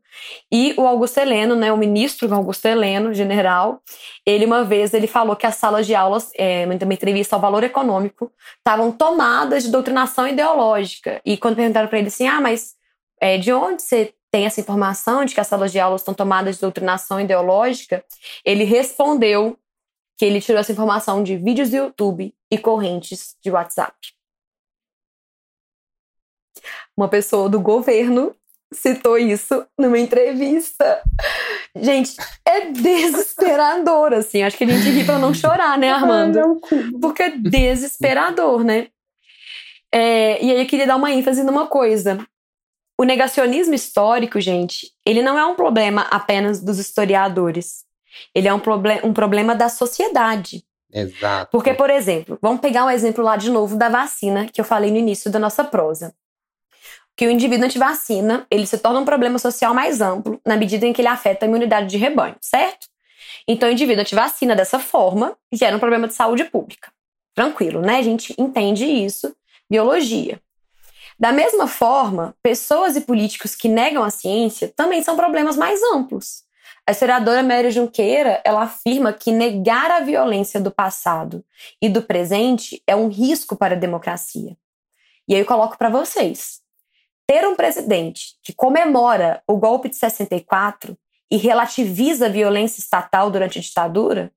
E 0.49 0.73
o 0.77 0.87
Augusto 0.87 1.17
Heleno, 1.17 1.55
né, 1.55 1.73
o 1.73 1.77
ministro 1.77 2.33
Augusto 2.33 2.65
Heleno, 2.65 3.13
general, 3.13 3.81
ele 4.25 4.45
uma 4.45 4.63
vez 4.63 4.93
ele 4.93 5.07
falou 5.07 5.35
que 5.35 5.45
as 5.45 5.55
salas 5.55 5.85
de 5.85 5.93
aulas, 5.93 6.31
é, 6.37 6.63
uma 6.65 6.93
entrevista 6.93 7.35
ao 7.35 7.41
Valor 7.41 7.63
Econômico, 7.63 8.31
estavam 8.57 8.93
tomadas 8.93 9.63
de 9.63 9.71
doutrinação 9.71 10.25
ideológica. 10.25 11.19
E 11.25 11.35
quando 11.35 11.57
perguntaram 11.57 11.89
para 11.89 11.99
ele 11.99 12.07
assim, 12.07 12.25
ah, 12.25 12.39
mas 12.39 12.75
é, 13.19 13.37
de 13.37 13.51
onde 13.51 13.81
você 13.81 14.13
tem 14.34 14.47
essa 14.47 14.59
informação 14.59 15.23
de 15.23 15.36
que 15.36 15.39
as 15.39 15.45
salas 15.45 15.71
de 15.71 15.79
aula 15.79 15.95
estão 15.95 16.11
tomadas 16.11 16.55
de 16.55 16.61
doutrinação 16.61 17.21
ideológica, 17.21 18.03
ele 18.43 18.63
respondeu 18.63 19.55
que 20.17 20.25
ele 20.25 20.41
tirou 20.41 20.59
essa 20.59 20.71
informação 20.71 21.23
de 21.23 21.38
vídeos 21.38 21.69
do 21.69 21.75
YouTube 21.75 22.34
e 22.49 22.57
correntes 22.57 23.36
de 23.43 23.51
WhatsApp. 23.51 23.95
Uma 26.97 27.07
pessoa 27.07 27.47
do 27.47 27.61
governo 27.61 28.36
citou 28.71 29.19
isso 29.19 29.67
numa 29.77 29.99
entrevista. 29.99 31.03
Gente, 31.75 32.15
é 32.43 32.71
desesperador, 32.71 34.13
assim. 34.13 34.41
Acho 34.41 34.57
que 34.57 34.63
a 34.63 34.67
gente 34.67 34.89
ri 34.89 35.05
pra 35.05 35.19
não 35.19 35.31
chorar, 35.31 35.77
né, 35.77 35.91
Armando? 35.93 36.59
Porque 36.99 37.21
é 37.21 37.38
desesperador, 37.38 38.63
né? 38.63 38.88
É, 39.93 40.43
e 40.43 40.49
aí 40.49 40.59
eu 40.59 40.65
queria 40.65 40.88
dar 40.88 40.95
uma 40.95 41.11
ênfase 41.11 41.43
numa 41.43 41.67
coisa. 41.67 42.25
O 43.04 43.06
negacionismo 43.06 43.74
histórico, 43.74 44.39
gente, 44.39 44.89
ele 45.06 45.22
não 45.22 45.38
é 45.38 45.45
um 45.45 45.56
problema 45.56 46.04
apenas 46.04 46.62
dos 46.62 46.80
historiadores. 46.80 47.84
Ele 48.34 48.47
é 48.47 48.54
um, 48.54 48.62
proble 48.62 49.01
um 49.04 49.12
problema 49.12 49.54
da 49.54 49.68
sociedade. 49.68 50.64
Exato. 50.89 51.51
Porque, 51.51 51.74
por 51.74 51.89
exemplo, 51.89 52.39
vamos 52.41 52.62
pegar 52.62 52.86
um 52.86 52.89
exemplo 52.89 53.22
lá 53.22 53.36
de 53.36 53.51
novo 53.51 53.76
da 53.76 53.89
vacina 53.89 54.47
que 54.47 54.62
eu 54.62 54.64
falei 54.64 54.89
no 54.89 54.95
início 54.95 55.30
da 55.30 55.38
nossa 55.38 55.66
prosa. 55.66 56.16
Que 57.14 57.28
o 57.28 57.30
indivíduo 57.30 57.66
antivacina, 57.66 58.47
ele 58.49 58.66
se 58.66 58.78
torna 58.78 59.01
um 59.01 59.06
problema 59.06 59.38
social 59.38 59.74
mais 59.74 59.99
amplo 59.99 60.39
na 60.45 60.56
medida 60.56 60.86
em 60.86 60.93
que 60.93 61.01
ele 61.01 61.10
afeta 61.10 61.45
a 61.45 61.49
imunidade 61.49 61.88
de 61.88 61.97
rebanho, 61.97 62.38
certo? 62.39 62.88
Então, 63.45 63.68
o 63.68 63.72
indivíduo 63.74 63.99
antivacina 63.99 64.56
dessa 64.56 64.80
forma 64.80 65.36
gera 65.51 65.76
um 65.76 65.80
problema 65.80 66.08
de 66.08 66.14
saúde 66.14 66.45
pública. 66.45 66.89
Tranquilo, 67.36 67.82
né? 67.82 67.97
A 67.97 68.01
gente 68.01 68.34
entende 68.39 68.86
isso, 68.86 69.36
biologia. 69.70 70.39
Da 71.20 71.32
mesma 71.32 71.68
forma, 71.68 72.36
pessoas 72.41 72.95
e 72.95 73.01
políticos 73.01 73.55
que 73.55 73.70
negam 73.70 74.03
a 74.03 74.09
ciência 74.09 74.72
também 74.76 75.03
são 75.03 75.16
problemas 75.16 75.55
mais 75.55 75.82
amplos. 75.84 76.43
A 76.86 76.91
historiadora 76.91 77.41
Mary 77.41 77.72
Junqueira, 77.72 78.41
ela 78.43 78.64
afirma 78.64 79.14
que 79.14 79.32
negar 79.32 79.89
a 79.89 80.01
violência 80.01 80.59
do 80.59 80.70
passado 80.70 81.45
e 81.82 81.88
do 81.88 82.01
presente 82.01 82.84
é 82.86 82.95
um 82.95 83.07
risco 83.07 83.55
para 83.55 83.76
a 83.76 83.80
democracia. 83.80 84.57
E 85.28 85.34
aí 85.34 85.39
eu 85.39 85.45
coloco 85.45 85.78
para 85.78 85.89
vocês. 85.89 86.61
Ter 87.26 87.47
um 87.47 87.55
presidente 87.55 88.36
que 88.43 88.51
comemora 88.51 89.41
o 89.47 89.55
golpe 89.55 89.88
de 89.88 89.95
64 89.95 90.97
e 91.32 91.38
relativiza 91.38 92.26
a 92.26 92.30
violência 92.30 92.82
estatal 92.82 93.32
durante 93.32 93.59
a 93.59 93.61
ditadura 93.61 94.34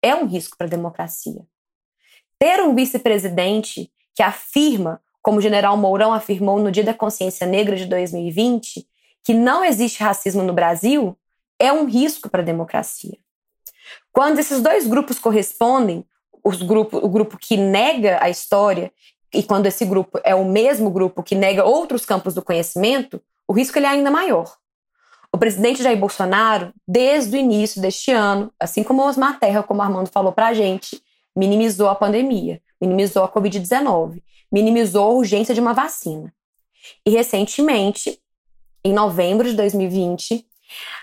é 0.00 0.14
um 0.14 0.24
risco 0.24 0.56
para 0.56 0.68
a 0.68 0.70
democracia. 0.70 1.44
Ter 2.38 2.62
um 2.62 2.76
vice-presidente 2.76 3.92
que 4.14 4.22
afirma 4.22 5.02
como 5.22 5.38
o 5.38 5.42
general 5.42 5.76
Mourão 5.76 6.12
afirmou 6.12 6.58
no 6.58 6.70
Dia 6.70 6.84
da 6.84 6.94
Consciência 6.94 7.46
Negra 7.46 7.76
de 7.76 7.86
2020, 7.86 8.86
que 9.24 9.34
não 9.34 9.64
existe 9.64 10.02
racismo 10.02 10.42
no 10.42 10.52
Brasil, 10.52 11.16
é 11.58 11.72
um 11.72 11.84
risco 11.84 12.30
para 12.30 12.42
a 12.42 12.44
democracia. 12.44 13.18
Quando 14.12 14.38
esses 14.38 14.62
dois 14.62 14.86
grupos 14.86 15.18
correspondem, 15.18 16.04
grupo, 16.66 16.96
o 16.98 17.08
grupo 17.08 17.36
que 17.36 17.56
nega 17.56 18.18
a 18.22 18.30
história 18.30 18.92
e 19.32 19.42
quando 19.42 19.66
esse 19.66 19.84
grupo 19.84 20.18
é 20.24 20.34
o 20.34 20.44
mesmo 20.44 20.90
grupo 20.90 21.22
que 21.22 21.34
nega 21.34 21.64
outros 21.64 22.06
campos 22.06 22.34
do 22.34 22.42
conhecimento, 22.42 23.20
o 23.46 23.52
risco 23.52 23.78
ele 23.78 23.86
é 23.86 23.90
ainda 23.90 24.10
maior. 24.10 24.56
O 25.30 25.36
presidente 25.36 25.82
Jair 25.82 25.98
Bolsonaro, 25.98 26.72
desde 26.86 27.36
o 27.36 27.38
início 27.38 27.82
deste 27.82 28.10
ano, 28.10 28.50
assim 28.58 28.82
como 28.82 29.06
Osmar 29.06 29.38
Terra, 29.38 29.62
como 29.62 29.80
o 29.80 29.82
Armando 29.82 30.08
falou 30.08 30.32
para 30.32 30.48
a 30.48 30.54
gente, 30.54 31.02
minimizou 31.36 31.88
a 31.88 31.94
pandemia, 31.94 32.62
minimizou 32.80 33.22
a 33.24 33.28
Covid-19 33.28 34.22
minimizou 34.50 35.04
a 35.04 35.14
urgência 35.14 35.54
de 35.54 35.60
uma 35.60 35.72
vacina. 35.72 36.32
E 37.04 37.10
recentemente, 37.10 38.20
em 38.84 38.92
novembro 38.92 39.48
de 39.48 39.54
2020, 39.54 40.46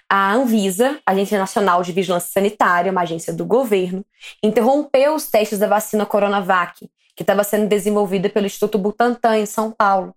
a 0.10 0.34
Anvisa, 0.34 1.00
Agência 1.06 1.40
Nacional 1.40 1.82
de 1.82 1.92
Vigilância 1.92 2.32
Sanitária, 2.32 2.92
uma 2.92 3.02
agência 3.02 3.34
do 3.34 3.46
governo, 3.46 4.06
interrompeu 4.44 5.16
os 5.16 5.28
testes 5.28 5.60
da 5.60 5.68
vacina 5.68 6.06
Coronavac, 6.06 6.90
que 7.16 7.24
estava 7.24 7.44
sendo 7.44 7.68
desenvolvida 7.68 8.30
pelo 8.30 8.46
Instituto 8.46 8.78
Butantan, 8.78 9.38
em 9.38 9.46
São 9.46 9.72
Paulo. 9.72 10.14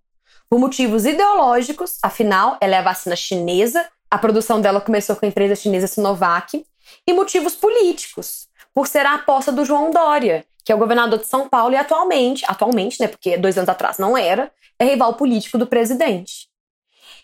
Por 0.49 0.59
motivos 0.59 1.05
ideológicos, 1.05 1.97
afinal, 2.03 2.57
ela 2.61 2.75
é 2.75 2.79
a 2.79 2.83
vacina 2.83 3.15
chinesa, 3.15 3.87
a 4.09 4.17
produção 4.17 4.59
dela 4.59 4.81
começou 4.81 5.15
com 5.15 5.25
a 5.25 5.29
empresa 5.29 5.55
chinesa 5.55 5.87
Sinovac, 5.87 6.65
e 7.07 7.13
motivos 7.13 7.55
políticos, 7.55 8.47
por 8.73 8.87
ser 8.87 9.05
a 9.05 9.15
aposta 9.15 9.51
do 9.51 9.63
João 9.63 9.91
Dória, 9.91 10.45
que 10.63 10.71
é 10.71 10.75
o 10.75 10.79
governador 10.79 11.19
de 11.19 11.25
São 11.25 11.47
Paulo 11.47 11.73
e 11.73 11.77
atualmente, 11.77 12.43
atualmente, 12.47 12.99
né, 12.99 13.07
porque 13.07 13.37
dois 13.37 13.57
anos 13.57 13.69
atrás 13.69 13.97
não 13.97 14.17
era, 14.17 14.51
é 14.77 14.85
rival 14.85 15.15
político 15.15 15.57
do 15.57 15.67
presidente. 15.67 16.49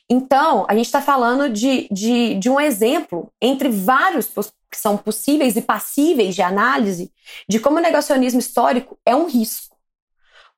Então, 0.10 0.66
a 0.70 0.76
gente 0.76 0.86
está 0.86 1.02
falando 1.02 1.50
de, 1.50 1.88
de, 1.92 2.36
de 2.36 2.50
um 2.50 2.60
exemplo 2.60 3.32
entre 3.42 3.70
vários 3.70 4.28
que 4.70 4.78
são 4.78 4.98
possíveis 4.98 5.56
e 5.56 5.62
passíveis 5.62 6.36
de 6.36 6.42
análise 6.42 7.12
de 7.50 7.60
como 7.60 7.78
o 7.78 7.82
negacionismo 7.82 8.40
histórico 8.40 9.00
é 9.06 9.16
um 9.16 9.26
risco. 9.26 9.76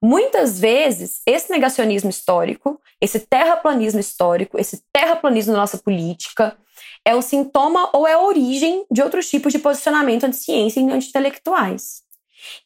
Muitas 0.02 0.60
vezes, 0.60 1.22
esse 1.26 1.50
negacionismo 1.52 2.10
histórico, 2.10 2.80
esse 3.02 3.20
terraplanismo 3.20 4.00
histórico, 4.00 4.60
esse 4.60 4.84
terraplanismo 4.94 5.54
da 5.54 5.60
nossa 5.60 5.78
política, 5.78 6.56
é 7.04 7.16
o 7.16 7.22
sintoma 7.22 7.90
ou 7.94 8.08
é 8.08 8.14
a 8.14 8.22
origem 8.22 8.86
de 8.92 9.02
outros 9.02 9.30
tipos 9.30 9.52
de 9.54 9.60
posicionamento 9.60 10.26
anti-ciência 10.26 10.80
e 10.80 10.92
anti-intelectuais. 10.92 12.04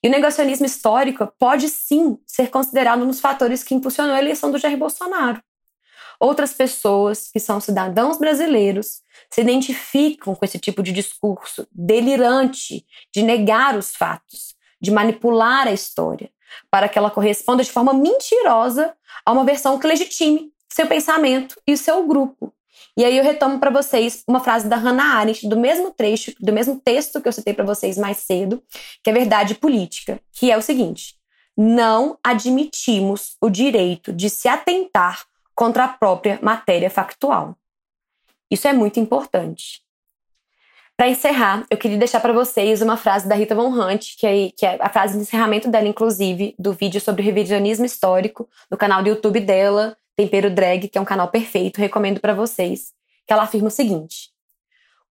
E 0.03 0.07
o 0.07 0.11
negacionismo 0.11 0.65
histórico 0.65 1.31
pode 1.39 1.69
sim 1.69 2.17
ser 2.25 2.49
considerado 2.49 3.03
um 3.03 3.07
dos 3.07 3.19
fatores 3.19 3.63
que 3.63 3.75
impulsionou 3.75 4.15
a 4.15 4.19
eleição 4.19 4.51
do 4.51 4.57
Jair 4.57 4.77
Bolsonaro. 4.77 5.41
Outras 6.19 6.53
pessoas 6.53 7.29
que 7.31 7.39
são 7.39 7.59
cidadãos 7.59 8.19
brasileiros 8.19 9.01
se 9.29 9.41
identificam 9.41 10.35
com 10.35 10.45
esse 10.45 10.59
tipo 10.59 10.83
de 10.83 10.91
discurso 10.91 11.67
delirante 11.71 12.85
de 13.11 13.23
negar 13.23 13.75
os 13.75 13.95
fatos, 13.95 14.55
de 14.79 14.91
manipular 14.91 15.67
a 15.67 15.71
história, 15.71 16.31
para 16.69 16.87
que 16.87 16.97
ela 16.97 17.09
corresponda 17.09 17.63
de 17.63 17.71
forma 17.71 17.93
mentirosa 17.93 18.95
a 19.25 19.31
uma 19.31 19.43
versão 19.43 19.79
que 19.79 19.87
legitime 19.87 20.51
seu 20.69 20.85
pensamento 20.87 21.59
e 21.65 21.75
seu 21.75 22.05
grupo. 22.05 22.53
E 22.97 23.05
aí 23.05 23.17
eu 23.17 23.23
retomo 23.23 23.59
para 23.59 23.69
vocês 23.69 24.23
uma 24.27 24.39
frase 24.39 24.67
da 24.67 24.75
Hannah 24.75 25.17
Arendt, 25.17 25.47
do 25.47 25.57
mesmo 25.57 25.91
trecho, 25.91 26.33
do 26.39 26.51
mesmo 26.51 26.79
texto 26.79 27.21
que 27.21 27.27
eu 27.27 27.33
citei 27.33 27.53
para 27.53 27.65
vocês 27.65 27.97
mais 27.97 28.17
cedo, 28.17 28.61
que 29.03 29.09
é 29.09 29.13
verdade 29.13 29.55
política, 29.55 30.19
que 30.31 30.51
é 30.51 30.57
o 30.57 30.61
seguinte: 30.61 31.15
não 31.55 32.17
admitimos 32.23 33.35
o 33.41 33.49
direito 33.49 34.11
de 34.11 34.29
se 34.29 34.47
atentar 34.47 35.25
contra 35.55 35.85
a 35.85 35.87
própria 35.87 36.39
matéria 36.41 36.89
factual. 36.89 37.55
Isso 38.49 38.67
é 38.67 38.73
muito 38.73 38.99
importante. 38.99 39.81
Para 40.97 41.09
encerrar, 41.09 41.65
eu 41.69 41.77
queria 41.77 41.97
deixar 41.97 42.19
para 42.19 42.33
vocês 42.33 42.81
uma 42.81 42.95
frase 42.95 43.27
da 43.27 43.33
Rita 43.33 43.55
Von 43.55 43.69
Hunt, 43.69 44.15
que 44.19 44.27
é, 44.27 44.51
que 44.51 44.65
é, 44.65 44.77
a 44.79 44.87
frase 44.87 45.15
de 45.15 45.21
encerramento 45.21 45.67
dela, 45.67 45.87
inclusive, 45.87 46.53
do 46.59 46.73
vídeo 46.73 47.01
sobre 47.01 47.23
revisionismo 47.23 47.85
histórico, 47.85 48.47
no 48.69 48.77
canal 48.77 49.01
do 49.01 49.09
YouTube 49.09 49.39
dela, 49.39 49.97
Tempero 50.15 50.53
Drag, 50.53 50.87
que 50.87 50.97
é 50.97 51.01
um 51.01 51.05
canal 51.05 51.29
perfeito, 51.29 51.79
recomendo 51.79 52.19
para 52.19 52.33
vocês, 52.33 52.93
que 53.25 53.33
ela 53.33 53.43
afirma 53.43 53.67
o 53.67 53.71
seguinte: 53.71 54.29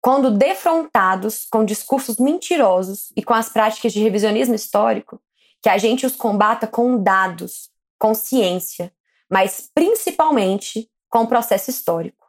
quando 0.02 0.32
defrontados 0.32 1.46
com 1.50 1.66
discursos 1.66 2.18
mentirosos 2.18 3.12
e 3.16 3.24
com 3.24 3.34
as 3.34 3.50
práticas 3.50 3.94
de 3.94 4.02
revisionismo 4.02 4.56
histórico, 4.56 5.22
que 5.62 5.70
a 5.70 5.78
gente 5.78 6.06
os 6.06 6.16
combata 6.16 6.68
com 6.68 7.02
dados, 7.02 7.70
com 8.00 8.14
ciência, 8.14 8.94
mas 9.30 9.70
principalmente 9.74 10.90
com 11.10 11.24
o 11.24 11.28
processo 11.28 11.70
histórico. 11.70 12.26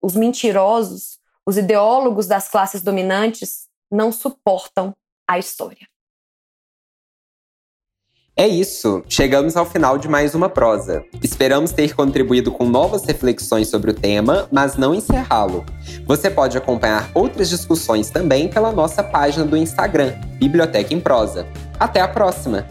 Os 0.00 0.14
mentirosos, 0.14 1.18
os 1.44 1.56
ideólogos 1.56 2.26
das 2.26 2.48
classes 2.48 2.82
dominantes, 2.82 3.66
não 3.90 4.12
suportam 4.12 4.94
a 5.26 5.38
história. 5.38 5.88
É 8.38 8.46
isso, 8.46 9.02
chegamos 9.08 9.56
ao 9.56 9.64
final 9.64 9.96
de 9.96 10.08
mais 10.08 10.34
uma 10.34 10.50
prosa. 10.50 11.02
Esperamos 11.22 11.72
ter 11.72 11.94
contribuído 11.94 12.52
com 12.52 12.68
novas 12.68 13.02
reflexões 13.06 13.68
sobre 13.68 13.92
o 13.92 13.94
tema, 13.94 14.46
mas 14.52 14.76
não 14.76 14.94
encerrá-lo. 14.94 15.64
Você 16.04 16.28
pode 16.28 16.58
acompanhar 16.58 17.10
outras 17.14 17.48
discussões 17.48 18.10
também 18.10 18.46
pela 18.46 18.70
nossa 18.72 19.02
página 19.02 19.46
do 19.46 19.56
Instagram, 19.56 20.12
Biblioteca 20.38 20.92
em 20.92 21.00
Prosa. 21.00 21.46
Até 21.80 22.02
a 22.02 22.08
próxima! 22.08 22.66